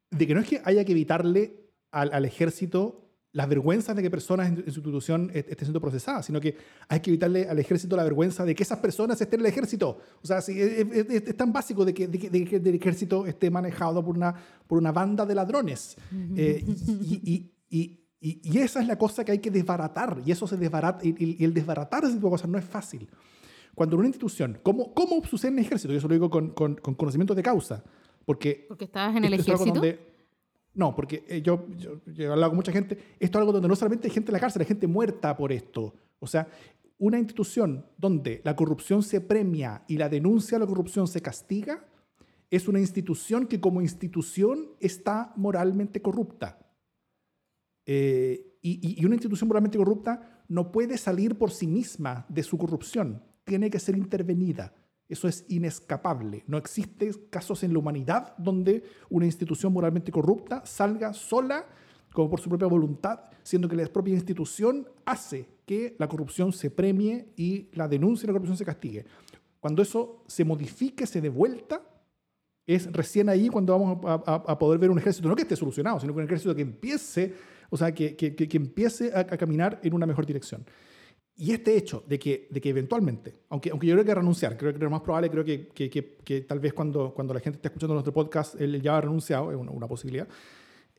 de 0.09 0.28
que 0.28 0.34
no 0.34 0.41
es 0.41 0.47
que 0.47 0.61
haya 0.65 0.86
que 0.86 0.91
evitarle 0.91 1.72
al, 1.91 2.13
al 2.13 2.26
ejército 2.26 3.01
las 3.34 3.47
vergüenzas 3.47 3.95
de 3.95 4.01
que 4.01 4.09
personas 4.11 4.47
en, 4.49 4.55
en 4.57 4.71
su 4.71 4.79
institución 4.82 5.29
est- 5.34 5.49
estén 5.49 5.65
siendo 5.65 5.79
procesadas, 5.79 6.25
sino 6.25 6.41
que 6.41 6.55
hay 6.89 6.99
que 6.99 7.11
evitarle 7.11 7.47
al 7.47 7.57
ejército 7.59 7.95
la 7.95 8.03
vergüenza 8.03 8.43
de 8.43 8.53
que 8.53 8.63
esas 8.63 8.79
personas 8.79 9.21
estén 9.21 9.39
en 9.39 9.45
el 9.45 9.51
ejército. 9.51 9.99
O 10.21 10.27
sea, 10.27 10.39
es, 10.39 10.49
es- 10.49 10.88
es- 11.09 11.27
es 11.27 11.38
tan 11.38 11.53
básico 11.53 11.86
de 11.86 11.93
que, 11.93 12.07
de 12.09 12.19
que- 12.19 12.29
de 12.29 12.43
que 12.45 12.55
el 12.57 12.75
ejército 12.75 13.25
esté 13.25 13.49
manejado 13.49 14.03
por 14.03 14.17
una, 14.17 14.36
por 14.67 14.77
una 14.77 14.91
banda 14.91 15.25
de 15.25 15.34
ladrones. 15.36 15.95
Eh, 16.36 16.63
y, 16.67 16.71
y- 17.32 17.51
y- 17.69 17.99
y- 18.19 18.41
y 18.51 18.57
esa 18.59 18.82
es 18.82 18.88
la 18.88 18.97
cosa 18.97 19.23
que 19.23 19.32
hay 19.32 19.39
que 19.39 19.49
desbaratar. 19.49 20.21
Y 20.25 20.32
eso 20.32 20.45
se 20.45 20.57
desbarata. 20.57 20.99
Y, 21.07 21.41
el 21.43 21.53
desbaratar 21.53 22.03
ese 22.03 22.15
tipo 22.15 22.27
de 22.27 22.32
cosas 22.32 22.49
no 22.49 22.57
es 22.57 22.65
fácil. 22.65 23.07
Cuando 23.73 23.95
una 23.95 24.07
institución, 24.07 24.59
¿cómo, 24.61 24.93
cómo 24.93 25.23
sucede 25.23 25.53
en 25.53 25.59
el 25.59 25.65
ejército? 25.65 25.93
Yo 25.93 25.99
eso 25.99 26.07
lo 26.09 26.13
digo 26.15 26.29
con, 26.29 26.49
con- 26.49 26.75
con 26.75 26.95
conocimiento 26.95 27.34
de 27.34 27.41
causa. 27.43 27.82
Porque 28.25 28.65
Porque 28.67 28.86
estabas 28.86 29.15
en 29.15 29.23
el 29.23 29.34
ejército. 29.34 30.11
No, 30.74 30.95
porque 30.95 31.24
eh, 31.28 31.41
yo, 31.41 31.67
yo, 31.78 32.01
yo 32.05 32.24
he 32.24 32.32
hablado 32.32 32.51
con 32.51 32.57
mucha 32.57 32.72
gente. 32.72 32.97
Esto 33.19 33.38
es 33.38 33.41
algo 33.41 33.51
donde 33.51 33.67
no 33.67 33.76
solamente 33.76 34.07
hay 34.07 34.13
gente 34.13 34.32
en 34.32 34.34
la 34.34 34.39
cárcel, 34.39 34.61
hay 34.61 34.67
gente 34.67 34.88
muerta 34.88 35.36
por 35.36 35.51
esto. 35.51 35.93
O 36.19 36.28
sea, 36.28 36.47
una 36.97 37.19
institución 37.19 37.86
donde 37.97 38.41
la 38.45 38.55
corrupción 38.55 39.03
se 39.03 39.22
premia 39.22 39.84
y 39.88 39.97
la 39.97 40.07
denuncia 40.07 40.57
de 40.57 40.65
la 40.65 40.69
corrupción 40.69 41.07
se 41.07 41.22
castiga, 41.22 41.86
es 42.49 42.67
una 42.67 42.80
institución 42.80 43.47
que 43.47 43.59
como 43.59 43.82
institución 43.82 44.69
está 44.80 45.34
moralmente 45.36 46.01
corrupta. 46.01 46.59
Eh, 47.86 48.47
y 48.63 49.03
una 49.03 49.15
institución 49.15 49.47
moralmente 49.47 49.80
corrupta 49.80 50.43
no 50.47 50.72
puede 50.72 50.97
salir 50.97 51.38
por 51.38 51.49
sí 51.49 51.65
misma 51.65 52.26
de 52.30 52.43
su 52.43 52.57
corrupción, 52.57 53.24
tiene 53.43 53.72
que 53.72 53.80
ser 53.80 53.97
intervenida. 53.97 54.74
Eso 55.12 55.28
es 55.28 55.43
inescapable. 55.49 56.45
No 56.47 56.57
existen 56.57 57.12
casos 57.30 57.64
en 57.64 57.74
la 57.74 57.80
humanidad 57.80 58.34
donde 58.38 58.82
una 59.09 59.26
institución 59.26 59.74
moralmente 59.74 60.09
corrupta 60.09 60.66
salga 60.66 61.12
sola, 61.14 61.66
como 62.14 62.30
por 62.30 62.39
su 62.39 62.47
propia 62.47 62.68
voluntad, 62.68 63.20
siendo 63.43 63.68
que 63.68 63.76
la 63.76 63.86
propia 63.88 64.14
institución 64.14 64.88
hace 65.03 65.49
que 65.66 65.97
la 65.99 66.07
corrupción 66.07 66.53
se 66.53 66.72
premie 66.72 67.28
y 67.36 67.68
la 67.74 67.89
denuncia 67.89 68.26
de 68.26 68.28
la 68.28 68.34
corrupción 68.34 68.57
se 68.57 68.64
castigue. 68.64 69.05
Cuando 69.59 69.82
eso 69.82 70.24
se 70.28 70.45
modifique, 70.45 71.05
se 71.05 71.20
dé 71.20 71.28
vuelta, 71.28 71.82
es 72.66 72.89
recién 72.93 73.28
ahí 73.28 73.49
cuando 73.49 73.78
vamos 73.78 74.24
a, 74.26 74.57
poder 74.57 74.80
ver 74.80 74.91
un 74.91 74.97
ejército, 74.97 75.28
no 75.28 75.36
que 75.36 75.41
esté 75.41 75.57
solucionado, 75.57 75.99
sino 75.99 76.14
que 76.14 76.20
un 76.20 76.26
ejército 76.26 76.55
que 76.55 76.62
empiece, 76.62 77.34
o 77.70 77.76
sea, 77.76 77.93
que 77.93 78.16
empiece 78.53 79.12
a, 79.14 79.26
caminar 79.26 79.78
en 79.84 79.93
una 79.93 80.05
mejor 80.05 80.26
dirección. 80.26 80.66
Y 81.41 81.53
este 81.53 81.75
hecho 81.75 82.03
de 82.07 82.19
que, 82.19 82.47
de 82.51 82.61
que 82.61 82.69
eventualmente, 82.69 83.33
aunque, 83.49 83.71
aunque 83.71 83.87
yo 83.87 83.95
creo 83.95 84.05
que 84.05 84.13
renunciar, 84.13 84.55
creo 84.55 84.71
que 84.71 84.77
lo 84.77 84.91
más 84.91 85.01
probable, 85.01 85.27
creo 85.27 85.43
que, 85.43 85.69
que, 85.69 85.89
que, 85.89 86.41
tal 86.41 86.59
vez 86.59 86.71
cuando, 86.71 87.15
cuando 87.15 87.33
la 87.33 87.39
gente 87.39 87.55
esté 87.57 87.69
escuchando 87.69 87.95
nuestro 87.95 88.13
podcast, 88.13 88.61
él 88.61 88.79
ya 88.79 88.95
ha 88.95 89.01
renunciado, 89.01 89.49
es 89.49 89.57
una, 89.57 89.71
una 89.71 89.87
posibilidad, 89.87 90.27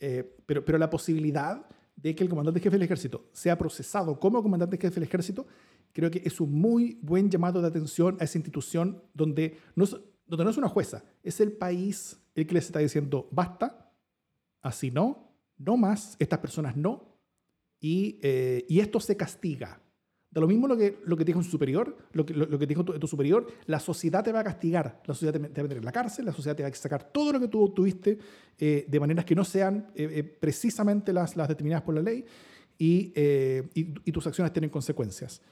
eh, 0.01 0.37
pero, 0.45 0.65
pero 0.65 0.79
la 0.79 0.91
posibilidad 0.91 1.65
de 1.95 2.17
que 2.17 2.25
el 2.25 2.29
comandante 2.29 2.59
jefe 2.59 2.75
del 2.75 2.83
ejército 2.83 3.29
sea 3.31 3.57
procesado 3.57 4.19
como 4.19 4.43
comandante 4.43 4.79
jefe 4.79 4.97
del 4.97 5.05
ejército, 5.05 5.47
creo 5.93 6.11
que 6.11 6.21
es 6.25 6.41
un 6.41 6.53
muy 6.53 6.99
buen 7.03 7.31
llamado 7.31 7.63
de 7.63 7.69
atención 7.69 8.17
a 8.19 8.25
esa 8.25 8.37
institución 8.37 9.01
donde 9.15 9.59
no 9.77 9.85
es, 9.85 9.97
donde 10.27 10.43
no 10.43 10.51
es 10.51 10.57
una 10.57 10.69
jueza, 10.69 11.05
es 11.23 11.41
el 11.41 11.53
país 11.53 12.21
el 12.35 12.49
que 12.49 12.55
les 12.55 12.65
está 12.65 12.81
diciendo, 12.81 13.29
basta, 13.31 13.95
así 14.61 14.91
no, 14.91 15.37
no 15.57 15.77
más, 15.77 16.17
estas 16.19 16.41
personas 16.41 16.77
no, 16.77 17.17
y, 17.79 18.19
eh, 18.25 18.67
y 18.69 18.81
esto 18.81 18.99
se 18.99 19.17
castiga. 19.17 19.79
De 20.33 20.41
lo 20.41 20.47
mismo 20.47 20.67
lo 20.67 20.77
que, 20.77 20.99
lo 21.05 21.17
que 21.17 21.25
te 21.25 21.31
dijo 21.31 21.43
su 21.43 21.51
superior, 21.51 21.95
lo 22.13 22.25
que, 22.25 22.67
dijo 22.67 22.85
tu, 22.85 23.07
superior, 23.07 23.47
la 23.67 23.79
sociedad 23.79 24.25
te 24.25 24.33
va 24.33 24.41
a 24.41 24.45
castigar, 24.45 25.03
la 25.05 25.15
sociedad 25.15 25.33
te, 25.35 25.39
va 25.39 25.47
a 25.47 25.63
meter 25.63 25.77
en 25.77 25.85
la 25.85 25.93
cárcel, 25.93 26.25
la 26.25 26.33
sociedad 26.33 26.57
te 26.57 26.63
va 26.63 26.71
a 26.71 26.75
sacar 26.75 27.13
todo 27.13 27.33
lo 27.35 27.41
que 27.41 27.49
tú 27.49 27.69
tuviste 27.69 28.19
eh, 28.59 28.87
de 28.89 29.01
maneras 29.01 29.27
que 29.27 29.35
no 29.35 29.45
sean 29.45 29.89
eh, 29.95 30.23
precisamente 30.23 31.13
las, 31.13 31.37
determinadas 31.37 31.83
por 31.83 31.95
la 31.95 32.01
ley 32.01 32.25
y, 32.79 33.13
y 33.75 34.13
tus 34.13 34.27
acciones 34.27 34.53
tienen 34.53 34.71
consecuencias. 34.71 35.43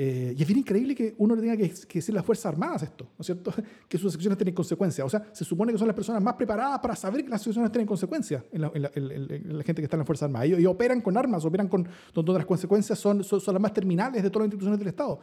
Eh, 0.00 0.32
y 0.38 0.40
es 0.40 0.46
bien 0.46 0.60
increíble 0.60 0.94
que 0.94 1.16
uno 1.18 1.34
le 1.34 1.42
tenga 1.42 1.56
que, 1.56 1.70
que, 1.70 1.98
decir 1.98 2.14
las 2.14 2.24
Fuerzas 2.24 2.46
Armadas 2.46 2.84
esto, 2.84 3.02
¿no 3.04 3.16
es 3.18 3.26
cierto? 3.26 3.52
Que 3.88 3.98
sus 3.98 4.14
acciones 4.14 4.38
tienen 4.38 4.54
consecuencias. 4.54 5.04
O 5.04 5.10
sea, 5.10 5.26
se 5.32 5.44
supone 5.44 5.72
que 5.72 5.78
son 5.78 5.88
las 5.88 5.96
personas 5.96 6.22
más 6.22 6.34
preparadas 6.34 6.78
para 6.78 6.94
saber 6.94 7.24
que 7.24 7.28
las 7.28 7.44
acciones 7.44 7.72
tienen 7.72 7.86
consecuencias 7.86 8.44
en 8.52 8.62
la, 8.62 8.70
gente 8.70 9.74
que 9.74 9.82
está 9.82 9.96
en 9.96 9.98
las 9.98 10.06
Fuerzas 10.06 10.26
Armadas. 10.26 10.46
Ellos, 10.46 10.72
operan 10.72 11.00
con 11.00 11.16
armas, 11.16 11.44
operan 11.44 11.66
con 11.66 11.88
donde 12.14 12.32
las 12.34 12.46
consecuencias 12.46 12.96
son, 12.96 13.24
son, 13.24 13.40
las 13.52 13.60
más 13.60 13.72
terminales 13.72 14.22
de 14.22 14.30
todas 14.30 14.46
las 14.46 14.52
instituciones 14.52 14.78
del 14.78 14.86
Estado. 14.86 15.18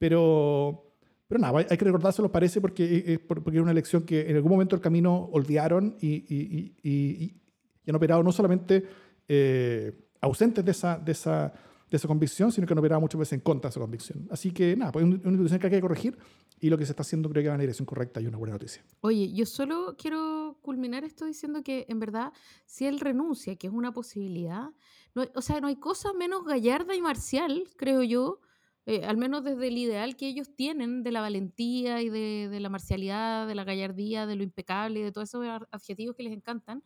Pero, 0.00 0.92
pero 1.28 1.40
nada, 1.40 1.56
hay 1.70 1.76
que 1.76 1.84
recordárselo, 1.84 2.32
parece, 2.32 2.60
porque, 2.60 3.20
porque 3.24 3.56
es 3.56 3.62
una 3.62 3.70
elección 3.70 4.02
que 4.02 4.28
en 4.28 4.34
algún 4.34 4.50
momento 4.50 4.74
del 4.74 4.82
camino 4.82 5.28
olvidaron 5.30 5.96
y, 6.00 6.08
y, 6.08 6.74
y, 6.82 7.40
y 7.84 7.90
han 7.90 7.94
operado 7.94 8.24
no 8.24 8.32
solamente 8.32 8.84
eh, 9.28 9.92
ausentes 10.20 10.64
de 10.64 10.72
esa, 10.72 10.98
de 10.98 11.12
esa 11.12 11.52
de 11.90 11.96
esa 11.96 12.08
convicción, 12.08 12.52
sino 12.52 12.66
que 12.66 12.74
no 12.74 12.80
operaba 12.80 13.00
muchas 13.00 13.18
veces 13.18 13.34
en 13.34 13.40
contra 13.40 13.68
de 13.68 13.70
esa 13.70 13.80
convicción. 13.80 14.28
Así 14.30 14.50
que 14.50 14.76
nada, 14.76 14.92
pues 14.92 15.04
es 15.04 15.08
una 15.08 15.16
institución 15.16 15.60
que 15.60 15.66
hay 15.66 15.72
que 15.72 15.80
corregir 15.80 16.18
y 16.60 16.70
lo 16.70 16.78
que 16.78 16.84
se 16.84 16.92
está 16.92 17.02
haciendo 17.02 17.28
creo 17.30 17.42
que 17.42 17.48
va 17.48 17.54
en 17.54 17.58
la 17.58 17.62
dirección 17.62 17.86
correcta 17.86 18.20
y 18.20 18.26
una 18.26 18.38
buena 18.38 18.54
noticia. 18.54 18.84
Oye, 19.00 19.32
yo 19.32 19.46
solo 19.46 19.96
quiero 19.96 20.58
culminar 20.62 21.04
esto 21.04 21.24
diciendo 21.24 21.62
que 21.62 21.86
en 21.88 22.00
verdad, 22.00 22.32
si 22.66 22.86
él 22.86 23.00
renuncia, 23.00 23.56
que 23.56 23.68
es 23.68 23.72
una 23.72 23.92
posibilidad, 23.92 24.70
no, 25.14 25.24
o 25.34 25.42
sea, 25.42 25.60
no 25.60 25.68
hay 25.68 25.76
cosa 25.76 26.12
menos 26.12 26.44
gallarda 26.44 26.94
y 26.94 27.00
marcial, 27.00 27.64
creo 27.76 28.02
yo, 28.02 28.40
eh, 28.86 29.04
al 29.04 29.18
menos 29.18 29.44
desde 29.44 29.68
el 29.68 29.76
ideal 29.76 30.16
que 30.16 30.26
ellos 30.26 30.54
tienen 30.56 31.02
de 31.02 31.12
la 31.12 31.20
valentía 31.20 32.00
y 32.00 32.08
de, 32.08 32.48
de, 32.48 32.58
la 32.58 32.70
marcialidad, 32.70 33.46
de 33.46 33.54
la 33.54 33.64
gallardía, 33.64 34.26
de 34.26 34.34
lo 34.34 34.42
impecable 34.42 35.00
y 35.00 35.02
de 35.02 35.12
todos 35.12 35.28
esos 35.28 35.44
adjetivos 35.70 36.16
que 36.16 36.22
les 36.22 36.32
encantan, 36.32 36.82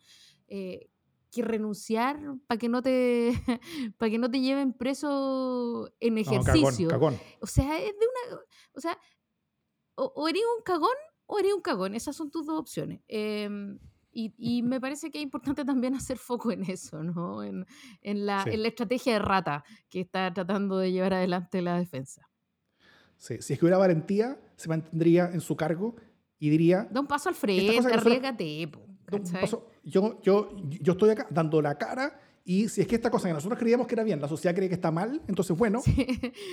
eh, 0.49 0.89
que 1.33 1.41
renunciar 1.41 2.19
para 2.47 2.57
que 2.57 2.69
no 2.69 2.81
te 2.81 3.33
para 3.97 4.09
que 4.09 4.17
no 4.19 4.29
te 4.29 4.39
lleven 4.39 4.73
preso 4.73 5.91
en 5.99 6.17
ejercicio. 6.17 6.89
O 7.41 7.47
sea, 7.47 7.77
es 7.79 7.93
de 7.99 8.05
una 8.05 8.41
o 8.73 8.79
sea, 8.79 8.97
o, 9.95 10.27
eres 10.27 10.43
un 10.57 10.63
cagón 10.63 10.95
o 11.25 11.39
eres 11.39 11.53
un 11.53 11.61
cagón, 11.61 11.95
esas 11.95 12.15
son 12.15 12.29
tus 12.29 12.45
dos 12.45 12.59
opciones. 12.59 13.01
Em, 13.07 13.79
y, 14.11 14.33
y, 14.37 14.61
me 14.61 14.79
parece 14.79 15.09
que 15.09 15.17
es 15.17 15.23
importante 15.23 15.65
también 15.65 15.95
hacer 15.95 16.17
foco 16.17 16.51
en 16.51 16.63
eso, 16.63 17.01
¿no? 17.03 17.43
En, 17.43 17.65
en, 18.01 18.25
la, 18.25 18.43
en, 18.45 18.61
la, 18.61 18.67
estrategia 18.67 19.13
de 19.13 19.19
rata 19.19 19.63
que 19.89 20.01
está 20.01 20.31
tratando 20.31 20.77
de 20.77 20.91
llevar 20.91 21.15
adelante 21.15 21.61
la 21.61 21.77
defensa. 21.77 22.29
Sí, 23.17 23.41
si 23.41 23.53
es 23.53 23.59
que 23.59 23.65
hubiera 23.65 23.77
valentía, 23.77 24.39
se 24.55 24.69
mantendría 24.69 25.31
en 25.31 25.41
su 25.41 25.55
cargo 25.55 25.95
y 26.37 26.49
diría... 26.49 26.87
Da 26.91 26.99
un 26.99 27.07
paso 27.07 27.29
al 27.29 27.35
frente, 27.35 27.79
arriesgate, 27.79 28.69
yo, 29.83 30.21
yo, 30.21 30.49
yo 30.81 30.93
estoy 30.93 31.11
acá 31.11 31.27
dando 31.29 31.61
la 31.61 31.77
cara 31.77 32.19
y 32.45 32.67
si 32.67 32.81
es 32.81 32.87
que 32.87 32.95
esta 32.95 33.09
cosa 33.09 33.29
que 33.29 33.33
nosotros 33.33 33.57
creíamos 33.57 33.87
que 33.87 33.95
era 33.95 34.03
bien, 34.03 34.19
la 34.19 34.27
sociedad 34.27 34.53
cree 34.53 34.67
que 34.67 34.75
está 34.75 34.91
mal, 34.91 35.21
entonces 35.27 35.57
bueno, 35.57 35.81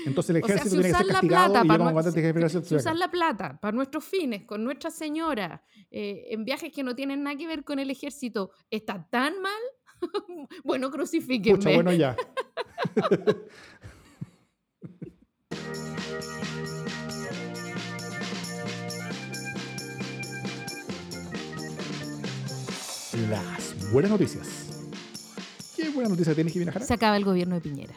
entonces 0.06 0.30
el 0.30 0.36
ejército 0.44 0.70
tiene 0.70 0.90
que 0.90 0.94
ser 0.94 1.06
castigado 1.06 1.52
y 1.52 1.68
yo 1.68 1.78
como 1.78 1.90
comandante 1.90 2.22
de 2.22 2.28
ejército 2.30 2.64
si, 2.64 2.76
usar 2.76 2.96
la 2.96 3.10
plata 3.10 3.58
para 3.60 3.72
nuestros 3.72 4.04
fines, 4.04 4.44
con 4.44 4.62
Nuestra 4.62 4.90
Señora, 4.90 5.64
eh, 5.90 6.26
en 6.30 6.44
viajes 6.44 6.70
que 6.72 6.84
no 6.84 6.94
tienen 6.94 7.24
nada 7.24 7.36
que 7.36 7.48
ver 7.48 7.64
con 7.64 7.80
el 7.80 7.90
ejército, 7.90 8.52
está 8.70 9.08
tan 9.10 9.40
mal, 9.42 9.60
bueno, 10.64 10.90
crucifíquenme. 10.90 11.58
Pucha, 11.58 11.74
bueno, 11.74 11.92
ya. 11.92 12.16
buenas 23.92 24.10
noticias. 24.10 24.70
¿Qué 25.76 25.88
buena 25.90 26.10
noticia 26.10 26.34
tienes, 26.34 26.52
que 26.52 26.80
Se 26.80 26.94
acaba 26.94 27.16
el 27.16 27.24
gobierno 27.24 27.56
de 27.56 27.60
Piñera. 27.60 27.94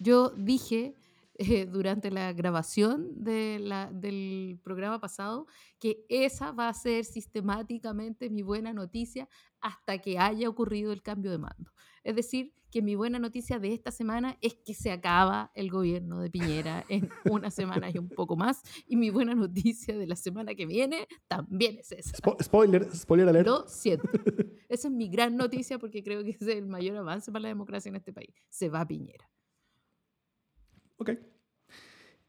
Yo 0.00 0.30
dije 0.30 0.94
eh, 1.34 1.66
durante 1.66 2.10
la 2.10 2.32
grabación 2.32 3.10
de 3.22 3.58
la, 3.60 3.90
del 3.92 4.58
programa 4.62 5.00
pasado 5.00 5.46
que 5.78 6.04
esa 6.08 6.52
va 6.52 6.68
a 6.68 6.74
ser 6.74 7.04
sistemáticamente 7.04 8.30
mi 8.30 8.42
buena 8.42 8.72
noticia 8.72 9.28
hasta 9.60 9.98
que 9.98 10.18
haya 10.18 10.48
ocurrido 10.48 10.92
el 10.92 11.02
cambio 11.02 11.30
de 11.30 11.38
mando. 11.38 11.72
Es 12.04 12.16
decir, 12.16 12.52
que 12.70 12.82
mi 12.82 12.94
buena 12.94 13.18
noticia 13.18 13.58
de 13.58 13.72
esta 13.72 13.90
semana 13.90 14.36
es 14.40 14.54
que 14.54 14.74
se 14.74 14.90
acaba 14.90 15.50
el 15.54 15.70
gobierno 15.70 16.20
de 16.20 16.30
Piñera 16.30 16.84
en 16.88 17.08
una 17.30 17.50
semana 17.50 17.90
y 17.90 17.98
un 17.98 18.08
poco 18.08 18.36
más. 18.36 18.62
Y 18.86 18.96
mi 18.96 19.10
buena 19.10 19.34
noticia 19.34 19.96
de 19.96 20.06
la 20.06 20.16
semana 20.16 20.54
que 20.54 20.66
viene 20.66 21.06
también 21.28 21.78
es 21.78 21.92
esa. 21.92 22.16
spoiler, 22.42 22.94
spoiler 22.94 23.28
alert. 23.28 23.46
Lo 23.46 23.64
siento. 23.68 24.08
Esa 24.68 24.88
es 24.88 24.94
mi 24.94 25.08
gran 25.08 25.36
noticia 25.36 25.78
porque 25.78 26.02
creo 26.02 26.22
que 26.22 26.30
es 26.30 26.42
el 26.42 26.66
mayor 26.66 26.96
avance 26.96 27.32
para 27.32 27.42
la 27.42 27.48
democracia 27.48 27.88
en 27.88 27.96
este 27.96 28.12
país. 28.12 28.34
Se 28.48 28.68
va 28.68 28.86
Piñera. 28.86 29.30
Ok. 30.98 31.10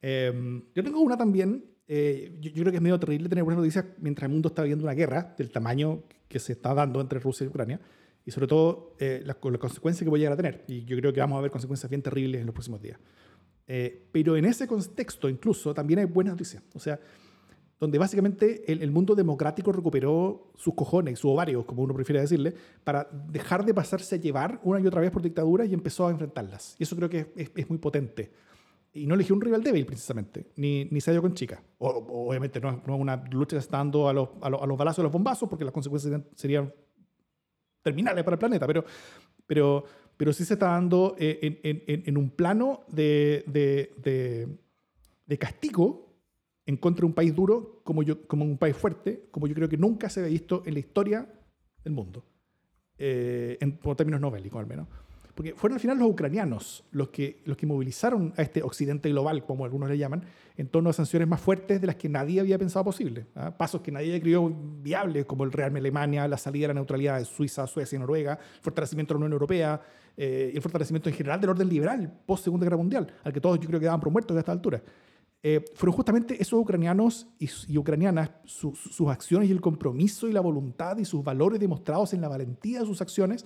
Em, 0.02 0.64
yo 0.74 0.84
tengo 0.84 1.02
una 1.02 1.18
también. 1.18 1.66
Eh, 1.92 2.38
yo, 2.40 2.52
creo 2.54 2.72
que 2.72 2.78
es 2.78 2.82
medio 2.82 3.00
terrible 3.00 3.30
tener 3.30 3.44
buenas 3.44 3.60
noticias 3.60 3.84
mientras 3.98 4.28
el 4.28 4.32
mundo 4.32 4.50
está 4.50 4.62
viviendo 4.62 4.86
una 4.86 4.94
guerra 4.94 5.34
del 5.38 5.50
tamaño 5.52 6.04
que 6.28 6.40
se 6.40 6.54
está 6.54 6.74
dando 6.76 7.02
entre 7.02 7.20
Rusia 7.20 7.46
y 7.46 7.48
Ucrania. 7.48 7.82
Y 8.30 8.32
sobre 8.32 8.46
todo 8.46 8.96
eh, 9.00 9.24
las, 9.26 9.38
las, 9.42 9.58
consecuencias 9.58 10.08
que 10.08 10.16
a 10.16 10.18
llegar 10.20 10.34
a 10.34 10.38
tener. 10.38 10.64
Y 10.68 10.86
yo 10.86 10.96
creo 10.98 11.12
que 11.12 11.20
vamos 11.20 11.40
a 11.40 11.42
ver 11.42 11.50
consecuencias 11.50 11.90
bien 11.90 12.04
terribles 12.04 12.40
en 12.40 12.46
los 12.46 12.54
próximos 12.54 12.80
días. 12.80 13.00
Eh, 13.66 14.08
pero 14.12 14.38
en 14.38 14.46
ese 14.46 14.68
contexto 14.68 15.28
incluso 15.28 15.74
también 15.74 15.98
hay 15.98 16.06
buenas 16.06 16.34
noticias. 16.34 16.62
O 16.76 16.80
sea, 16.80 17.00
donde 17.80 17.98
básicamente 17.98 18.72
el, 18.72 18.84
el, 18.84 18.92
mundo 18.92 19.16
democrático 19.16 19.72
recuperó 19.72 20.52
sus 20.54 20.76
cojones, 20.76 21.18
sus 21.18 21.32
ovarios, 21.32 21.66
como 21.66 21.82
uno 21.82 21.96
prefiere 21.96 22.22
decirle, 22.22 22.54
para 22.84 23.10
dejar 23.32 23.66
de 23.66 23.74
pasarse 23.74 24.14
a 24.14 24.20
llevar 24.20 24.62
una 24.64 24.80
y 24.80 24.86
otra 24.86 25.02
vez 25.02 25.10
por 25.10 25.24
dictaduras 25.24 25.68
y 25.68 25.74
empezó 25.74 26.06
a 26.06 26.12
enfrentarlas. 26.12 26.76
Y 26.78 26.84
eso 26.84 26.96
creo 26.96 27.10
que 27.10 27.32
es, 27.36 27.50
es 27.56 27.68
muy 27.68 27.80
potente 27.80 28.32
y 28.94 29.06
no 29.06 29.16
eligió 29.16 29.36
un 29.36 29.42
rival 29.42 29.64
débil 29.64 29.86
precisamente, 29.86 30.48
ni, 30.56 30.86
ni 30.86 31.02
se 31.02 31.12
dio 31.12 31.22
con 31.22 31.34
chica. 31.34 31.62
O, 31.78 31.90
obviamente 32.28 32.60
no 32.60 32.70
es, 32.70 32.78
una 32.88 33.24
lucha 33.32 33.60
dando 33.70 34.10
a 34.10 34.14
los, 34.14 34.30
a, 34.42 34.50
los, 34.50 34.62
a 34.62 34.66
los 34.66 34.78
balazos 34.78 35.00
y 35.00 35.02
a 35.02 35.04
los 35.04 35.12
bombazos, 35.12 35.48
porque 35.48 35.64
las 35.64 35.74
consecuencias 35.74 36.22
serían, 36.36 36.74
terminales 37.90 38.24
para 38.24 38.36
el 38.36 38.40
planeta, 38.40 38.68
pero, 38.68 38.86
pero, 39.48 39.84
pero 40.16 40.32
sí 40.32 40.46
se 40.46 40.54
está 40.54 40.68
dando 40.68 41.16
eh, 41.18 41.60
en, 41.64 41.84
en, 41.88 42.04
en 42.06 42.18
un 42.18 42.30
plano 42.30 42.82
de, 42.88 43.44
de, 43.48 43.94
de, 43.98 44.48
de, 45.26 45.38
castigo 45.38 46.14
en 46.68 46.78
contra 46.78 47.02
de 47.02 47.08
un 47.08 47.14
país 47.14 47.34
duro 47.36 47.82
como, 47.84 48.04
yo, 48.04 48.28
como 48.28 48.46
un 48.46 48.58
país 48.58 48.76
fuerte, 48.76 49.28
como 49.32 49.48
yo 49.48 49.56
creo 49.56 49.68
que 49.68 49.78
nunca 49.78 50.08
se 50.10 50.20
había 50.20 50.32
visto 50.32 50.62
en 50.66 50.74
la 50.76 50.80
historia 50.80 51.28
del 51.84 51.94
mundo, 51.94 52.24
eh, 52.98 53.58
en, 53.60 53.78
por 53.78 53.96
términos 53.96 54.22
no 54.22 54.30
bélicos 54.30 54.60
al 54.60 54.68
menos. 54.68 54.88
Porque 55.40 55.56
fueron 55.56 55.76
al 55.76 55.80
final 55.80 55.98
los 55.98 56.10
ucranianos 56.10 56.84
los 56.92 57.12
que, 57.12 57.40
los 57.46 57.56
que 57.56 57.66
movilizaron 57.66 58.34
a 58.36 58.42
este 58.42 58.62
occidente 58.62 59.08
global, 59.08 59.46
como 59.46 59.64
algunos 59.64 59.88
le 59.88 59.98
llaman, 59.98 60.26
en 60.58 60.68
torno 60.68 60.90
a 60.90 60.94
sanciones 60.94 61.30
más 61.30 61.40
fuertes 61.40 61.80
de 61.80 61.88
las 61.88 61.96
que 61.96 62.10
nadie 62.10 62.42
había 62.42 62.60
pensado 62.60 62.84
posible. 62.84 63.26
¿ah? 63.36 63.50
Pasos 63.58 63.80
que 63.80 63.90
nadie 63.90 64.20
creyó 64.20 64.50
viables, 64.50 65.24
como 65.24 65.46
el 65.46 65.54
rearme 65.54 65.80
Alemania, 65.80 66.28
la 66.28 66.38
salida 66.38 66.64
de 66.64 66.68
la 66.68 66.74
neutralidad 66.74 67.20
de 67.20 67.24
Suiza, 67.24 67.66
Suecia 67.68 67.96
y 67.96 68.00
Noruega, 68.00 68.34
el 68.34 68.62
fortalecimiento 68.62 69.14
de 69.14 69.16
la 69.16 69.26
Unión 69.28 69.32
Europea 69.32 69.82
eh, 70.18 70.52
el 70.54 70.62
fortalecimiento 70.62 71.08
en 71.08 71.16
general 71.16 71.40
del 71.40 71.52
orden 71.52 71.70
liberal 71.70 72.20
post 72.26 72.44
Segunda 72.44 72.66
Guerra 72.66 72.76
Mundial, 72.76 73.08
al 73.24 73.32
que 73.32 73.40
todos 73.40 73.58
yo 73.62 73.68
creo 73.70 73.80
que 73.80 73.86
daban 73.86 74.02
por 74.02 74.12
muertos 74.12 74.36
a 74.36 74.42
esta 74.42 74.52
altura. 74.52 74.84
Eh, 75.42 75.64
fueron 75.76 75.96
justamente 75.96 76.36
esos 76.42 76.60
ucranianos 76.60 77.28
y, 77.40 77.78
ucranianas, 77.78 78.32
sus 78.44 79.08
acciones 79.08 79.48
y 79.48 79.54
el 79.54 79.62
compromiso 79.62 80.28
y 80.28 80.34
la 80.34 80.42
voluntad 80.42 80.98
y 80.98 81.06
sus 81.06 81.24
valores 81.24 81.62
demostrados 81.62 82.14
en 82.14 82.20
la 82.20 82.28
valentía 82.28 82.82
de 82.82 82.86
sus 82.86 83.02
acciones, 83.02 83.46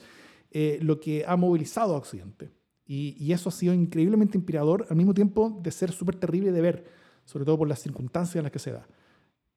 eh, 0.55 0.77
lo 0.81 0.99
que 0.99 1.25
ha 1.27 1.35
movilizado 1.35 1.95
a 1.95 1.97
Occidente. 1.97 2.51
Y, 2.85 3.15
y, 3.17 3.33
eso 3.33 3.49
ha 3.49 3.51
sido 3.51 3.73
increíblemente 3.73 4.37
inspirador, 4.37 4.85
al 4.89 4.95
mismo 4.95 5.13
tiempo 5.13 5.59
de 5.63 5.71
ser 5.71 5.91
súper 5.91 6.15
terrible 6.15 6.51
de 6.51 6.61
ver, 6.61 6.85
sobre 7.25 7.43
todo 7.43 7.57
por 7.57 7.67
las 7.67 7.79
circunstancias 7.79 8.35
en 8.35 8.43
las 8.43 8.51
que 8.51 8.59
se 8.59 8.71
da. 8.71 8.87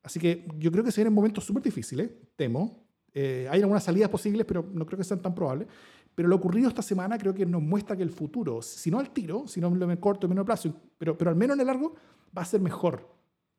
Así 0.02 0.18
que 0.18 0.46
yo 0.58 0.72
creo 0.72 0.84
que 0.84 0.92
se 0.92 1.00
vienen 1.00 1.12
momentos 1.12 1.44
súper 1.44 1.62
difíciles, 1.62 2.08
temo. 2.36 2.86
Eh, 3.12 3.48
hay 3.50 3.60
algunas 3.60 3.82
salidas 3.82 4.08
posibles, 4.08 4.46
pero 4.46 4.64
no 4.72 4.86
creo 4.86 4.96
que 4.96 5.04
sean 5.04 5.20
tan 5.20 5.34
probables. 5.34 5.68
Pero 6.14 6.28
lo 6.28 6.36
ocurrido 6.36 6.68
esta 6.68 6.80
semana 6.80 7.18
creo 7.18 7.34
que 7.34 7.44
nos 7.44 7.60
muestra 7.60 7.96
que 7.96 8.02
el 8.02 8.10
futuro, 8.10 8.62
si 8.62 8.90
no 8.90 8.98
al 8.98 9.10
tiro, 9.10 9.46
si 9.46 9.60
no 9.60 9.66
en 9.66 9.90
el 9.90 10.00
corto 10.00 10.26
y 10.26 10.30
medio 10.30 10.44
plazo, 10.44 10.72
pero, 10.96 11.18
pero 11.18 11.30
al 11.30 11.36
menos 11.36 11.56
en 11.56 11.60
el 11.60 11.66
largo, 11.66 11.94
va 12.36 12.42
a 12.42 12.44
ser 12.44 12.60
mejor. 12.60 13.06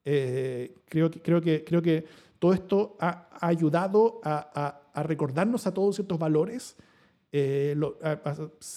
Eh, 0.06 0.74
creo, 0.86 1.12
que, 1.12 1.22
creo, 1.22 1.42
que, 1.42 1.64
creo 1.64 1.82
que 1.82 2.06
todo 2.40 2.54
esto 2.54 2.96
ha, 3.00 3.28
ayudado 3.42 4.22
a, 4.24 4.82
a, 4.94 5.04
recordarnos 5.04 5.68
a 5.68 5.74
todos 5.74 5.96
ciertos 5.96 6.18
valores 6.18 6.78
eh, 7.40 7.76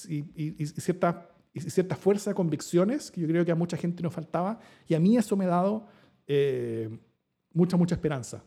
y, 0.08 0.62
y, 0.62 0.66
cierta, 0.66 1.30
y, 1.52 1.60
cierta, 1.60 1.96
fuerza 1.96 2.34
convicciones 2.34 3.10
que 3.10 3.20
yo 3.20 3.26
creo 3.26 3.44
que 3.44 3.52
a 3.52 3.54
mucha 3.54 3.76
gente 3.76 4.02
nos 4.02 4.12
faltaba. 4.12 4.58
Y 4.86 4.94
a 4.94 5.00
mí 5.00 5.16
eso 5.16 5.36
me 5.36 5.44
ha 5.46 5.48
dado 5.48 5.86
eh, 6.26 6.90
mucha, 7.52 7.76
mucha 7.76 7.94
esperanza. 7.94 8.44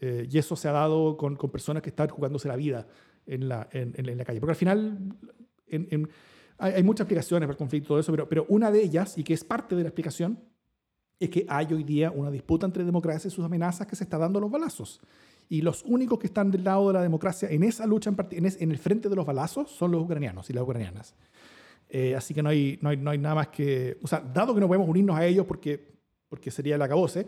y 0.00 0.36
eso 0.36 0.56
se 0.56 0.68
ha 0.68 0.72
dado 0.72 1.16
con, 1.16 1.36
con, 1.36 1.50
personas 1.50 1.82
que 1.82 1.90
están 1.90 2.08
jugándose 2.08 2.48
la 2.48 2.56
vida 2.56 2.86
en 3.26 3.48
la, 3.48 3.68
en, 3.72 3.94
en 3.96 4.18
la 4.18 4.24
calle. 4.24 4.40
Porque 4.40 4.52
al 4.52 4.56
final 4.56 4.98
en, 5.68 6.08
hay, 6.58 6.72
hay, 6.74 6.82
muchas 6.82 7.04
explicaciones 7.04 7.46
para 7.46 7.52
el 7.52 7.58
conflicto 7.58 7.86
y 7.86 7.88
todo 7.88 8.00
eso, 8.00 8.12
pero, 8.12 8.28
pero 8.28 8.46
una 8.48 8.70
de 8.70 8.82
ellas, 8.82 9.16
y 9.16 9.22
que 9.22 9.34
es 9.34 9.44
parte 9.44 9.76
de 9.76 9.82
la 9.82 9.88
explicación, 9.88 10.38
es 11.20 11.30
que 11.30 11.46
hay 11.48 11.72
hoy 11.72 11.84
día 11.84 12.10
una 12.10 12.30
disputa 12.30 12.66
entre 12.66 12.84
democracia 12.84 13.28
y 13.28 13.30
sus 13.30 13.44
amenazas 13.44 13.86
que 13.86 13.94
se 13.94 14.02
está 14.02 14.18
dando 14.18 14.40
los 14.40 14.50
balazos. 14.50 15.00
Y 15.48 15.62
los 15.62 15.82
únicos 15.84 16.18
que 16.18 16.26
están 16.26 16.50
del 16.50 16.64
lado 16.64 16.88
de 16.88 16.94
la 16.94 17.02
democracia 17.02 17.48
en 17.50 17.62
esa 17.62 17.86
lucha, 17.86 18.10
en, 18.30 18.46
en, 18.46 18.70
el 18.70 18.78
frente 18.78 19.08
de 19.08 19.16
los 19.16 19.26
balazos, 19.26 19.70
son 19.70 19.92
los 19.92 20.02
ucranianos 20.02 20.48
y 20.48 20.52
las 20.52 20.64
ucranianas. 20.64 21.14
Eh, 21.88 22.14
así 22.16 22.32
que 22.32 22.42
no 22.42 22.48
hay, 22.48 22.78
no, 22.80 22.88
hay, 22.88 22.96
no 22.96 23.10
hay 23.10 23.18
nada 23.18 23.34
más 23.34 23.48
que... 23.48 23.98
O 24.02 24.06
sea, 24.06 24.20
dado 24.20 24.54
que 24.54 24.60
no 24.60 24.66
podemos 24.66 24.88
unirnos 24.88 25.16
a 25.16 25.26
ellos 25.26 25.44
porque, 25.46 25.92
porque 26.28 26.50
sería 26.50 26.76
el 26.76 26.82
acabose, 26.82 27.26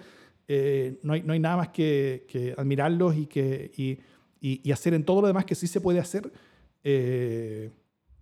eh, 0.48 0.98
no, 1.02 1.12
hay, 1.12 1.22
no 1.22 1.32
hay 1.32 1.40
nada 1.40 1.58
más 1.58 1.68
que, 1.68 2.26
que 2.28 2.54
admirarlos 2.56 3.16
y, 3.16 3.26
que, 3.26 3.70
y, 3.76 3.98
y, 4.40 4.72
hacer 4.72 4.94
en 4.94 5.04
todo 5.04 5.22
lo 5.22 5.26
demás 5.26 5.44
que 5.44 5.54
sí 5.54 5.66
se 5.66 5.80
puede 5.80 5.98
hacer. 5.98 6.32
Eh, 6.82 7.70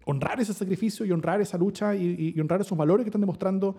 honrar 0.05 0.41
ese 0.41 0.53
sacrificio 0.53 1.07
y 1.07 1.13
honrar 1.13 1.41
esa 1.41 1.59
lucha 1.59 1.95
y, 1.95 2.33
y 2.37 2.41
honrar 2.41 2.61
esos 2.61 2.77
valores 2.77 3.05
que 3.05 3.09
están 3.09 3.21
demostrando 3.21 3.77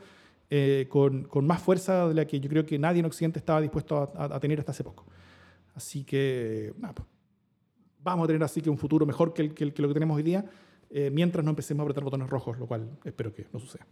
eh, 0.50 0.88
con, 0.90 1.24
con, 1.24 1.48
más 1.48 1.62
fuerza 1.62 2.08
de 2.08 2.14
la 2.14 2.26
que 2.26 2.40
yo 2.40 2.50
creo 2.50 2.66
que 2.66 2.78
nadie 2.78 3.00
en 3.00 3.06
Occidente 3.06 3.40
estaba 3.40 3.62
dispuesto 3.62 4.14
a, 4.16 4.36
a, 4.36 4.40
tener 4.40 4.60
hasta 4.60 4.72
hace 4.72 4.84
poco. 4.84 5.06
Así 5.74 6.04
que, 6.04 6.74
pues, 6.80 7.08
vamos 8.00 8.26
a 8.26 8.28
tener 8.28 8.44
así 8.44 8.62
que 8.62 8.70
un 8.70 8.78
futuro 8.78 9.06
mejor 9.06 9.34
que, 9.34 9.42
el, 9.42 9.54
que, 9.54 9.66
lo 9.66 9.88
que 9.88 9.94
tenemos 9.94 10.18
hoy 10.18 10.24
día, 10.24 10.46
eh, 10.90 11.10
mientras 11.12 11.44
no 11.44 11.52
empecemos 11.52 11.82
a 11.82 11.84
apretar 11.84 12.04
botones 12.04 12.30
rojos, 12.30 12.58
lo 12.60 12.68
cual 12.68 13.00
espero 13.04 13.34
que 13.34 13.48
no 13.52 13.60
suceda. 13.60 13.88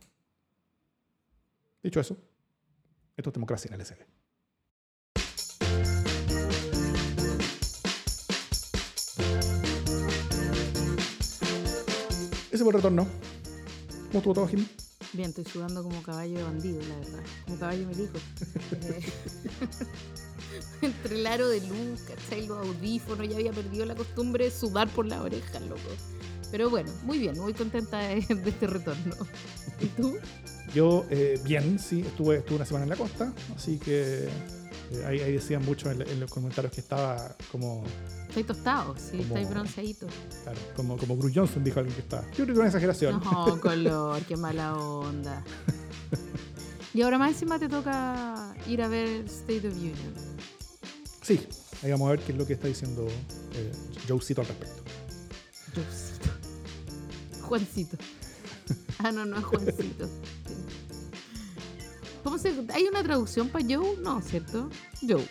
Dicho 1.81 1.99
eso, 1.99 2.17
esto 3.17 3.29
es 3.29 3.33
democracia 3.33 3.69
en 3.69 3.79
el 3.79 3.85
SD. 3.85 4.05
Ese 12.51 12.63
fue 12.63 12.67
el 12.67 12.73
retorno. 12.73 13.07
¿Cómo 14.07 14.17
estuvo 14.17 14.33
todo, 14.33 14.47
Jimmy? 14.47 14.67
Bien, 15.13 15.29
estoy 15.29 15.43
sudando 15.43 15.83
como 15.83 16.01
caballo 16.03 16.37
de 16.37 16.43
bandido, 16.43 16.79
la 16.81 16.95
verdad. 16.95 17.23
Como 17.45 17.59
caballo 17.59 17.87
milico. 17.87 18.19
Eh, 18.83 19.01
entre 20.81 21.15
el 21.15 21.27
aro 21.27 21.47
de 21.49 21.61
luz, 21.61 22.01
¿cachai? 22.01 22.47
Los 22.47 22.65
audífonos, 22.65 23.27
ya 23.27 23.35
había 23.35 23.51
perdido 23.51 23.85
la 23.85 23.95
costumbre 23.95 24.45
de 24.45 24.51
sudar 24.51 24.89
por 24.89 25.05
la 25.05 25.21
oreja, 25.21 25.59
loco. 25.59 25.79
Pero 26.51 26.69
bueno, 26.69 26.91
muy 27.03 27.19
bien, 27.19 27.37
muy 27.39 27.53
contenta 27.53 27.99
de, 27.99 28.17
este 28.17 28.67
retorno. 28.67 29.15
¿Y 29.79 29.85
tú? 29.87 30.17
Yo, 30.73 31.05
eh, 31.09 31.39
bien, 31.43 31.79
sí, 31.79 32.01
estuve, 32.01 32.37
estuve 32.37 32.57
una 32.57 32.65
semana 32.65 32.83
en 32.83 32.89
la 32.89 32.95
costa, 32.95 33.33
así 33.55 33.77
que 33.77 34.29
ahí, 35.05 35.19
ahí, 35.19 35.33
decían 35.33 35.63
mucho 35.65 35.89
en, 35.91 36.01
en, 36.01 36.19
los 36.19 36.31
comentarios 36.31 36.73
que 36.73 36.81
estaba 36.81 37.35
como 37.51 37.83
Estoy 38.27 38.43
tostado, 38.43 38.95
sí, 38.97 39.17
como, 39.17 39.35
estoy 39.35 39.45
bronceadito. 39.45 40.07
Claro, 40.43 40.59
como, 40.75 40.97
como 40.97 41.17
Bruce 41.17 41.37
Johnson 41.37 41.63
dijo 41.63 41.79
alguien 41.79 41.95
que 41.95 42.01
está. 42.01 42.21
Yo 42.31 42.43
creo 42.43 42.47
que 42.47 42.59
una 42.59 42.67
exageración. 42.67 43.21
No, 43.23 43.59
color, 43.59 44.21
qué 44.23 44.37
mala 44.37 44.75
onda. 44.75 45.43
y 46.93 47.01
ahora 47.01 47.17
más 47.17 47.31
encima 47.31 47.59
te 47.59 47.67
toca 47.67 48.55
ir 48.67 48.81
a 48.81 48.87
ver 48.87 49.25
State 49.25 49.67
of 49.67 49.75
Union. 49.75 50.13
Sí, 51.21 51.45
ahí 51.83 51.91
vamos 51.91 52.07
a 52.07 52.11
ver 52.11 52.19
qué 52.21 52.31
es 52.31 52.37
lo 52.37 52.47
que 52.47 52.53
está 52.53 52.67
diciendo 52.67 53.05
eh, 53.53 53.71
Joecito 54.07 54.41
al 54.41 54.47
respecto. 54.47 54.81
Joecito. 55.75 56.29
Juancito. 57.41 57.97
Ah, 58.99 59.11
no, 59.11 59.25
no 59.25 59.37
es 59.37 59.43
Juancito. 59.43 60.09
¿Cómo 62.23 62.37
se, 62.37 62.53
¿Hay 62.73 62.83
una 62.83 63.01
traducción 63.03 63.49
para 63.49 63.65
Joe? 63.65 63.97
No, 64.01 64.21
¿cierto? 64.21 64.69
Joe. 65.01 65.25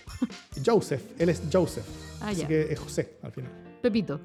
Joseph, 0.64 1.03
él 1.18 1.28
es 1.28 1.43
Joseph. 1.53 1.84
Ah, 2.20 2.28
Así 2.30 2.41
ya. 2.43 2.49
que 2.49 2.72
es 2.72 2.78
José 2.78 3.16
al 3.22 3.32
final. 3.32 3.53
Pepito. 3.82 4.20